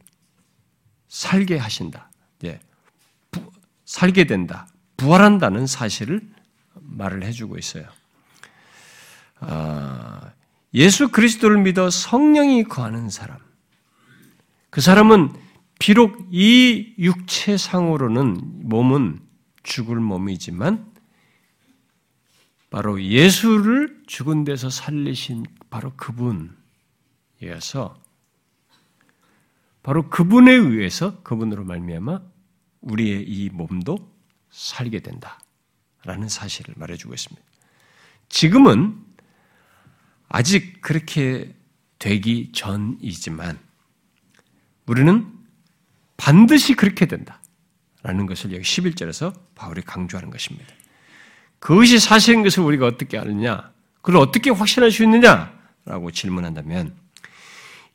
살게 1.09 1.59
하신다. 1.59 2.11
예, 2.45 2.59
부, 3.31 3.53
살게 3.85 4.25
된다. 4.25 4.67
부활한다는 4.97 5.67
사실을 5.67 6.23
말을 6.75 7.25
해주고 7.25 7.59
있어요. 7.59 7.85
아, 9.41 10.33
예수 10.73 11.09
그리스도를 11.09 11.63
믿어 11.63 11.91
성령이 11.91 12.65
거하는 12.65 13.11
사람. 13.11 13.39
그 14.71 14.81
사람은 14.81 15.33
비록 15.79 16.29
이 16.31 16.95
육체상으로는 16.99 18.69
몸은 18.69 19.21
죽을 19.63 19.97
몸이지만 19.97 20.93
바로 22.71 23.03
예수를 23.03 24.03
죽은 24.07 24.45
데서 24.45 24.71
살리신 24.71 25.45
바로 25.71 25.93
그분이어서 25.97 26.55
바로 29.83 30.09
그분에 30.09 30.53
의해서 30.53 31.23
그분으로 31.23 31.65
말미암아 31.65 32.21
우리의 32.81 33.23
이 33.29 33.51
몸도 33.51 34.14
살게 34.55 35.01
된다 35.01 35.41
라는 36.05 36.29
사실을 36.29 36.75
말해주고 36.77 37.13
있습니다. 37.13 37.43
지금은 38.29 38.97
아직 40.29 40.81
그렇게 40.81 41.55
되기 41.99 42.53
전이지만 42.53 43.59
우리는 44.87 45.27
반드시 46.17 46.75
그렇게 46.75 47.07
된다 47.07 47.43
라는 48.03 48.27
것을 48.27 48.53
여기 48.53 48.63
11절에서 48.63 49.35
바울이 49.55 49.83
강조하는 49.83 50.31
것입니다. 50.31 50.73
그것이 51.59 51.99
사실인 51.99 52.43
것을 52.43 52.63
우리가 52.63 52.87
어떻게 52.87 53.19
알느냐? 53.19 53.73
그걸 54.03 54.21
어떻게 54.21 54.51
확신할 54.51 54.93
수 54.93 55.03
있느냐? 55.03 55.53
라고 55.85 56.11
질문한다면 56.11 56.95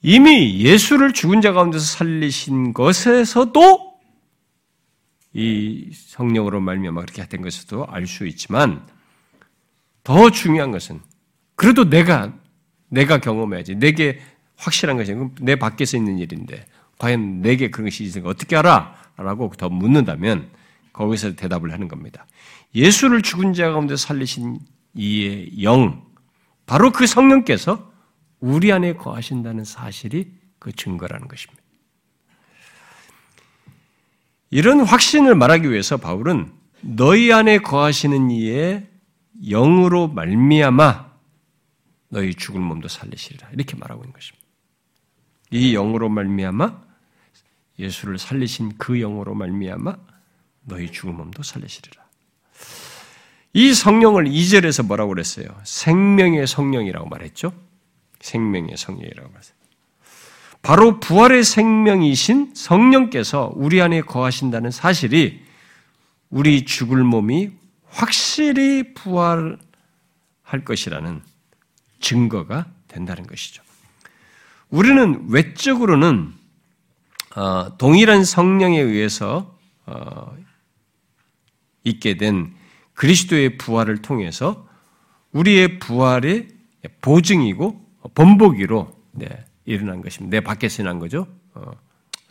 이미 0.02 0.60
예수를 0.60 1.14
죽은 1.14 1.42
자 1.42 1.54
가운데서 1.54 1.86
살리신 1.86 2.74
것에서도 2.74 3.89
이 5.34 5.92
성령으로 5.94 6.60
말미암아 6.60 7.02
그렇게 7.02 7.28
된 7.28 7.42
것에도 7.42 7.86
알 7.88 8.08
수 8.08 8.26
있지만 8.26 8.86
더 10.04 10.30
중요한 10.32 10.72
것은 10.72 11.02
그래도 11.56 11.90
내가 11.90 12.34
내가 12.90 13.20
경험해야지 13.20 13.76
내게 13.76 14.20
확실한 14.56 14.98
것이 14.98 15.16
내 15.42 15.56
밖에서 15.56 15.98
있는 15.98 16.18
일인데 16.18 16.66
과연 16.98 17.42
내게 17.42 17.70
그런 17.70 17.86
것이 17.86 18.04
있으니까 18.04 18.30
어떻게 18.30 18.56
알아? 18.56 18.96
라고 19.18 19.52
더 19.58 19.70
묻는다면 19.70 20.50
거기서 20.94 21.36
대답을 21.36 21.72
하는 21.72 21.88
겁니다. 21.88 22.26
예수를 22.74 23.22
죽은 23.22 23.54
자 23.54 23.72
가운데 23.72 23.96
살리신 23.96 24.60
이의 24.96 25.64
영, 25.64 26.06
바로 26.66 26.92
그 26.92 27.06
성령께서 27.08 27.92
우리 28.40 28.72
안에 28.72 28.94
거하신다는 28.94 29.64
사실이 29.64 30.32
그 30.60 30.72
증거라는 30.72 31.28
것입니다. 31.28 31.59
이런 34.52 34.82
확신을 34.82 35.36
말하기 35.36 35.70
위해서 35.70 35.98
바울은 35.98 36.52
너희 36.82 37.32
안에 37.32 37.60
거하시는 37.60 38.32
이의 38.32 38.88
영으로 39.42 40.08
말미암아 40.08 41.10
너희 42.10 42.34
죽을 42.34 42.60
몸도 42.60 42.88
살리시리라 42.88 43.50
이렇게 43.54 43.76
말하고 43.76 44.04
있는 44.04 44.14
것입니다. 44.14 44.46
이 45.52 45.74
영으로 45.74 46.10
말미암아 46.10 46.82
예수를 47.78 48.18
살리신 48.18 48.78
그 48.78 48.98
영으로 48.98 49.36
말미암아 49.36 49.96
너희 50.64 50.92
죽을 50.92 51.14
몸도 51.14 51.44
살리시리라. 51.44 52.04
이 53.54 53.74
성령을 53.74 54.26
2절에서 54.26 54.86
뭐라고 54.86 55.10
그랬어요? 55.10 55.48
생명의 55.64 56.46
성령이라고 56.46 57.08
말했죠? 57.08 57.54
생명의 58.20 58.78
성령이라고 58.78 59.30
말했어요. 59.30 59.59
바로 60.62 61.00
부활의 61.00 61.44
생명이신 61.44 62.54
성령께서 62.54 63.52
우리 63.56 63.82
안에 63.82 64.02
거하신다는 64.02 64.72
사실이 64.72 65.42
우리 66.30 66.66
죽을 66.66 67.04
몸이 67.04 67.52
확실히 67.88 68.94
부활할 68.94 69.58
것이라는 70.66 71.22
증거가 72.00 72.66
된다는 72.88 73.26
것이죠. 73.26 73.64
우리는 74.70 75.26
외적으로는 75.30 76.34
어, 77.36 77.78
동일한 77.78 78.24
성령에 78.24 78.80
의해서 78.80 79.58
어, 79.86 80.36
있게 81.84 82.18
된 82.18 82.54
그리스도의 82.94 83.58
부활을 83.58 84.02
통해서 84.02 84.68
우리의 85.32 85.80
부활의 85.80 86.48
보증이고 87.02 87.86
본보기로 88.14 88.94
네, 89.12 89.46
일어난 89.70 90.02
것입니다. 90.02 90.38
내 90.38 90.42
밖에서 90.42 90.82
일어난 90.82 91.00
거죠. 91.00 91.28
어, 91.54 91.72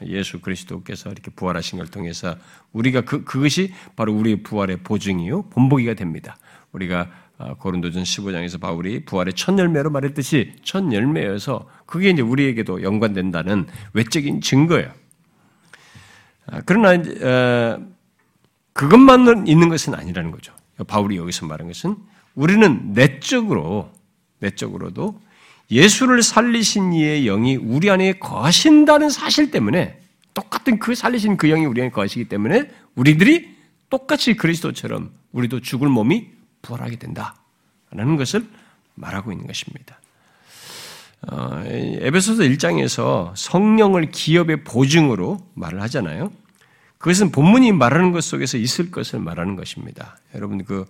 예수 0.07 0.41
그리스도께서 0.41 1.11
이렇게 1.11 1.31
부활하신 1.31 1.79
걸 1.79 1.89
통해서 1.89 2.37
우리가 2.73 3.03
그, 3.03 3.25
그것이 3.25 3.73
바로 3.97 4.13
우리의 4.15 4.43
부활의 4.43 4.79
보증이요. 4.79 5.43
본보기가 5.51 5.95
됩니다. 5.95 6.37
우리가 6.73 7.11
어, 7.39 7.55
고린도전 7.55 8.03
15장에서 8.03 8.61
바울이 8.61 9.05
부활의 9.05 9.35
첫 9.35 9.57
열매로 9.57 9.91
말했듯이 9.91 10.55
첫 10.65 10.93
열매여서 10.93 11.69
그게 11.87 12.11
이제 12.11 12.23
우리에게도 12.23 12.83
연관된다는 12.83 13.67
외적인 13.93 14.41
증거예요. 14.41 14.93
아, 16.47 16.61
그러나 16.67 16.95
어, 16.95 17.87
그것만 18.73 19.47
있는 19.47 19.69
것은 19.69 19.95
아니라는 19.95 20.33
거죠. 20.33 20.53
바울이 20.87 21.17
여기서 21.17 21.47
말한 21.47 21.69
것은 21.69 21.97
우리는 22.35 22.93
내적으로 22.93 23.93
내적으로도 24.41 25.21
예수를 25.71 26.23
살리신 26.23 26.95
이의 26.95 27.25
영이 27.25 27.57
우리 27.57 27.91
안에 27.91 28.15
거하신다는 28.15 29.11
사실 29.11 29.51
때문에 29.51 30.01
똑같은 30.35 30.79
그 30.79 30.95
살리신 30.95 31.37
그 31.37 31.49
영이 31.49 31.67
우리 31.67 31.83
안에 31.83 31.91
거하시기 31.91 32.27
때문에 32.27 32.71
우리들이 32.95 33.57
똑같이 33.91 34.35
그리스도처럼 34.35 35.11
우리도 35.33 35.61
죽을 35.61 35.89
몸이 35.89 36.29
부활하게 36.63 36.97
된다라는 36.97 38.17
것을 38.17 38.47
말하고 38.95 39.33
있는 39.33 39.47
것입니다. 39.47 40.01
어, 41.31 41.63
에베소서 41.67 42.45
1장에서 42.45 43.33
성령을 43.35 44.11
기업의 44.11 44.65
보증으로 44.65 45.39
말을 45.55 45.83
하잖아요. 45.83 46.33
그것은 46.99 47.31
본문이 47.31 47.73
말하는 47.73 48.13
것 48.13 48.23
속에서 48.23 48.57
있을 48.57 48.91
것을 48.91 49.21
말하는 49.21 49.57
것입니다. 49.57 50.19
여러분 50.35 50.65
그 50.65 50.85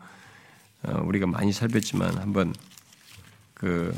어, 0.82 1.02
우리가 1.04 1.26
많이 1.26 1.52
살폈지만 1.52 2.18
한번 2.18 2.54
그 3.54 3.94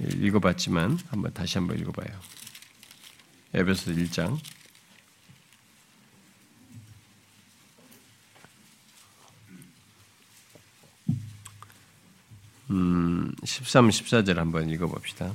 읽어봤지만 0.00 0.98
한번 1.08 1.32
다시 1.32 1.58
한번 1.58 1.78
읽어봐요. 1.78 2.08
에베소 3.54 3.92
1장 3.92 4.38
음, 12.70 13.32
13, 13.44 13.88
14절 13.88 14.36
한번 14.36 14.68
읽어봅시다. 14.68 15.32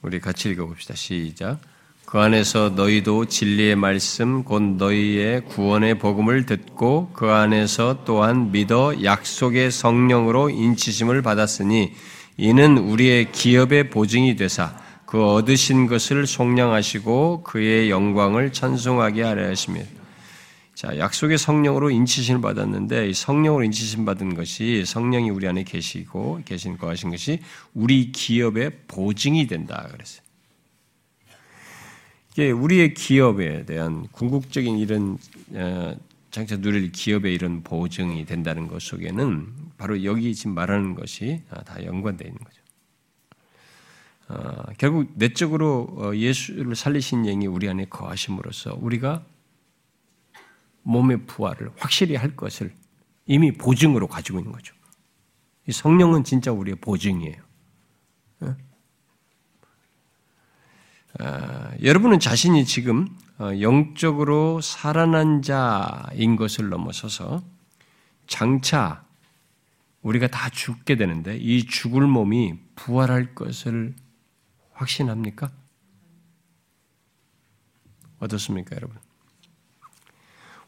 우리 0.00 0.20
같이 0.20 0.48
읽어봅시다. 0.48 0.94
시작. 0.94 1.60
그 2.10 2.18
안에서 2.18 2.70
너희도 2.70 3.26
진리의 3.26 3.76
말씀 3.76 4.42
곧 4.42 4.60
너희의 4.60 5.44
구원의 5.44 6.00
복음을 6.00 6.44
듣고 6.44 7.10
그 7.12 7.30
안에서 7.30 8.02
또한 8.04 8.50
믿어 8.50 9.04
약속의 9.04 9.70
성령으로 9.70 10.50
인치심을 10.50 11.22
받았으니 11.22 11.92
이는 12.36 12.78
우리의 12.78 13.30
기업의 13.30 13.90
보증이 13.90 14.34
되사 14.34 14.76
그 15.06 15.24
얻으신 15.24 15.86
것을 15.86 16.26
속량하시고 16.26 17.44
그의 17.44 17.90
영광을 17.90 18.52
찬송하게 18.52 19.22
하려 19.22 19.48
하십니다. 19.48 19.88
자, 20.74 20.98
약속의 20.98 21.38
성령으로 21.38 21.90
인치심을 21.90 22.40
받았는데 22.40 23.10
이 23.10 23.14
성령으로 23.14 23.62
인치심 23.62 24.04
받은 24.04 24.34
것이 24.34 24.84
성령이 24.84 25.30
우리 25.30 25.46
안에 25.46 25.62
계시고 25.62 26.40
계신 26.44 26.76
거 26.76 26.88
하신 26.88 27.10
것이 27.10 27.38
우리 27.72 28.10
기업의 28.10 28.72
보증이 28.88 29.46
된다 29.46 29.86
그랬어요. 29.92 30.29
이게 32.32 32.50
우리의 32.50 32.94
기업에 32.94 33.64
대한 33.64 34.06
궁극적인 34.12 34.78
이런 34.78 35.18
어, 35.52 35.96
장차 36.30 36.56
누릴 36.56 36.92
기업의 36.92 37.34
이런 37.34 37.62
보증이 37.62 38.24
된다는 38.24 38.68
것 38.68 38.80
속에는 38.82 39.48
바로 39.76 40.04
여기 40.04 40.34
지금 40.34 40.54
말하는 40.54 40.94
것이 40.94 41.42
다 41.64 41.84
연관되어 41.84 42.28
있는 42.28 42.38
거죠. 42.38 42.60
어, 44.28 44.62
결국 44.78 45.10
내적으로 45.16 45.88
어, 45.96 46.14
예수를 46.14 46.76
살리신 46.76 47.24
영이 47.24 47.48
우리 47.48 47.68
안에 47.68 47.86
거하심으로써 47.86 48.78
우리가 48.80 49.24
몸의 50.82 51.26
부활을 51.26 51.70
확실히 51.76 52.14
할 52.14 52.36
것을 52.36 52.72
이미 53.26 53.52
보증으로 53.52 54.06
가지고 54.06 54.38
있는 54.38 54.52
거죠. 54.52 54.74
이 55.66 55.72
성령은 55.72 56.22
진짜 56.22 56.52
우리의 56.52 56.76
보증이에요. 56.76 57.49
아, 61.18 61.72
여러분은 61.82 62.20
자신이 62.20 62.64
지금 62.64 63.08
어, 63.38 63.50
영적으로 63.60 64.60
살아난 64.60 65.42
자인 65.42 66.36
것을 66.36 66.68
넘어서서 66.68 67.42
장차 68.26 69.04
우리가 70.02 70.28
다 70.28 70.48
죽게 70.50 70.96
되는데 70.96 71.36
이 71.36 71.66
죽을 71.66 72.06
몸이 72.06 72.54
부활할 72.76 73.34
것을 73.34 73.94
확신합니까? 74.72 75.50
어떻습니까, 78.18 78.76
여러분? 78.76 78.96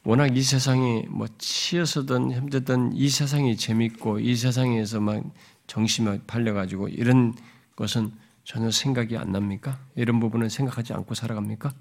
워낙 0.04 0.36
이 0.36 0.42
세상이 0.42 1.06
뭐 1.08 1.28
치여서든 1.38 2.32
힘들든 2.32 2.92
이 2.92 3.08
세상이 3.08 3.56
재밌고 3.56 4.18
이 4.18 4.34
세상에서 4.34 5.00
막 5.00 5.22
정신이 5.68 6.22
팔려가지고 6.26 6.88
이런 6.88 7.34
것은 7.76 8.12
전혀 8.44 8.70
생각이 8.70 9.16
안 9.16 9.32
납니까? 9.32 9.78
이런 9.94 10.20
부분은 10.20 10.48
생각하지 10.48 10.92
않고 10.94 11.14
살아갑니까? 11.14 11.72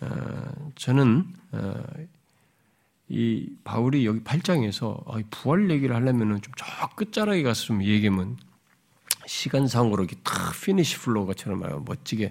어, 0.00 0.70
저는 0.74 1.24
어, 1.52 1.84
이 3.08 3.48
바울이 3.64 4.04
여기 4.04 4.20
8장에서 4.20 5.02
아, 5.08 5.22
부활 5.30 5.70
얘기를 5.70 5.94
하려면은 5.94 6.40
좀 6.42 6.52
저 6.56 6.64
끝자락에 6.96 7.42
가서 7.42 7.64
좀 7.64 7.82
얘기하면 7.82 8.36
시간상으로 9.26 10.04
이렇게 10.04 10.16
탁 10.22 10.52
finish 10.62 10.98
blow가처럼 10.98 11.60
말 11.60 11.78
멋지게 11.84 12.30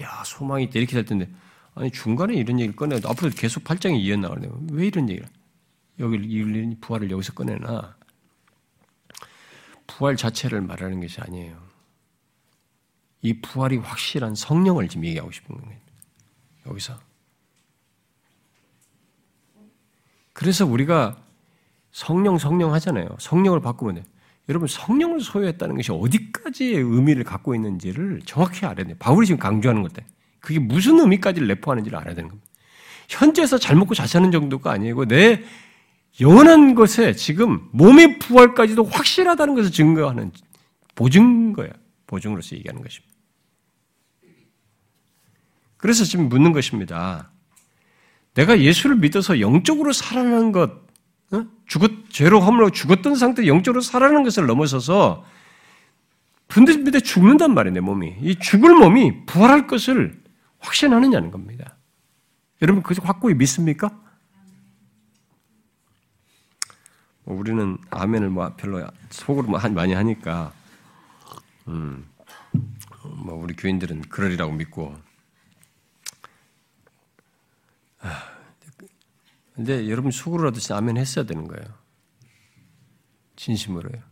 야 0.00 0.22
소망이 0.24 0.64
있다 0.64 0.78
이렇게 0.78 0.92
될 0.94 1.04
텐데 1.04 1.28
아니 1.74 1.90
중간에 1.90 2.34
이런 2.34 2.58
얘기를 2.58 2.76
꺼내도 2.76 3.08
앞으로 3.08 3.30
계속 3.30 3.64
8장이 3.64 3.98
이어 4.00 4.16
나가는데 4.16 4.72
왜 4.72 4.86
이런 4.86 5.08
얘기를 5.08 5.28
여기 5.98 6.16
이 6.18 6.76
부활을 6.80 7.10
여기서 7.10 7.32
꺼내나 7.32 7.96
부활 9.86 10.16
자체를 10.16 10.60
말하는 10.60 11.00
것이 11.00 11.20
아니에요. 11.20 11.56
이 13.22 13.40
부활이 13.40 13.78
확실한 13.78 14.34
성령을 14.34 14.88
지금 14.88 15.04
얘기하고 15.06 15.32
싶은 15.32 15.56
거예요. 15.56 15.78
여기서. 16.66 16.98
그래서 20.32 20.66
우리가 20.66 21.16
성령 21.92 22.38
성령 22.38 22.74
하잖아요. 22.74 23.08
성령을 23.18 23.60
바꾸면 23.60 23.96
돼. 23.96 24.04
여러분 24.48 24.68
성령을 24.68 25.20
소유했다는 25.20 25.76
것이 25.76 25.90
어디까지의 25.90 26.74
의미를 26.74 27.24
갖고 27.24 27.54
있는지를 27.54 28.20
정확히 28.24 28.64
알아야 28.66 28.84
돼요. 28.84 28.96
바울이 28.98 29.26
지금 29.26 29.38
강조하는 29.38 29.82
것들. 29.82 30.04
그게 30.38 30.58
무슨 30.60 31.00
의미까지를 31.00 31.48
내포하는지를 31.48 31.98
알아야 31.98 32.14
되는 32.14 32.28
겁니다. 32.28 32.48
현재에서 33.08 33.58
잘 33.58 33.76
먹고 33.76 33.94
잘 33.94 34.06
사는 34.06 34.30
정도가 34.30 34.70
아니고 34.72 35.06
내 35.06 35.42
영원한 36.20 36.74
것에 36.74 37.14
지금 37.14 37.68
몸의 37.72 38.18
부활까지도 38.18 38.84
확실하다는 38.84 39.54
것을 39.54 39.70
증거하는 39.70 40.32
보증 40.94 41.52
거야. 41.52 41.70
보증으로서 42.06 42.56
얘기하는 42.56 42.82
것입니다. 42.82 43.14
그래서 45.76 46.04
지금 46.04 46.28
묻는 46.28 46.52
것입니다. 46.52 47.30
내가 48.34 48.60
예수를 48.60 48.96
믿어서 48.96 49.40
영적으로 49.40 49.92
살아나는 49.92 50.52
것, 50.52 50.70
어? 51.32 51.46
죽었, 51.66 51.90
죄로 52.10 52.40
허물로 52.40 52.70
죽었던 52.70 53.16
상태 53.16 53.46
영적으로 53.46 53.80
살아나는 53.80 54.22
것을 54.22 54.46
넘어서서 54.46 55.24
분대 56.48 56.76
밑에 56.76 57.00
죽는단 57.00 57.54
말이에요, 57.54 57.74
내 57.74 57.80
몸이. 57.80 58.16
이 58.20 58.36
죽을 58.36 58.74
몸이 58.74 59.26
부활할 59.26 59.66
것을 59.66 60.22
확신하느냐는 60.58 61.30
겁니다. 61.30 61.76
여러분, 62.62 62.82
그것을 62.82 63.06
확고히 63.06 63.34
믿습니까? 63.34 63.88
뭐 63.88 64.04
우리는 67.26 67.76
아멘을 67.90 68.30
뭐 68.30 68.54
별로 68.56 68.86
속으로 69.10 69.48
뭐 69.48 69.58
많이 69.68 69.92
하니까, 69.92 70.52
음, 71.68 72.08
뭐 73.02 73.34
우리 73.34 73.54
교인들은 73.54 74.02
그러리라고 74.02 74.52
믿고. 74.52 74.96
근데 79.54 79.88
여러분 79.88 80.10
속으로라도 80.10 80.60
아멘 80.74 80.96
했어야 80.96 81.24
되는 81.24 81.48
거예요. 81.48 81.66
진심으로요. 83.36 84.02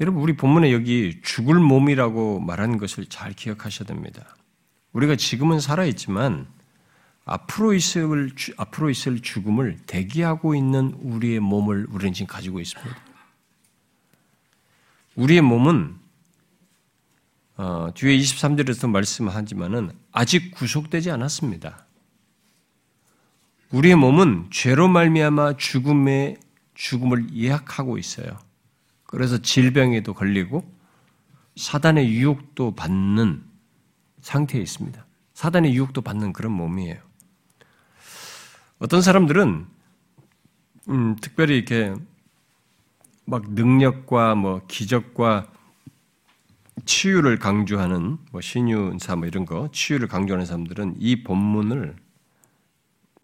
여러분 0.00 0.22
우리 0.22 0.36
본문에 0.36 0.72
여기 0.72 1.20
죽을 1.22 1.54
몸이라고 1.58 2.40
말하는 2.40 2.78
것을 2.78 3.06
잘 3.06 3.32
기억하셔야 3.32 3.86
됩니다. 3.86 4.36
우리가 4.92 5.16
지금은 5.16 5.60
살아 5.60 5.84
있지만 5.84 6.46
앞으로 7.24 7.72
있을 7.72 8.30
앞으로 8.56 8.90
있을 8.90 9.20
죽음을 9.20 9.78
대기하고 9.86 10.54
있는 10.54 10.94
우리의 11.00 11.40
몸을 11.40 11.86
우리는 11.90 12.12
지금 12.12 12.26
가지고 12.26 12.60
있습니다. 12.60 12.96
우리의 15.16 15.40
몸은 15.40 15.96
어, 17.56 17.88
뒤에 17.94 18.18
23절에서 18.18 18.90
말씀하지만은 18.90 19.92
아직 20.12 20.50
구속되지 20.52 21.10
않았습니다. 21.12 21.86
우리의 23.70 23.94
몸은 23.94 24.48
죄로 24.50 24.88
말미암아 24.88 25.56
죽음의 25.56 26.38
죽음을 26.74 27.34
예약하고 27.34 27.96
있어요. 27.98 28.38
그래서 29.04 29.38
질병에도 29.38 30.14
걸리고 30.14 30.68
사단의 31.56 32.12
유혹도 32.12 32.74
받는 32.74 33.44
상태에 34.20 34.60
있습니다. 34.60 35.06
사단의 35.34 35.74
유혹도 35.74 36.02
받는 36.02 36.32
그런 36.32 36.52
몸이에요. 36.52 37.00
어떤 38.84 39.00
사람들은 39.00 39.66
음, 40.90 41.16
특별히 41.16 41.56
이렇게 41.56 41.94
막 43.24 43.54
능력과 43.54 44.34
뭐 44.34 44.60
기적과 44.68 45.50
치유를 46.84 47.38
강조하는 47.38 48.18
뭐 48.30 48.42
신유사 48.42 49.16
뭐 49.16 49.26
이런 49.26 49.46
거 49.46 49.70
치유를 49.72 50.06
강조하는 50.08 50.44
사람들은 50.44 50.96
이 50.98 51.22
본문을 51.22 51.96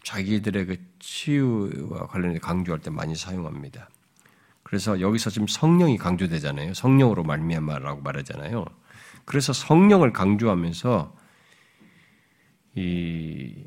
자기들의 0.03 0.65
그 0.65 0.77
치유와 0.99 2.07
관련해 2.07 2.39
강조할 2.39 2.81
때 2.81 2.89
많이 2.89 3.15
사용합니다. 3.15 3.91
그래서 4.63 4.99
여기서 5.03 5.29
지금 5.29 5.47
성령이 5.47 5.99
강조되잖아요. 5.99 6.73
성령으로 6.73 7.23
말미암아라고 7.25 8.01
말하잖아요. 8.01 8.65
그래서 9.27 9.53
성령을 9.53 10.15
강조하면서 10.15 11.15
이 12.77 13.67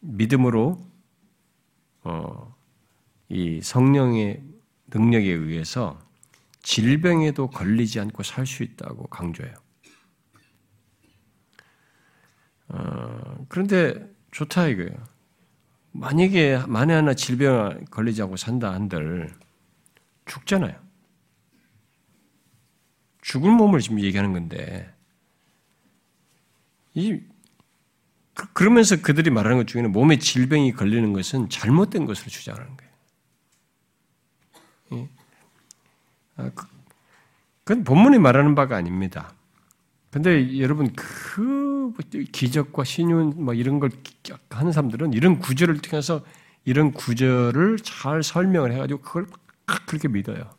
믿음으로 0.00 0.95
어, 2.06 2.54
이 3.28 3.60
성령의 3.60 4.40
능력에 4.86 5.28
의해서 5.28 5.98
질병에도 6.62 7.48
걸리지 7.48 7.98
않고 7.98 8.22
살 8.22 8.46
수 8.46 8.62
있다고 8.62 9.08
강조해요. 9.08 9.54
어, 12.68 13.44
그런데 13.48 14.08
좋다 14.30 14.68
이거예요. 14.68 14.94
만약에 15.90 16.58
만에 16.68 16.94
하나 16.94 17.12
질병 17.14 17.84
걸리지 17.90 18.22
않고 18.22 18.36
산다 18.36 18.72
한들 18.72 19.34
죽잖아요. 20.26 20.78
죽을 23.22 23.50
몸을 23.50 23.80
지금 23.80 24.00
얘기하는 24.00 24.32
건데 24.32 24.94
이 26.94 27.20
그, 28.36 28.52
그러면서 28.52 29.00
그들이 29.00 29.30
말하는 29.30 29.56
것 29.56 29.66
중에는 29.66 29.92
몸에 29.92 30.18
질병이 30.18 30.72
걸리는 30.72 31.10
것은 31.14 31.48
잘못된 31.48 32.04
것으로 32.04 32.28
주장하는 32.28 32.76
거예요. 32.76 32.86
아, 36.36 36.50
그, 36.54 36.66
그건 37.64 37.82
본문이 37.82 38.18
말하는 38.18 38.54
바가 38.54 38.76
아닙니다. 38.76 39.32
근데 40.10 40.60
여러분 40.60 40.92
그 40.94 41.94
기적과 42.30 42.84
신윤 42.84 43.42
뭐 43.42 43.54
이런 43.54 43.80
걸 43.80 43.90
하는 44.50 44.70
사람들은 44.70 45.14
이런 45.14 45.38
구절을 45.38 45.78
통해서 45.78 46.22
이런 46.64 46.92
구절을 46.92 47.78
잘 47.78 48.22
설명을 48.22 48.70
해가지고 48.72 49.00
그걸 49.00 49.26
그렇게 49.64 50.08
믿어요. 50.08 50.50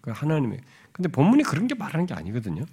그 0.00 0.12
하나님의. 0.12 0.60
근데 0.92 1.08
본문이 1.08 1.42
그런 1.42 1.66
게 1.66 1.74
말하는 1.74 2.06
게 2.06 2.14
아니거든요. 2.14 2.64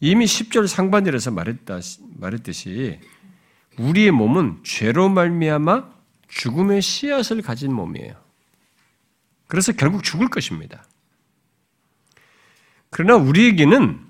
이미 0.00 0.24
10절 0.24 0.66
상반절에서 0.66 1.30
말했다, 1.30 1.78
말했듯이 2.16 2.98
우리의 3.78 4.10
몸은 4.10 4.60
죄로 4.64 5.08
말미암아 5.08 5.90
죽음의 6.28 6.80
씨앗을 6.80 7.42
가진 7.42 7.74
몸이에요. 7.74 8.14
그래서 9.46 9.72
결국 9.72 10.02
죽을 10.02 10.28
것입니다. 10.28 10.84
그러나 12.88 13.16
우리에게는 13.16 14.00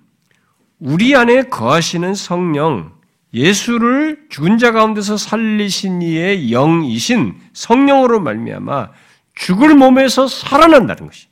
우리 0.78 1.14
안에 1.14 1.44
거하시는 1.44 2.14
성령, 2.14 2.98
예수를 3.34 4.26
죽은 4.28 4.58
자 4.58 4.72
가운데서 4.72 5.16
살리신 5.16 6.02
이의 6.02 6.50
영이신 6.50 7.38
성령으로 7.52 8.20
말미암아 8.20 8.90
죽을 9.34 9.74
몸에서 9.74 10.26
살아난다는 10.26 11.06
것이 11.06 11.28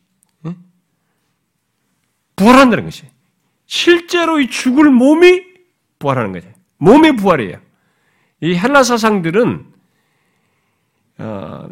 부활한다는 2.37 2.85
것이 2.85 3.05
실제로 3.69 4.41
이 4.41 4.49
죽을 4.49 4.91
몸이 4.91 5.45
부활하는 5.99 6.33
거죠. 6.33 6.49
몸의 6.79 7.17
부활이에요. 7.17 7.61
이 8.41 8.57
헬라 8.57 8.83
사상들은 8.83 9.67
어, 11.19 11.69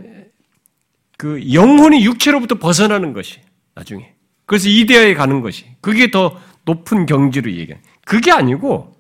그 1.17 1.53
영혼이 1.53 2.05
육체로부터 2.05 2.57
벗어나는 2.57 3.13
것이 3.15 3.41
나중에 3.75 4.15
그래서 4.45 4.69
이데아에 4.69 5.15
가는 5.15 5.41
것이 5.41 5.65
그게 5.81 6.11
더 6.11 6.39
높은 6.67 7.07
경지로 7.07 7.51
얘기해. 7.51 7.81
그게 8.05 8.31
아니고 8.31 8.95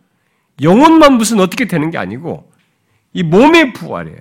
영혼만 0.62 1.18
무슨 1.18 1.38
어떻게 1.40 1.66
되는 1.66 1.90
게 1.90 1.99
아니고 1.99 2.51
이 3.12 3.22
몸의 3.22 3.74
부활이에요. 3.74 4.20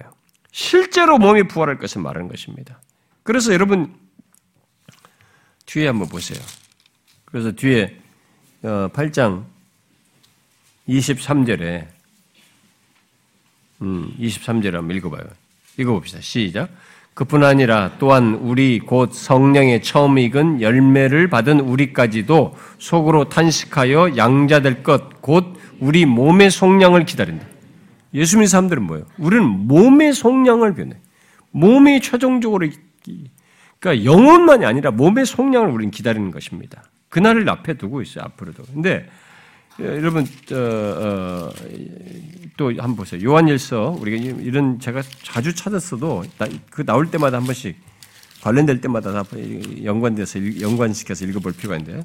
실제로 0.51 1.17
몸이 1.17 1.47
부활할 1.47 1.77
것을 1.77 2.01
말하는 2.01 2.27
것입니다. 2.27 2.81
그래서 3.23 3.53
여러분 3.53 3.95
뒤에 5.65 5.87
한번 5.87 6.09
보세요. 6.09 6.39
그래서 7.23 7.53
뒤에 7.53 8.04
8장 8.65 9.39
어, 9.39 9.45
23절에 10.89 11.85
음, 13.81 14.13
23절에 14.19 14.71
한번 14.73 14.97
읽어봐요. 14.97 15.23
읽어봅시다. 15.77 16.21
시작. 16.21 16.69
그뿐 17.13 17.43
아니라 17.43 17.93
또한 17.97 18.35
우리 18.35 18.79
곧 18.79 19.13
성령의 19.13 19.83
처음 19.83 20.17
익은 20.17 20.61
열매를 20.61 21.29
받은 21.29 21.61
우리까지도 21.61 22.55
속으로 22.77 23.29
탄식하여 23.29 24.17
양자될 24.17 24.83
것, 24.83 25.21
곧 25.21 25.57
우리 25.79 26.05
몸의 26.05 26.51
속량을 26.51 27.05
기다린다. 27.05 27.45
예수 28.13 28.37
믿는 28.37 28.47
사람들은 28.47 28.83
뭐예요? 28.83 29.05
우리는 29.17 29.45
몸의 29.45 30.13
속량을 30.13 30.73
변해. 30.75 30.95
몸이 31.51 32.01
최종적으로, 32.01 32.67
그러니까 33.79 34.05
영혼만이 34.05 34.65
아니라 34.65 34.91
몸의 34.91 35.25
속량을 35.25 35.69
우리는 35.69 35.91
기다리는 35.91 36.31
것입니다. 36.31 36.83
그날을 37.15 37.47
앞에 37.49 37.75
두고 37.75 38.01
있어요, 38.01 38.25
앞으로도. 38.25 38.63
근데 38.73 39.09
예, 39.79 39.85
여러분 39.85 40.25
어, 40.51 40.55
어, 40.55 41.49
또 42.57 42.67
한번 42.71 42.97
보세요. 42.97 43.23
요한일서 43.23 43.95
우리가 44.01 44.17
이런 44.41 44.81
제가 44.81 45.01
자주 45.23 45.55
찾았어도 45.55 46.25
그 46.69 46.85
나올 46.85 47.09
때마다 47.09 47.37
한 47.37 47.45
번씩 47.45 47.77
관련될 48.41 48.81
때마다 48.81 49.23
연관돼서 49.85 50.59
연관시켜서 50.59 51.23
읽어볼 51.25 51.53
필요가 51.53 51.77
있는데 51.77 52.03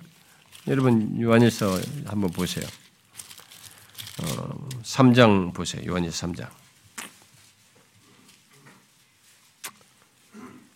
여러분 0.68 1.20
요한일서 1.20 1.76
한번 2.06 2.30
보세요. 2.30 2.64
어, 4.22 4.68
3장 4.84 5.52
보세요. 5.52 5.82
요한일서 5.84 6.28
3장. 6.28 6.48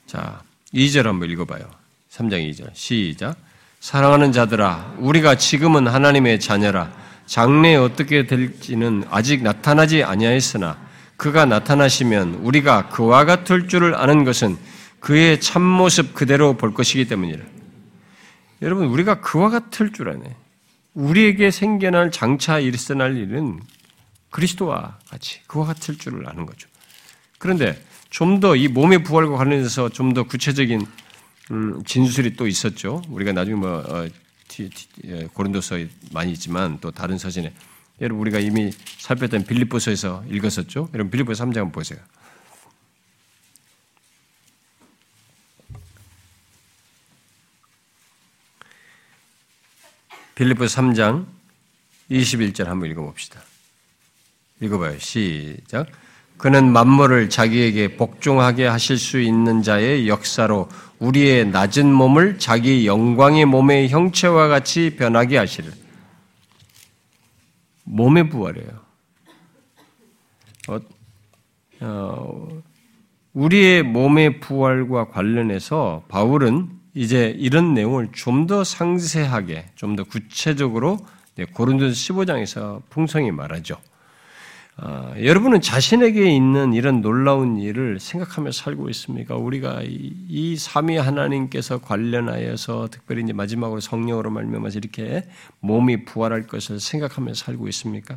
자, 0.08 0.42
2절 0.72 1.04
한번 1.04 1.30
읽어봐요. 1.30 1.70
3장 2.10 2.50
2절. 2.50 2.74
시작. 2.74 3.53
사랑하는 3.84 4.32
자들아, 4.32 4.94
우리가 4.96 5.34
지금은 5.34 5.86
하나님의 5.86 6.40
자녀라. 6.40 6.90
장래에 7.26 7.76
어떻게 7.76 8.26
될지는 8.26 9.04
아직 9.10 9.42
나타나지 9.42 10.02
아니하였으나 10.02 10.78
그가 11.18 11.44
나타나시면 11.44 12.36
우리가 12.36 12.88
그와 12.88 13.26
같을 13.26 13.68
줄을 13.68 13.94
아는 13.94 14.24
것은 14.24 14.56
그의 15.00 15.38
참모습 15.38 16.14
그대로 16.14 16.56
볼 16.56 16.72
것이기 16.72 17.04
때문이라. 17.08 17.42
여러분, 18.62 18.86
우리가 18.86 19.20
그와 19.20 19.50
같을 19.50 19.92
줄 19.92 20.08
아네. 20.08 20.34
우리에게 20.94 21.50
생겨날 21.50 22.10
장차 22.10 22.58
일어날 22.60 23.18
일은 23.18 23.60
그리스도와 24.30 24.96
같이 25.10 25.40
그와 25.46 25.66
같을 25.66 25.98
줄을 25.98 26.26
아는 26.26 26.46
거죠. 26.46 26.70
그런데 27.36 27.78
좀 28.08 28.40
더 28.40 28.56
이 28.56 28.66
몸의 28.66 29.02
부활과 29.02 29.36
관련해서 29.36 29.90
좀 29.90 30.14
더 30.14 30.22
구체적인 30.22 30.86
음, 31.50 31.82
진술이 31.84 32.36
또 32.36 32.46
있었죠. 32.46 33.02
우리가 33.08 33.32
나중에 33.32 33.56
뭐 33.56 33.78
어, 33.78 34.08
예, 35.04 35.24
고린도서 35.32 35.76
많이 36.12 36.32
있지만 36.32 36.78
또 36.80 36.90
다른 36.90 37.18
서신에 37.18 37.52
여러분 38.00 38.20
우리가 38.22 38.38
이미 38.38 38.70
살폈던 38.98 39.44
빌립보서에서 39.44 40.24
읽었었죠. 40.30 40.90
여러분 40.94 41.10
빌립보서 41.10 41.44
3장 41.44 41.56
한번 41.56 41.72
보세요. 41.72 41.98
빌립보서 50.34 50.80
3장 50.80 51.26
21절 52.10 52.64
한번 52.64 52.90
읽어봅시다. 52.90 53.42
읽어봐요. 54.60 54.98
시작. 54.98 55.86
그는 56.36 56.72
만물을 56.72 57.30
자기에게 57.30 57.96
복종하게 57.96 58.66
하실 58.66 58.98
수 58.98 59.20
있는 59.20 59.62
자의 59.62 60.08
역사로 60.08 60.68
우리의 60.98 61.46
낮은 61.48 61.92
몸을 61.92 62.38
자기 62.38 62.86
영광의 62.86 63.44
몸의 63.46 63.88
형체와 63.88 64.48
같이 64.48 64.96
변하게 64.96 65.38
하시를. 65.38 65.72
몸의 67.84 68.28
부활이에요. 68.28 68.68
어, 70.68 70.78
어, 71.80 72.48
우리의 73.34 73.82
몸의 73.82 74.40
부활과 74.40 75.08
관련해서 75.08 76.04
바울은 76.08 76.70
이제 76.94 77.34
이런 77.36 77.74
내용을 77.74 78.10
좀 78.12 78.46
더 78.46 78.62
상세하게, 78.64 79.70
좀 79.74 79.96
더 79.96 80.04
구체적으로 80.04 80.98
고린도서 81.52 81.92
15장에서 81.92 82.82
풍성히 82.90 83.30
말하죠. 83.32 83.76
어, 84.76 85.14
여러분은 85.22 85.60
자신에게 85.60 86.34
있는 86.34 86.72
이런 86.72 87.00
놀라운 87.00 87.58
일을 87.58 88.00
생각하며 88.00 88.50
살고 88.50 88.90
있습니까? 88.90 89.36
우리가 89.36 89.82
이, 89.82 90.12
이 90.28 90.56
삼위 90.56 90.96
하나님께서 90.96 91.78
관련하여서 91.78 92.88
특별히 92.90 93.22
이제 93.22 93.32
마지막으로 93.32 93.80
성령으로 93.80 94.30
말미암아서 94.30 94.78
이렇게 94.78 95.28
몸이 95.60 96.04
부활할 96.04 96.48
것을 96.48 96.80
생각하며 96.80 97.34
살고 97.34 97.68
있습니까? 97.68 98.16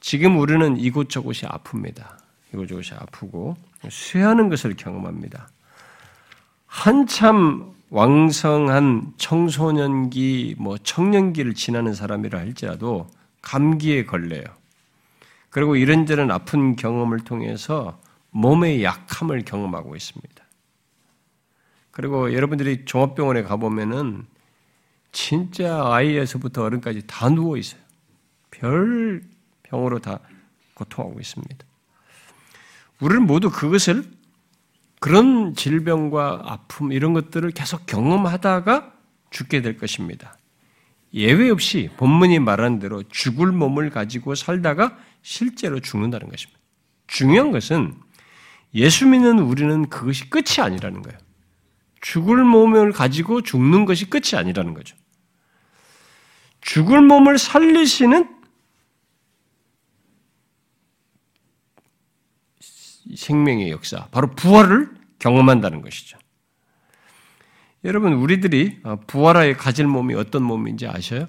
지금 0.00 0.38
우리는 0.38 0.76
이곳저곳이 0.76 1.46
아픕니다. 1.46 2.04
이곳저곳이 2.52 2.94
아프고 2.94 3.56
쇠하는 3.88 4.50
것을 4.50 4.76
경험합니다. 4.76 5.48
한참 6.66 7.72
왕성한 7.88 9.14
청소년기, 9.16 10.56
뭐 10.58 10.76
청년기를 10.76 11.54
지나는 11.54 11.94
사람이라 11.94 12.38
할지라도 12.38 13.08
감기에 13.40 14.04
걸려요. 14.04 14.57
그리고 15.50 15.76
이런저런 15.76 16.30
아픈 16.30 16.76
경험을 16.76 17.20
통해서 17.20 18.00
몸의 18.30 18.84
약함을 18.84 19.44
경험하고 19.44 19.96
있습니다. 19.96 20.44
그리고 21.90 22.32
여러분들이 22.32 22.84
종합병원에 22.84 23.42
가보면은 23.42 24.26
진짜 25.10 25.82
아이에서부터 25.92 26.62
어른까지 26.62 27.06
다 27.06 27.28
누워 27.28 27.56
있어요. 27.56 27.80
별 28.50 29.22
병으로 29.64 29.98
다 29.98 30.20
고통하고 30.74 31.18
있습니다. 31.18 31.66
우리는 33.00 33.26
모두 33.26 33.50
그것을 33.50 34.04
그런 35.00 35.54
질병과 35.54 36.42
아픔 36.44 36.92
이런 36.92 37.12
것들을 37.14 37.50
계속 37.50 37.86
경험하다가 37.86 38.92
죽게 39.30 39.62
될 39.62 39.76
것입니다. 39.78 40.37
예외 41.14 41.50
없이 41.50 41.90
본문이 41.96 42.38
말한 42.38 42.78
대로 42.78 43.02
죽을 43.04 43.52
몸을 43.52 43.90
가지고 43.90 44.34
살다가 44.34 44.98
실제로 45.22 45.80
죽는다는 45.80 46.28
것입니다. 46.28 46.58
중요한 47.06 47.50
것은 47.50 47.94
예수 48.74 49.06
믿는 49.06 49.38
우리는 49.38 49.88
그것이 49.88 50.28
끝이 50.28 50.60
아니라는 50.60 51.02
거예요. 51.02 51.18
죽을 52.00 52.44
몸을 52.44 52.92
가지고 52.92 53.42
죽는 53.42 53.84
것이 53.86 54.08
끝이 54.08 54.36
아니라는 54.36 54.74
거죠. 54.74 54.96
죽을 56.60 57.00
몸을 57.00 57.38
살리시는 57.38 58.36
생명의 63.16 63.70
역사, 63.70 64.06
바로 64.08 64.30
부활을 64.32 64.90
경험한다는 65.18 65.80
것이죠. 65.80 66.18
여러분, 67.88 68.12
우리들이 68.12 68.82
부활하에 69.08 69.54
가질 69.54 69.88
몸이 69.88 70.14
어떤 70.14 70.44
몸인지 70.44 70.86
아셔요? 70.86 71.26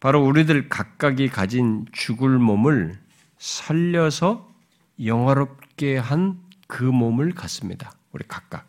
바로 0.00 0.24
우리들 0.24 0.68
각각이 0.68 1.28
가진 1.28 1.86
죽을 1.92 2.38
몸을 2.38 2.98
살려서 3.38 4.52
영화롭게 4.98 5.98
한 5.98 6.52
그 6.72 6.84
몸을 6.84 7.32
갖습니다. 7.32 7.92
우리 8.12 8.24
각각. 8.26 8.66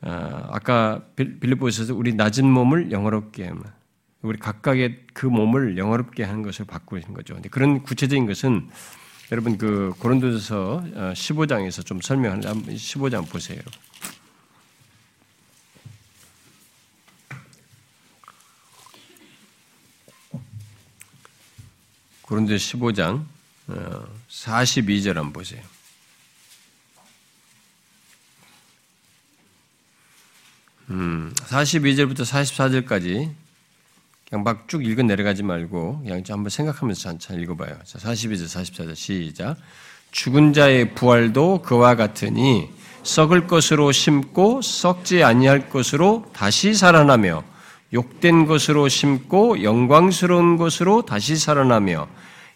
아, 0.00 0.48
아까 0.50 1.04
빌립보에서 1.16 1.94
우리 1.94 2.14
낮은 2.14 2.50
몸을 2.50 2.92
영화롭게 2.92 3.46
하면 3.46 3.62
우리 4.22 4.38
각각의 4.38 5.04
그 5.12 5.26
몸을 5.26 5.76
영화롭게 5.76 6.24
하는 6.24 6.40
것을 6.40 6.64
받고 6.64 6.96
있는 6.96 7.12
거죠. 7.12 7.38
그런 7.50 7.82
구체적인 7.82 8.24
것은 8.24 8.70
여러분 9.32 9.58
그 9.58 9.92
고린도서 9.98 10.84
15장에서 11.14 11.80
어, 11.80 11.82
좀 11.82 12.00
설명하는 12.00 12.42
15장 12.44 13.28
보세요. 13.28 13.60
고린도 22.22 22.54
15장 22.54 23.24
42절 24.28 25.14
한번 25.14 25.32
보세요. 25.32 25.62
음, 30.90 31.34
42절부터 31.34 32.20
44절까지 32.20 33.45
그냥 34.28 34.42
막 34.42 34.66
쭉 34.66 34.84
읽어 34.84 35.02
내려가지 35.02 35.44
말고 35.44 36.00
그냥 36.00 36.22
한번 36.28 36.50
생각하면서 36.50 37.18
잘 37.18 37.40
읽어봐요. 37.42 37.76
자, 37.84 37.98
42절, 37.98 38.46
44절 38.46 38.94
시작. 38.96 39.56
죽은 40.10 40.52
자의 40.52 40.94
부활도 40.94 41.62
그와 41.62 41.94
같으니 41.94 42.68
썩을 43.04 43.46
것으로 43.46 43.92
심고 43.92 44.62
썩지 44.62 45.22
아니할 45.22 45.68
것으로 45.68 46.24
다시 46.32 46.74
살아나며 46.74 47.44
욕된 47.92 48.46
것으로 48.46 48.88
심고 48.88 49.62
영광스러운 49.62 50.56
것으로 50.56 51.02
다시 51.02 51.36
살아나며 51.36 52.08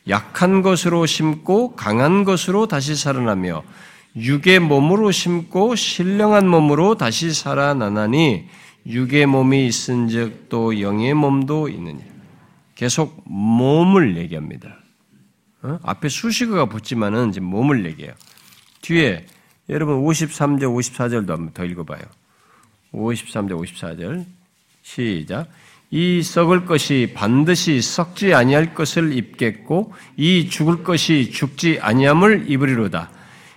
약한 0.08 0.62
것으로 0.62 1.06
심고 1.06 1.76
강한 1.76 2.24
것으로 2.24 2.66
다시 2.66 2.96
살아나며 2.96 3.62
육의 4.16 4.58
몸으로 4.58 5.12
심고 5.12 5.76
신령한 5.76 6.48
몸으로 6.48 6.96
다시 6.96 7.32
살아나나니 7.32 8.48
육의 8.90 9.26
몸이 9.26 9.66
있은즉 9.66 10.48
또 10.48 10.80
영의 10.80 11.14
몸도 11.14 11.68
있느냐. 11.68 12.00
계속 12.74 13.22
몸을 13.26 14.16
얘기합니다. 14.16 14.76
어? 15.62 15.78
앞에 15.82 16.08
수식어가 16.08 16.66
붙지만은 16.66 17.32
지금 17.32 17.48
몸을 17.48 17.84
얘기해요. 17.86 18.14
뒤에 18.82 19.26
여러분 19.68 20.02
53절, 20.04 20.62
54절도 20.62 21.28
한번 21.28 21.52
더 21.52 21.64
읽어봐요. 21.64 22.00
53절, 22.92 23.50
54절 23.60 24.24
시작. 24.82 25.48
이 25.90 26.22
썩을 26.22 26.66
것이 26.66 27.12
반드시 27.14 27.82
썩지 27.82 28.32
아니할 28.32 28.74
것을 28.74 29.12
입겠고 29.12 29.92
이 30.16 30.48
죽을 30.48 30.84
것이 30.84 31.30
죽지 31.30 31.78
아니함을 31.80 32.50
입으리로다. 32.50 33.10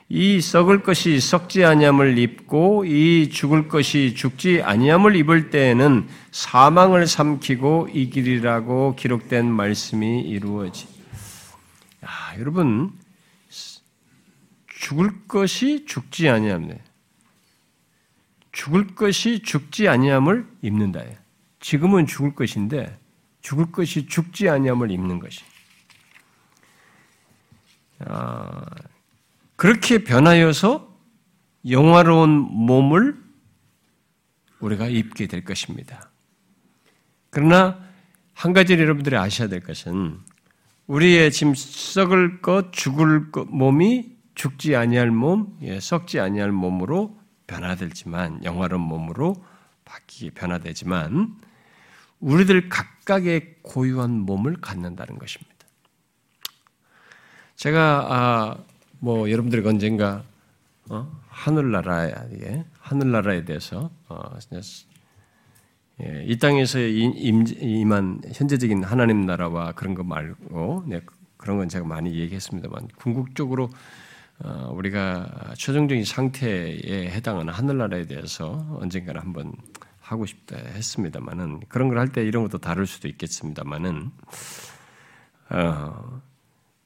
이 0.10 0.42
썩을 0.42 0.84
것이 0.84 1.20
썩지 1.20 1.66
아니함을 1.66 2.18
입고 2.18 2.86
이 2.86 3.30
죽을 3.30 3.68
것이 3.68 4.14
죽지 4.16 4.62
아니함을 4.62 5.16
입을 5.16 5.50
때에는 5.50 6.08
사망을 6.32 7.08
삼키고 7.08 7.90
이길이라고 7.94 8.96
기록된 8.96 9.50
말씀이 9.50 10.22
이루어지. 10.22 10.88
야, 12.06 12.10
여러분 12.38 12.92
죽을 14.68 15.28
것이 15.28 15.86
죽지 15.86 16.30
아니함네. 16.30 16.82
죽을 18.52 18.94
것이 18.96 19.42
죽지 19.42 19.88
아니함을 19.88 20.46
입는다. 20.62 21.04
지금은 21.60 22.06
죽을 22.06 22.36
것인데 22.36 23.00
죽을 23.42 23.72
것이 23.72 24.08
죽지 24.08 24.50
아니함을 24.50 24.92
입는 24.92 25.20
것이. 25.20 25.44
아, 28.00 28.66
그렇게 29.64 30.00
변하여서 30.00 30.94
영화로운 31.70 32.30
몸을 32.30 33.16
우리가 34.60 34.88
입게 34.88 35.28
될 35.28 35.46
것입니다. 35.46 36.12
그러나 37.30 37.80
한 38.34 38.52
가지 38.52 38.74
여러분들이 38.74 39.16
아셔야 39.16 39.48
될 39.48 39.62
것은 39.62 40.20
우리의 40.88 41.32
지금 41.32 41.54
썩을 41.56 42.42
것, 42.42 42.74
죽을 42.74 43.32
것 43.32 43.46
몸이 43.46 44.18
죽지 44.36 44.76
아니할 44.76 45.12
몸, 45.12 45.58
예, 45.62 45.80
썩지 45.80 46.20
아니할 46.20 46.52
몸으로 46.52 47.18
변화되지만 47.48 48.44
영화로운 48.44 48.82
몸으로 48.82 49.46
바뀌게 49.86 50.32
변화되지만 50.32 51.38
우리들 52.20 52.68
각각의 52.68 53.60
고유한 53.62 54.12
몸을 54.12 54.58
갖는다는 54.58 55.18
것입니다. 55.20 55.54
제가 57.56 58.08
아, 58.10 58.73
뭐 59.04 59.30
여러분들이 59.30 59.68
언젠가 59.68 60.24
어? 60.90 61.12
하늘나라에 61.28 62.64
하늘나라에 62.80 63.44
대해서 63.44 63.92
어, 64.08 64.38
예, 66.02 66.24
이 66.26 66.38
땅에서 66.40 66.80
임한 66.80 68.22
현재적인 68.34 68.86
하나님 68.86 69.26
나라와 69.26 69.74
그런 69.74 69.94
거 69.94 70.04
말고 70.04 70.86
네, 70.88 71.02
그런 71.36 71.58
건 71.58 71.68
제가 71.68 71.86
많이 71.86 72.18
얘기했습니다만 72.18 72.88
궁극적으로 72.96 73.70
어, 74.40 74.72
우리가 74.74 75.54
최종적인 75.58 76.06
상태에 76.06 77.10
해당하는 77.10 77.54
하늘나라에 77.54 78.06
대해서 78.08 78.66
언젠가는 78.80 79.20
한번 79.20 79.52
하고 80.00 80.26
싶다 80.26 80.56
했습니다만은 80.56 81.60
그런 81.68 81.90
걸 81.90 81.98
할 81.98 82.08
때 82.08 82.24
이런 82.24 82.44
것도 82.44 82.60
다룰 82.60 82.88
수도 82.88 83.10
있겠습니다만은 83.10 84.12
어, 85.50 86.22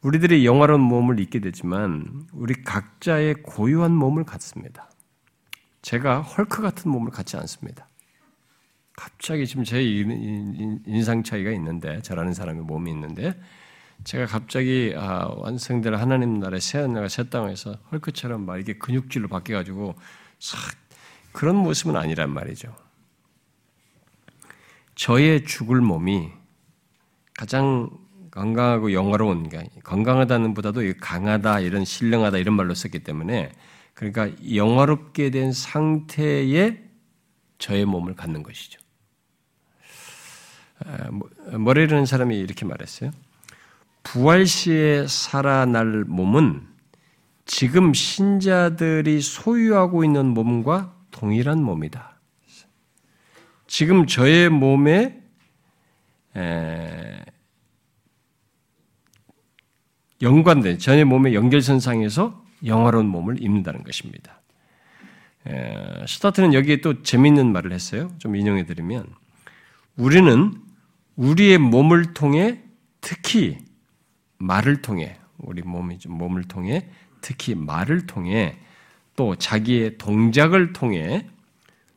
우리들이 0.01 0.45
영화로운 0.45 0.81
몸을 0.81 1.19
입게 1.19 1.39
되지만 1.39 2.27
우리 2.31 2.53
각자의 2.63 3.35
고유한 3.43 3.93
몸을 3.93 4.23
갖습니다. 4.25 4.89
제가 5.81 6.21
헐크 6.21 6.61
같은 6.61 6.91
몸을 6.91 7.11
갖지 7.11 7.37
않습니다. 7.37 7.87
갑자기 8.95 9.45
지금 9.45 9.63
제 9.63 9.81
인상 9.83 11.23
차이가 11.23 11.51
있는데 11.51 12.01
저라는 12.01 12.33
사람의 12.33 12.63
몸이 12.63 12.91
있는데 12.91 13.39
제가 14.03 14.25
갑자기 14.25 14.93
아, 14.95 15.27
완성될 15.37 15.95
하나님 15.95 16.39
나라의 16.39 16.61
새 16.61 16.79
하늘과 16.79 17.07
새 17.07 17.29
땅에서 17.29 17.77
헐크처럼 17.91 18.45
막 18.45 18.59
이게 18.59 18.77
근육질로 18.77 19.27
바뀌어가지고 19.27 19.95
싹 20.39 20.57
그런 21.31 21.55
모습은 21.57 21.95
아니란 21.95 22.31
말이죠. 22.31 22.75
저의 24.95 25.45
죽을 25.45 25.81
몸이 25.81 26.31
가장 27.35 27.89
건강하고 28.37 28.93
영화로운 28.93 29.49
건강하다는 29.83 30.53
보다도 30.53 30.81
강하다 31.01 31.61
이런 31.61 31.85
신령하다 31.85 32.37
이런 32.37 32.55
말로 32.55 32.75
썼기 32.75 32.99
때문에 32.99 33.51
그러니까 33.95 34.29
영화롭게 34.53 35.31
된 35.31 35.51
상태의 35.51 36.83
저의 37.57 37.85
몸을 37.85 38.13
갖는 38.13 38.43
것이죠. 38.43 38.79
머리르는 41.51 42.05
사람이 42.05 42.37
이렇게 42.37 42.63
말했어요. 42.63 43.09
부활 44.03 44.45
시에 44.45 45.07
살아날 45.07 46.05
몸은 46.07 46.61
지금 47.45 47.93
신자들이 47.95 49.19
소유하고 49.19 50.03
있는 50.03 50.27
몸과 50.27 50.93
동일한 51.09 51.63
몸이다. 51.63 52.19
지금 53.65 54.05
저의 54.05 54.49
몸에 54.49 55.23
연관된 60.21 60.79
전의 60.79 61.05
몸의 61.05 61.35
연결선상에서 61.35 62.43
영화로운 62.65 63.07
몸을 63.07 63.41
입는다는 63.41 63.83
것입니다. 63.83 64.41
스타트는 66.07 66.53
여기에 66.53 66.77
또 66.77 67.03
재미있는 67.03 67.51
말을 67.53 67.71
했어요. 67.71 68.11
좀 68.17 68.35
인용해 68.35 68.65
드리면 68.65 69.07
우리는 69.95 70.53
우리의 71.15 71.57
몸을 71.57 72.13
통해 72.13 72.61
특히 73.01 73.57
말을 74.37 74.81
통해 74.81 75.17
우리 75.37 75.61
몸이 75.61 75.99
몸을 76.07 76.43
통해 76.43 76.87
특히 77.21 77.55
말을 77.55 78.07
통해 78.07 78.57
또 79.15 79.35
자기의 79.35 79.97
동작을 79.97 80.73
통해 80.73 81.27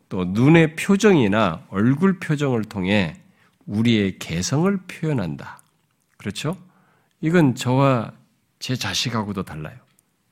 또 0.08 0.24
눈의 0.24 0.76
표정이나 0.76 1.64
얼굴 1.68 2.18
표정을 2.18 2.64
통해 2.64 3.16
우리의 3.66 4.18
개성을 4.18 4.74
표현한다. 4.88 5.60
그렇죠? 6.16 6.56
이건 7.20 7.54
저와 7.54 8.12
제 8.58 8.76
자식하고도 8.76 9.42
달라요. 9.44 9.76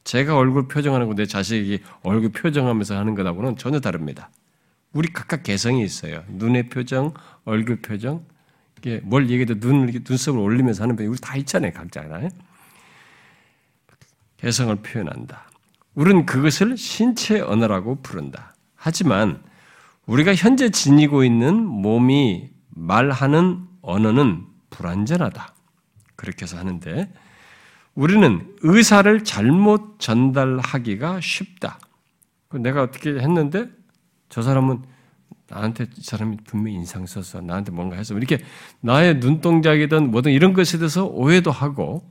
제가 0.04 0.36
얼굴 0.36 0.68
표정하는 0.68 1.06
거 1.06 1.14
내 1.14 1.26
자식이 1.26 1.80
얼굴 2.02 2.30
표정하면서 2.32 2.96
하는 2.96 3.14
것하고는 3.14 3.56
전혀 3.56 3.80
다릅니다. 3.80 4.30
우리 4.92 5.08
각각 5.12 5.42
개성이 5.42 5.84
있어요. 5.84 6.24
눈의 6.28 6.70
표정, 6.70 7.12
얼굴 7.44 7.76
표정, 7.82 8.24
이게 8.78 9.00
뭘 9.04 9.28
얘기해도 9.28 9.54
눈을 9.58 9.92
눈썹을 10.08 10.38
올리면서 10.38 10.82
하는 10.82 10.96
표정 10.96 11.10
우리 11.10 11.18
다 11.18 11.36
있잖아요, 11.36 11.72
각자가. 11.72 12.28
개성을 14.38 14.74
표현한다. 14.76 15.50
우리는 15.94 16.24
그것을 16.24 16.76
신체 16.76 17.40
언어라고 17.40 17.96
부른다. 18.02 18.54
하지만 18.76 19.42
우리가 20.06 20.34
현재 20.34 20.70
지니고 20.70 21.24
있는 21.24 21.64
몸이 21.64 22.50
말하는 22.70 23.66
언어는 23.82 24.46
불완전하다. 24.70 25.54
그렇게 26.18 26.42
해서 26.42 26.58
하는데 26.58 27.10
우리는 27.94 28.54
의사를 28.62 29.24
잘못 29.24 29.98
전달하기가 29.98 31.20
쉽다. 31.20 31.78
내가 32.50 32.82
어떻게 32.82 33.10
했는데 33.10 33.68
저 34.28 34.42
사람은 34.42 34.82
나한테 35.48 35.86
이 35.96 36.02
사람이 36.02 36.38
분명히 36.44 36.76
인상 36.76 37.06
써서 37.06 37.40
나한테 37.40 37.72
뭔가 37.72 37.96
해서 37.96 38.14
이렇게 38.16 38.38
나의 38.80 39.16
눈동작이든 39.16 40.10
뭐든 40.10 40.32
이런 40.32 40.52
것에 40.52 40.76
대해서 40.78 41.06
오해도 41.06 41.50
하고 41.50 42.04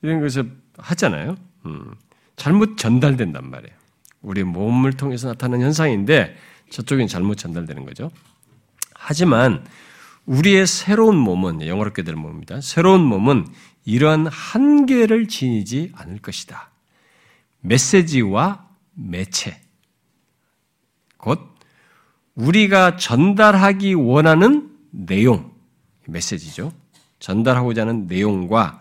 이런 0.00 0.20
것을 0.20 0.50
하잖아요. 0.78 1.36
음, 1.66 1.94
잘못 2.36 2.78
전달된단 2.78 3.50
말이에요. 3.50 3.76
우리 4.22 4.44
몸을 4.44 4.92
통해서 4.92 5.28
나타나는 5.28 5.66
현상인데 5.66 6.36
저쪽엔 6.70 7.08
잘못 7.08 7.36
전달되는 7.36 7.84
거죠. 7.84 8.10
하지만 8.94 9.64
우리의 10.26 10.66
새로운 10.66 11.16
몸은 11.16 11.66
영어롭게 11.66 12.02
될 12.02 12.14
몸입니다. 12.14 12.60
새로운 12.60 13.02
몸은 13.02 13.46
이러한 13.84 14.26
한계를 14.26 15.28
지니지 15.28 15.92
않을 15.94 16.18
것이다. 16.18 16.70
메시지와 17.60 18.68
매체. 18.94 19.60
곧 21.16 21.40
우리가 22.34 22.96
전달하기 22.96 23.94
원하는 23.94 24.70
내용, 24.90 25.52
메시지죠. 26.06 26.72
전달하고자 27.18 27.82
하는 27.82 28.06
내용과 28.06 28.80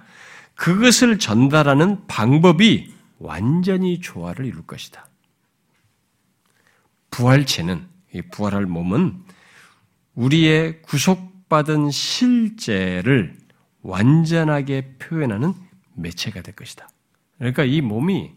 그것을 0.56 1.20
전달하는 1.20 2.06
방법이 2.08 2.94
완전히 3.20 4.00
조화를 4.00 4.46
이룰 4.46 4.66
것이다. 4.66 5.08
부활체는, 7.12 7.88
부활할 8.32 8.66
몸은 8.66 9.24
우리의 10.16 10.82
구속 10.82 11.31
받은 11.52 11.92
실제를 11.92 13.38
완전하게 13.82 14.96
표현하는 15.00 15.54
매체가 15.96 16.42
될 16.42 16.56
것이다. 16.56 16.88
그러니까 17.38 17.66
이 17.66 17.82
몸이 17.82 18.34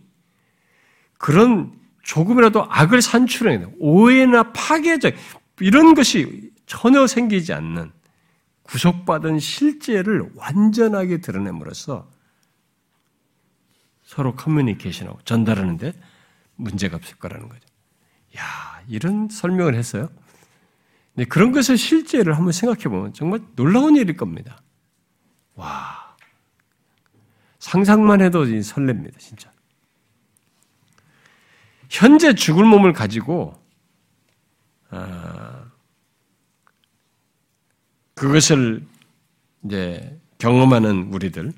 그런 1.16 1.78
조금이라도 2.02 2.66
악을 2.68 3.00
산출해내는 3.00 3.76
오해나 3.78 4.52
파괴적 4.52 5.14
이런 5.60 5.94
것이 5.94 6.50
전혀 6.66 7.06
생기지 7.06 7.52
않는 7.52 7.92
구속받은 8.64 9.38
실제를 9.38 10.30
완전하게 10.34 11.20
드러냄으로써 11.20 12.10
서로 14.02 14.34
커뮤니케이션하고 14.34 15.20
전달하는데 15.24 15.92
문제가 16.56 16.96
없을 16.96 17.16
거라는 17.18 17.48
거죠. 17.48 17.62
야, 18.36 18.82
이런 18.88 19.28
설명을 19.28 19.76
했어요. 19.76 20.10
네, 21.14 21.24
그런 21.24 21.52
것을 21.52 21.78
실제를 21.78 22.36
한번 22.36 22.52
생각해 22.52 22.84
보면 22.84 23.12
정말 23.12 23.40
놀라운 23.54 23.96
일일 23.96 24.16
겁니다. 24.16 24.60
와. 25.54 26.16
상상만 27.60 28.20
해도 28.20 28.44
설렙니다, 28.44 29.18
진짜. 29.18 29.50
현재 31.88 32.34
죽을 32.34 32.64
몸을 32.64 32.92
가지고, 32.92 33.54
아, 34.90 35.64
그것을 38.14 38.84
이제 39.64 40.20
경험하는 40.38 41.12
우리들, 41.12 41.52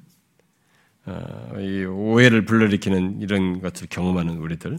어, 1.07 1.54
이 1.59 1.84
오해를 1.84 2.44
불러일으키는 2.44 3.22
이런 3.22 3.61
것을 3.61 3.86
경험하는 3.88 4.36
우리들, 4.36 4.78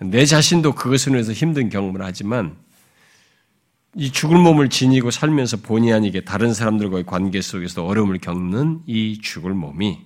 내 0.00 0.24
자신도 0.24 0.74
그것을 0.74 1.12
위해서 1.12 1.32
힘든 1.32 1.68
경험을 1.68 2.02
하지만 2.02 2.56
이 3.96 4.10
죽을 4.10 4.38
몸을 4.38 4.70
지니고 4.70 5.10
살면서 5.10 5.58
본의 5.58 5.92
아니게 5.92 6.22
다른 6.22 6.52
사람들과의 6.52 7.04
관계 7.04 7.40
속에서 7.40 7.84
어려움을 7.84 8.18
겪는 8.18 8.82
이 8.86 9.20
죽을 9.20 9.54
몸이 9.54 10.04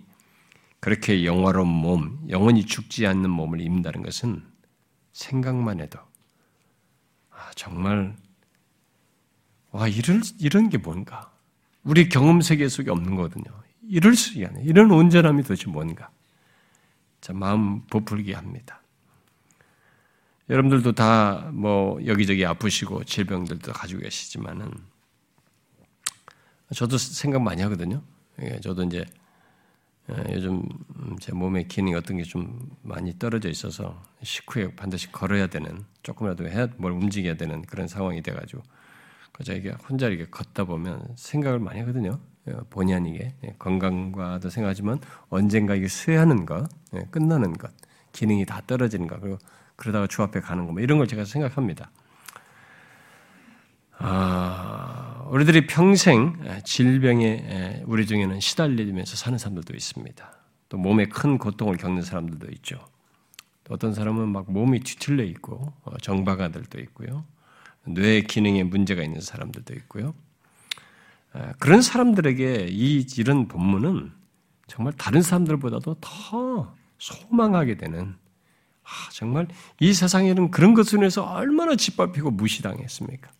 그렇게 0.81 1.25
영화로운 1.25 1.69
몸, 1.69 2.19
영원히 2.29 2.65
죽지 2.65 3.07
않는 3.07 3.31
몸을 3.31 3.61
입는다는 3.61 4.03
것은 4.03 4.43
생각만 5.13 5.81
해도 5.81 5.99
아, 7.31 7.51
정말 7.55 8.15
와 9.71 9.89
이런 9.89 10.23
이런 10.39 10.69
게 10.69 10.79
뭔가 10.79 11.33
우리 11.83 12.09
경험 12.09 12.41
세계 12.41 12.69
속에 12.69 12.91
없는 12.91 13.17
거거든요. 13.17 13.45
이럴 13.89 14.15
수 14.15 14.39
있는 14.39 14.63
이런 14.65 14.91
온전함이 14.91 15.43
도대체 15.43 15.71
뭔가 15.71 16.11
자 17.21 17.33
마음 17.33 17.83
부풀게 17.87 18.35
합니다. 18.35 18.83
여러분들도 20.51 20.93
다 20.93 21.51
뭐 21.53 22.05
여기저기 22.07 22.45
아프시고 22.47 23.05
질병들도 23.05 23.73
가지고 23.73 24.03
계시지만은 24.03 24.71
저도 26.75 26.99
생각 26.99 27.43
많이 27.43 27.63
하거든요. 27.63 28.03
예, 28.43 28.61
저도 28.61 28.85
이제 28.85 29.05
예, 30.11 30.35
요즘 30.35 30.63
제 31.21 31.33
몸의 31.33 31.69
기능이 31.69 31.95
어떤 31.95 32.17
게 32.19 32.23
좀 32.25 32.71
많이 32.83 33.19
떨어져 33.19 33.49
있어서 33.51 34.03
식후에 34.23 34.75
반드시 34.77 35.11
걸어야 35.13 35.47
되는 35.49 35.85
조금이라도 36.03 36.49
해야 36.49 36.69
뭘 36.79 36.93
움직여야 36.93 37.37
되는 37.37 37.63
그런 37.63 37.89
상황이 37.89 38.23
돼가지고 38.23 38.63
그저 39.33 39.55
이게 39.55 39.71
혼자 39.89 40.09
이렇게 40.09 40.27
걷다 40.31 40.65
보면 40.65 41.15
생각을 41.17 41.59
많이 41.59 41.81
하거든요. 41.81 42.19
예, 42.49 42.53
본의 42.71 42.95
아니게 42.95 43.35
건강과도 43.59 44.51
생각하지만 44.51 45.01
언젠가 45.29 45.75
이게 45.75 45.89
쇠하는 45.89 46.47
것, 46.47 46.69
끝나는 47.11 47.53
것, 47.55 47.71
기능이 48.13 48.47
다 48.47 48.63
떨어지는 48.67 49.07
것 49.07 49.21
그리고 49.21 49.39
그러다가 49.79 50.09
주 50.09 50.23
앞에 50.23 50.41
가는 50.41 50.67
거, 50.67 50.73
뭐 50.73 50.83
이런 50.83 50.99
걸 50.99 51.07
제가 51.07 51.25
생각합니다. 51.25 51.91
아, 53.97 55.25
우리들이 55.31 55.69
평생 55.69 56.37
질병에 56.65 57.85
우리 57.87 58.05
중에는 58.05 58.41
시달리면서 58.41 59.17
사는 59.17 59.39
사람들도 59.39 59.75
있습니다. 59.75 60.33
또 60.69 60.77
몸에 60.79 61.07
큰 61.07 61.39
고통을 61.39 61.77
겪는 61.77 62.03
사람들도 62.03 62.49
있죠. 62.57 62.85
또 63.63 63.75
어떤 63.75 63.95
사람은 63.95 64.29
막 64.29 64.51
몸이 64.51 64.81
뒤틀려 64.81 65.23
있고 65.25 65.73
어, 65.85 65.97
정박아들도 65.99 66.81
있고요. 66.81 67.25
뇌 67.85 68.23
기능에 68.23 68.65
문제가 68.65 69.03
있는 69.03 69.21
사람들도 69.21 69.75
있고요. 69.75 70.13
아, 71.33 71.53
그런 71.61 71.83
사람들에게 71.83 72.67
이 72.69 73.07
이런 73.17 73.47
본문은 73.47 74.13
정말 74.67 74.93
다른 74.95 75.23
사람들보다도 75.23 75.99
더 76.01 76.75
소망하게 76.99 77.77
되는 77.77 78.17
아, 78.89 79.11
정말 79.11 79.47
이 79.81 79.93
세상에는 79.93 80.51
그런 80.51 80.73
것을 80.73 81.01
위해서 81.01 81.23
얼마나 81.23 81.77
짓밟히고 81.77 82.31
무시당했습니까? 82.31 83.31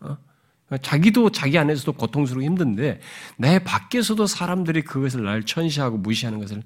어? 0.00 0.18
자기도 0.82 1.30
자기 1.30 1.56
안에서도 1.56 1.92
고통스럽고 1.92 2.44
힘든데 2.44 3.00
내 3.38 3.58
밖에서도 3.58 4.26
사람들이 4.26 4.82
그것을 4.82 5.24
날 5.24 5.42
천시하고 5.42 5.96
무시하는 5.96 6.38
것을 6.40 6.62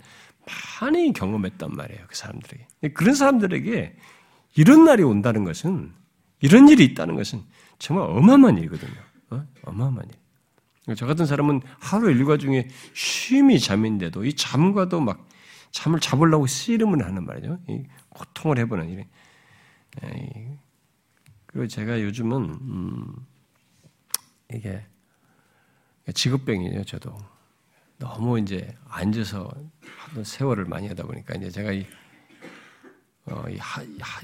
많이 0.80 1.12
경험했단 1.12 1.70
말이에요. 1.72 2.01
그 2.09 2.16
사람들에게. 2.16 2.66
그런 2.95 3.14
사람들에게 3.14 3.97
이런 4.57 4.84
날이 4.84 5.05
온다는 5.05 5.45
것은 5.45 5.93
이런 6.40 6.68
일이 6.68 6.84
있다는 6.84 7.14
것은 7.14 7.43
정말 7.78 8.11
어마어마한 8.11 8.59
일이거든요. 8.59 9.01
어? 9.30 9.47
마어마한 9.66 10.09
일. 10.09 10.97
저 10.97 11.07
같은 11.07 11.26
사람은 11.26 11.62
하루 11.78 12.11
일과 12.11 12.36
중에 12.36 12.68
쉼이 12.93 13.61
잠인데도 13.61 14.24
이 14.24 14.32
잠과도 14.34 15.01
막 15.01 15.28
잠을 15.73 16.01
잡으려고 16.01 16.47
씨름을 16.47 17.05
하는 17.05 17.25
말이죠. 17.25 17.59
고통을 18.11 18.59
해보는 18.59 18.89
일. 18.91 19.07
그리고 21.47 21.66
제가 21.66 22.01
요즘은 22.01 22.37
음, 22.45 23.14
이게 24.53 24.85
직업병이에요. 26.12 26.85
저도 26.85 27.16
너무 27.99 28.39
이제 28.39 28.77
앉아서 28.89 29.51
세월을 30.25 30.64
많이 30.66 30.89
하다 30.89 31.05
보니까 31.05 31.35
이제 31.35 31.51
제가 31.51 31.73
이, 31.73 31.87
어, 33.27 33.45
이 33.49 33.57
하, 33.59 33.83
하, 34.01 34.20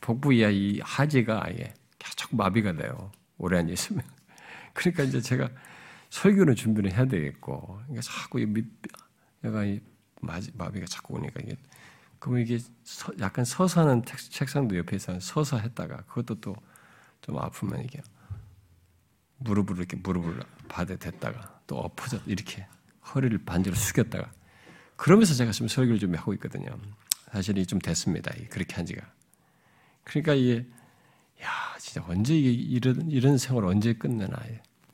복부 0.00 0.32
이하 0.32 0.50
이 0.50 0.80
하지가 0.82 1.46
아예 1.46 1.72
계속 1.98 2.34
마비가 2.36 2.72
돼요. 2.72 3.12
오래 3.38 3.58
앉아 3.58 3.72
있으면. 3.72 4.02
그러니까 4.74 5.04
이제 5.04 5.20
제가 5.20 5.48
설교는 6.10 6.54
준비를 6.54 6.92
해야 6.92 7.06
되겠고, 7.06 7.80
그러니까 7.82 8.02
자꾸 8.02 8.40
이 8.40 8.46
밑, 8.46 8.66
내가 9.40 9.64
이 9.64 9.80
마비가 10.22 10.86
자꾸 10.86 11.14
오니까 11.14 11.40
이게 11.42 11.56
그러면 12.18 12.42
이게 12.42 12.58
서, 12.84 13.12
약간 13.20 13.44
서서 13.44 13.80
하는 13.82 14.02
책상도 14.04 14.76
옆에 14.78 14.98
서 14.98 15.18
서서 15.20 15.58
했다가 15.58 16.02
그것도 16.06 16.40
또 16.40 16.56
좀 17.22 17.38
아프면 17.38 17.84
이게 17.84 18.02
무릎을 19.38 19.78
이렇게 19.78 19.96
무릎을 19.96 20.42
받에 20.68 20.96
댔다가 20.96 21.60
또 21.66 21.78
엎어져 21.78 22.20
이렇게 22.26 22.66
허리를 23.14 23.36
반대로 23.44 23.74
숙였다가 23.74 24.30
그러면서 24.96 25.34
제가 25.34 25.52
지금 25.52 25.68
설교를 25.68 25.98
좀 25.98 26.14
하고 26.14 26.32
있거든요. 26.34 26.76
사실이 27.32 27.64
좀 27.66 27.78
됐습니다. 27.78 28.32
그렇게 28.50 28.74
한 28.74 28.84
지가. 28.84 29.02
그러니까 30.04 30.34
이게 30.34 30.66
야 31.42 31.48
진짜 31.78 32.04
언제 32.08 32.36
이게 32.36 32.50
이런 32.50 33.10
이런 33.10 33.38
생활 33.38 33.64
언제 33.64 33.94
끝내나 33.94 34.36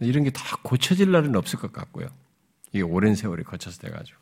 이런 0.00 0.24
게 0.24 0.30
다 0.30 0.56
고쳐질 0.62 1.10
날은 1.10 1.34
없을 1.34 1.58
것 1.58 1.72
같고요. 1.72 2.08
이게 2.72 2.82
오랜 2.82 3.14
세월이 3.14 3.42
거쳐서 3.44 3.80
돼가지고 3.80 4.18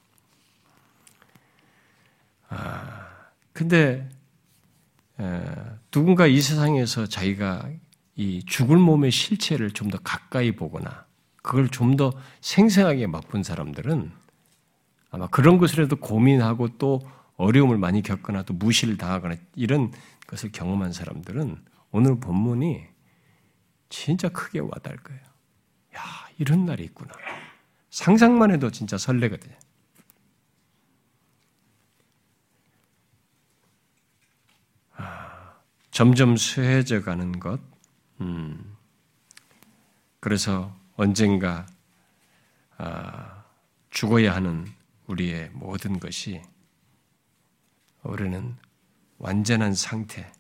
아, 2.49 3.09
근데 3.53 4.09
누군가 5.91 6.27
이 6.27 6.41
세상에서 6.41 7.07
자기가 7.07 7.69
이 8.17 8.45
죽을 8.47 8.77
몸의 8.79 9.11
실체를 9.11 9.71
좀 9.73 9.91
더 9.91 9.99
가까이 9.99 10.53
보거나 10.53 11.07
그걸 11.43 11.69
좀 11.69 11.97
더 11.97 12.13
생생하게 12.41 13.07
맛본 13.07 13.43
사람들은 13.43 14.11
아마 15.11 15.27
그런 15.29 15.59
것을라도 15.59 15.97
고민하고 15.97 16.77
또 16.79 17.01
어려움을 17.37 17.79
많이 17.79 18.03
겪거나 18.03 18.43
또 18.43 18.55
무시를 18.55 18.97
당하거나 18.97 19.37
이런 19.55 19.93
것을 20.27 20.51
경험한 20.53 20.93
사람들은 20.93 21.57
오늘 21.93 22.19
본문이 22.19 22.85
진짜 23.89 24.29
크게 24.29 24.59
와닿을 24.59 24.97
거예요. 24.99 25.21
야, 25.97 26.01
이런 26.39 26.67
날이 26.67 26.85
있구나. 26.85 27.13
상상만 27.91 28.51
해도 28.51 28.71
진짜 28.71 28.99
설레거든요. 28.99 29.55
점점 35.97 36.37
쇠해져 36.37 37.01
가는 37.01 37.41
것, 37.41 37.59
음, 38.21 38.77
그래서 40.21 40.77
언젠가 40.95 41.65
아, 42.77 43.45
죽어야 43.89 44.35
하는 44.35 44.67
우리의 45.07 45.53
모든 45.55 45.99
것이 45.99 46.43
우리는 48.03 48.55
완전한 49.17 49.73
상태, 49.73 50.31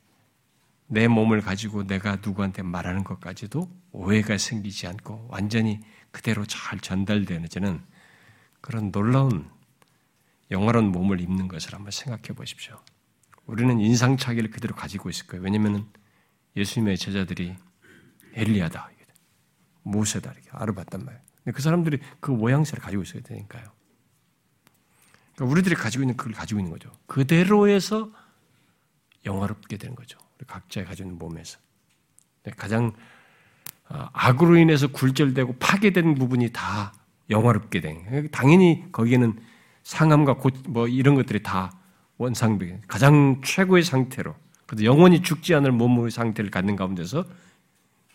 내 0.88 1.08
몸을 1.08 1.40
가지고 1.40 1.84
내가 1.84 2.16
누구한테 2.16 2.60
말하는 2.60 3.02
것까지도 3.02 3.66
오해가 3.92 4.36
생기지 4.36 4.86
않고 4.86 5.28
완전히 5.30 5.80
그대로 6.10 6.44
잘 6.44 6.78
전달되는 6.80 7.80
그런 8.60 8.92
놀라운 8.92 9.50
영화로운 10.50 10.92
몸을 10.92 11.22
입는 11.22 11.48
것을 11.48 11.72
한번 11.72 11.92
생각해 11.92 12.34
보십시오. 12.34 12.78
우리는 13.46 13.78
인상차기를 13.80 14.50
그대로 14.50 14.74
가지고 14.74 15.08
있을 15.08 15.26
거예요. 15.26 15.44
왜냐하면 15.44 15.86
예수님의 16.56 16.98
제자들이 16.98 17.56
엘리야다, 18.34 18.90
모세다 19.82 20.32
이렇게 20.32 20.48
알아봤단 20.52 21.04
말이에요. 21.04 21.22
그 21.54 21.62
사람들이 21.62 22.00
그 22.20 22.32
모양새를 22.32 22.82
가지고 22.82 23.02
있어야 23.02 23.22
되니까요. 23.22 23.64
그러니까 25.36 25.52
우리들이 25.52 25.74
가지고 25.76 26.02
있는 26.02 26.16
그걸 26.16 26.32
가지고 26.32 26.60
있는 26.60 26.72
거죠. 26.72 26.90
그대로에서 27.06 28.10
영화롭게 29.24 29.76
되는 29.76 29.94
거죠. 29.94 30.18
우리 30.38 30.46
각자가 30.46 30.88
가지고 30.88 31.08
있는 31.08 31.18
몸에서. 31.18 31.58
가장 32.56 32.92
아, 33.88 34.10
악으로 34.12 34.56
인해서 34.56 34.88
굴절되고 34.88 35.58
파괴된 35.58 36.14
부분이 36.14 36.50
다 36.52 36.92
영화롭게 37.30 37.80
된. 37.80 38.28
당연히 38.30 38.90
거기에는 38.90 39.38
상함과 39.84 40.34
고, 40.34 40.50
뭐 40.68 40.88
이런 40.88 41.14
것들이 41.14 41.42
다 41.42 41.78
원상비, 42.18 42.74
가장 42.88 43.40
최고의 43.44 43.82
상태로, 43.82 44.34
그래도 44.66 44.84
영원히 44.84 45.22
죽지 45.22 45.54
않을 45.54 45.72
몸의 45.72 46.10
상태를 46.10 46.50
갖는 46.50 46.76
가운데서 46.76 47.24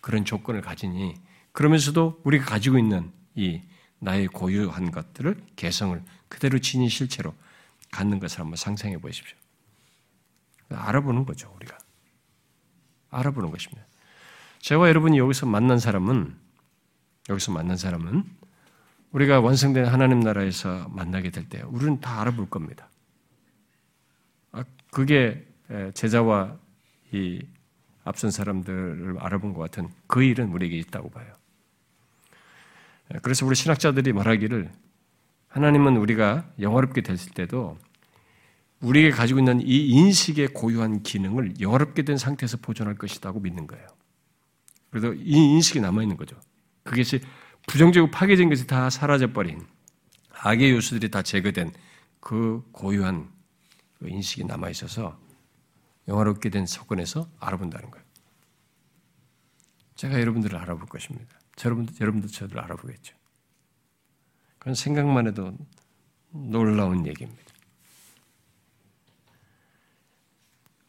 그런 0.01 0.25
조건을 0.25 0.61
가지니, 0.61 1.15
그러면서도 1.51 2.21
우리가 2.23 2.45
가지고 2.45 2.77
있는 2.77 3.11
이 3.35 3.61
나의 3.99 4.27
고유한 4.27 4.91
것들을 4.91 5.37
개성을 5.55 6.01
그대로 6.27 6.59
지닌 6.59 6.89
실체로 6.89 7.35
갖는 7.91 8.19
것을 8.19 8.39
한번 8.39 8.55
상상해 8.55 8.97
보십시오. 8.97 9.37
알아보는 10.69 11.25
거죠, 11.25 11.53
우리가. 11.57 11.77
알아보는 13.11 13.51
것입니다. 13.51 13.85
저와 14.59 14.89
여러분이 14.89 15.17
여기서 15.17 15.45
만난 15.45 15.77
사람은, 15.77 16.35
여기서 17.29 17.51
만난 17.51 17.77
사람은 17.77 18.23
우리가 19.11 19.41
완성된 19.41 19.85
하나님 19.85 20.21
나라에서 20.21 20.87
만나게 20.89 21.29
될 21.29 21.47
때, 21.49 21.61
우리는 21.63 21.99
다 21.99 22.21
알아볼 22.21 22.49
겁니다. 22.49 22.89
아, 24.91 24.95
그게 24.95 25.45
제자와 25.93 26.57
이 27.11 27.41
앞선 28.03 28.31
사람들을 28.31 29.17
알아본 29.19 29.53
것 29.53 29.61
같은 29.61 29.89
그 30.07 30.23
일은 30.23 30.49
우리에게 30.51 30.77
있다고 30.77 31.09
봐요. 31.09 31.31
그래서 33.21 33.45
우리 33.45 33.55
신학자들이 33.55 34.13
말하기를 34.13 34.71
하나님은 35.49 35.97
우리가 35.97 36.49
영화롭게 36.59 37.01
됐을 37.01 37.31
때도 37.33 37.77
우리가 38.79 39.15
가지고 39.15 39.39
있는 39.39 39.61
이 39.61 39.89
인식의 39.89 40.49
고유한 40.49 41.03
기능을 41.03 41.59
영화롭게 41.59 42.03
된 42.03 42.17
상태에서 42.17 42.57
보존할 42.57 42.95
것이라고 42.95 43.39
믿는 43.41 43.67
거예요. 43.67 43.85
그래서 44.89 45.13
이 45.13 45.31
인식이 45.31 45.81
남아있는 45.81 46.17
거죠. 46.17 46.35
그것이 46.83 47.21
부정적으로 47.67 48.09
파괴된 48.11 48.49
것이 48.49 48.65
다 48.65 48.89
사라져버린 48.89 49.65
악의 50.33 50.71
요소들이 50.71 51.11
다 51.11 51.21
제거된 51.21 51.71
그 52.19 52.63
고유한 52.71 53.25
그 53.25 53.40
인식이 54.07 54.45
남아 54.45 54.69
있어서 54.69 55.19
영화롭게 56.07 56.49
된 56.49 56.65
사건에서 56.65 57.29
알아본다는 57.39 57.91
거예요. 57.91 58.05
제가 59.95 60.19
여러분들을 60.19 60.57
알아볼 60.57 60.87
것입니다. 60.87 61.39
여러분들, 61.63 61.95
여러분도 62.01 62.27
저를 62.27 62.59
알아보겠죠. 62.59 63.15
그건 64.57 64.73
생각만 64.75 65.27
해도 65.27 65.55
놀라운 66.29 67.05
얘기입니다. 67.05 67.43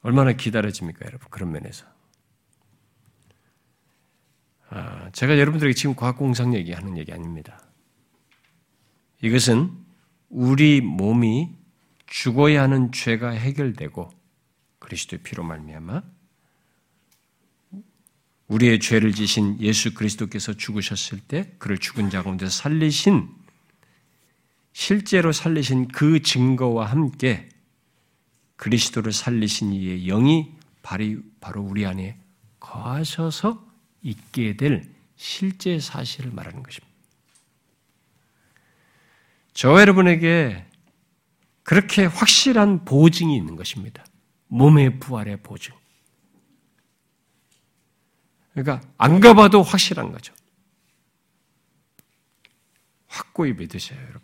얼마나 0.02 0.32
기다려집니까, 0.32 1.06
여러분? 1.06 1.28
그런 1.30 1.52
면에서. 1.52 1.86
아, 4.68 5.10
제가 5.12 5.38
여러분들에게 5.38 5.74
지금 5.74 5.94
과학공상 5.94 6.54
얘기하는 6.54 6.96
얘기 6.96 7.12
아닙니다. 7.12 7.62
이것은 9.20 9.70
우리 10.28 10.80
몸이 10.80 11.54
죽어야 12.12 12.64
하는 12.64 12.92
죄가 12.92 13.30
해결되고 13.30 14.12
그리스도의 14.80 15.22
피로 15.22 15.42
말미암아 15.44 16.02
우리의 18.48 18.80
죄를 18.80 19.14
지신 19.14 19.58
예수 19.60 19.94
그리스도께서 19.94 20.52
죽으셨을 20.52 21.20
때 21.20 21.54
그를 21.58 21.78
죽은 21.78 22.10
자 22.10 22.22
가운데서 22.22 22.50
살리신 22.50 23.30
실제로 24.74 25.32
살리신 25.32 25.88
그 25.88 26.20
증거와 26.20 26.84
함께 26.84 27.48
그리스도를 28.56 29.14
살리신 29.14 29.72
이의 29.72 30.04
영이 30.04 30.52
바로 30.82 31.62
우리 31.62 31.86
안에 31.86 32.18
거하셔서 32.60 33.66
있게 34.02 34.58
될 34.58 34.84
실제 35.16 35.80
사실을 35.80 36.30
말하는 36.30 36.62
것입니다. 36.62 36.92
저 39.54 39.80
여러분에게 39.80 40.66
그렇게 41.62 42.04
확실한 42.04 42.84
보증이 42.84 43.36
있는 43.36 43.56
것입니다. 43.56 44.04
몸의 44.48 44.98
부활의 44.98 45.42
보증. 45.42 45.74
그러니까 48.52 48.86
안 48.98 49.20
가봐도 49.20 49.62
확실한 49.62 50.12
거죠. 50.12 50.34
확고히 53.06 53.52
믿으세요, 53.52 53.98
여러분. 54.00 54.22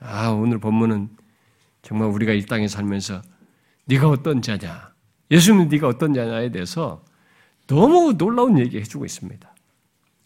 아, 0.00 0.28
오늘 0.28 0.58
본문은 0.58 1.16
정말 1.82 2.08
우리가 2.08 2.32
이 2.32 2.44
땅에 2.46 2.68
살면서 2.68 3.22
네가 3.86 4.08
어떤 4.08 4.40
자냐, 4.40 4.92
예수님 5.30 5.68
네가 5.68 5.88
어떤 5.88 6.14
자냐에 6.14 6.50
대해서 6.50 7.04
너무 7.66 8.16
놀라운 8.16 8.58
얘기 8.58 8.78
해주고 8.78 9.04
있습니다. 9.04 9.54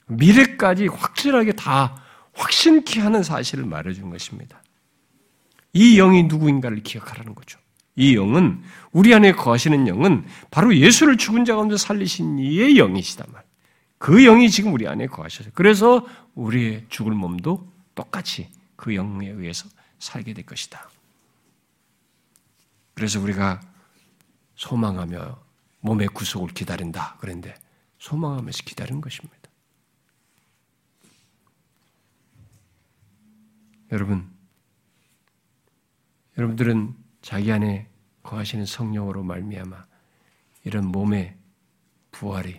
미래까지 0.07 0.87
확실하게 0.87 1.53
다 1.53 2.03
확신케 2.39 3.01
하는 3.01 3.23
사실을 3.23 3.67
말해준 3.67 4.11
것입니다. 4.11 4.63
이 5.73 5.97
영이 5.97 6.25
누구인가를 6.25 6.83
기억하라는 6.83 7.35
거죠. 7.35 7.59
이 7.97 8.15
영은 8.15 8.63
우리 8.93 9.13
안에 9.13 9.33
거하시는 9.33 9.89
영은 9.89 10.25
바로 10.51 10.75
예수를 10.77 11.17
죽은 11.17 11.45
자 11.45 11.57
가운데 11.57 11.77
살리신 11.77 12.39
이의 12.39 12.79
영이시단 12.79 13.27
말. 13.33 13.43
그 13.99 14.23
영이 14.23 14.51
지금 14.51 14.73
우리 14.73 14.87
안에 14.87 15.09
거하셔서 15.09 15.51
그래서 15.53 16.07
우리의 16.37 16.87
죽을 16.89 17.13
몸도 17.13 17.67
똑같이 17.97 18.49
그 18.77 18.95
영에 18.95 19.29
의해서 19.29 19.69
살게 19.99 20.33
될 20.33 20.47
것이다. 20.47 20.89
그래서 22.95 23.21
우리가 23.21 23.61
소망하며 24.55 25.39
몸의 25.81 26.09
구속을 26.09 26.51
기다린다. 26.55 27.17
그런데 27.21 27.55
소망하면서 27.99 28.63
기다리는 28.65 29.01
것입니다. 29.01 29.38
여러분, 33.91 34.31
여러분들은 36.37 36.95
자기 37.23 37.51
안에 37.51 37.89
거하시는 38.23 38.67
성령으로 38.67 39.23
말미암아 39.23 39.87
이런 40.65 40.87
몸의 40.87 41.37
부활이 42.11 42.59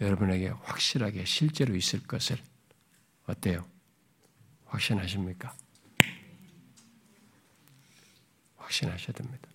여러분에게 0.00 0.48
확실하게 0.48 1.24
실제로 1.24 1.74
있을 1.74 2.02
것을 2.02 2.38
어때요? 3.26 3.66
확신하십니까? 4.66 5.56
확신하셔야 8.56 9.12
됩니다. 9.12 9.48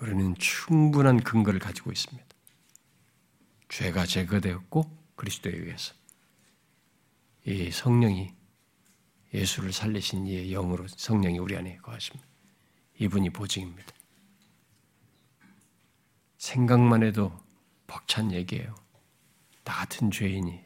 우리는 0.00 0.34
충분한 0.36 1.22
근거를 1.22 1.58
가지고 1.58 1.90
있습니다. 1.90 2.26
죄가 3.68 4.06
제거되었고 4.06 4.96
그리스도에 5.16 5.52
의해서 5.52 5.97
이 7.48 7.70
성령이 7.70 8.30
예수를 9.32 9.72
살리신 9.72 10.26
이의 10.26 10.50
영으로 10.50 10.86
성령이 10.86 11.38
우리 11.38 11.56
안에 11.56 11.78
거하십니다. 11.78 12.28
이분이 12.98 13.30
보증입니다. 13.30 13.90
생각만 16.36 17.02
해도 17.02 17.32
벅찬 17.86 18.32
얘기예요. 18.32 18.74
나 19.64 19.76
같은 19.76 20.10
죄인이 20.10 20.62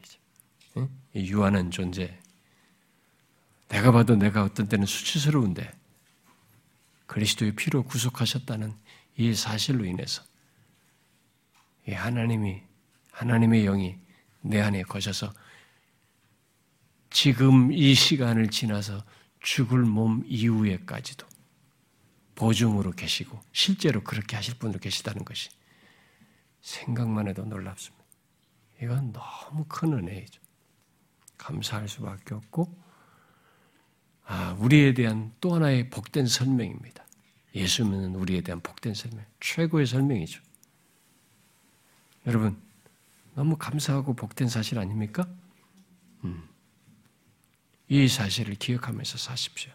유한한 1.15 1.71
존재. 1.71 2.19
내가 3.69 3.93
봐도 3.93 4.17
내가 4.17 4.43
어떤 4.43 4.67
때는 4.67 4.85
수치스러운데 4.85 5.71
그리스도의 7.05 7.55
피로 7.55 7.83
구속하셨다는 7.83 8.75
이 9.15 9.33
사실로 9.33 9.85
인해서 9.85 10.21
이 11.87 11.93
하나님이 11.93 12.61
하나님의 13.11 13.63
영이 13.63 13.97
내 14.41 14.59
안에 14.59 14.83
거셔서 14.83 15.31
지금 17.13 17.71
이 17.71 17.93
시간을 17.93 18.49
지나서 18.49 19.03
죽을 19.39 19.83
몸 19.83 20.23
이후에까지도 20.25 21.27
보증으로 22.33 22.91
계시고 22.91 23.39
실제로 23.51 24.03
그렇게 24.03 24.35
하실 24.35 24.55
분도 24.57 24.79
계시다는 24.79 25.23
것이 25.23 25.51
생각만 26.61 27.27
해도 27.27 27.45
놀랍습니다. 27.45 28.03
이건 28.81 29.13
너무 29.13 29.63
큰 29.69 29.93
은혜이죠. 29.93 30.41
감사할 31.37 31.87
수밖에 31.87 32.33
없고 32.33 32.75
아, 34.25 34.55
우리에 34.57 34.95
대한 34.95 35.33
또 35.39 35.53
하나의 35.53 35.91
복된 35.91 36.25
설명입니다. 36.25 37.05
예수님은 37.53 38.15
우리에 38.15 38.41
대한 38.41 38.59
복된 38.59 38.95
설명, 38.95 39.23
최고의 39.39 39.85
설명이죠. 39.85 40.41
여러분, 42.25 42.59
너무 43.35 43.55
감사하고 43.57 44.15
복된 44.15 44.49
사실 44.49 44.79
아닙니까? 44.79 45.27
이 47.93 48.07
사실을 48.07 48.55
기억하면서 48.55 49.19
사십시오. 49.19 49.71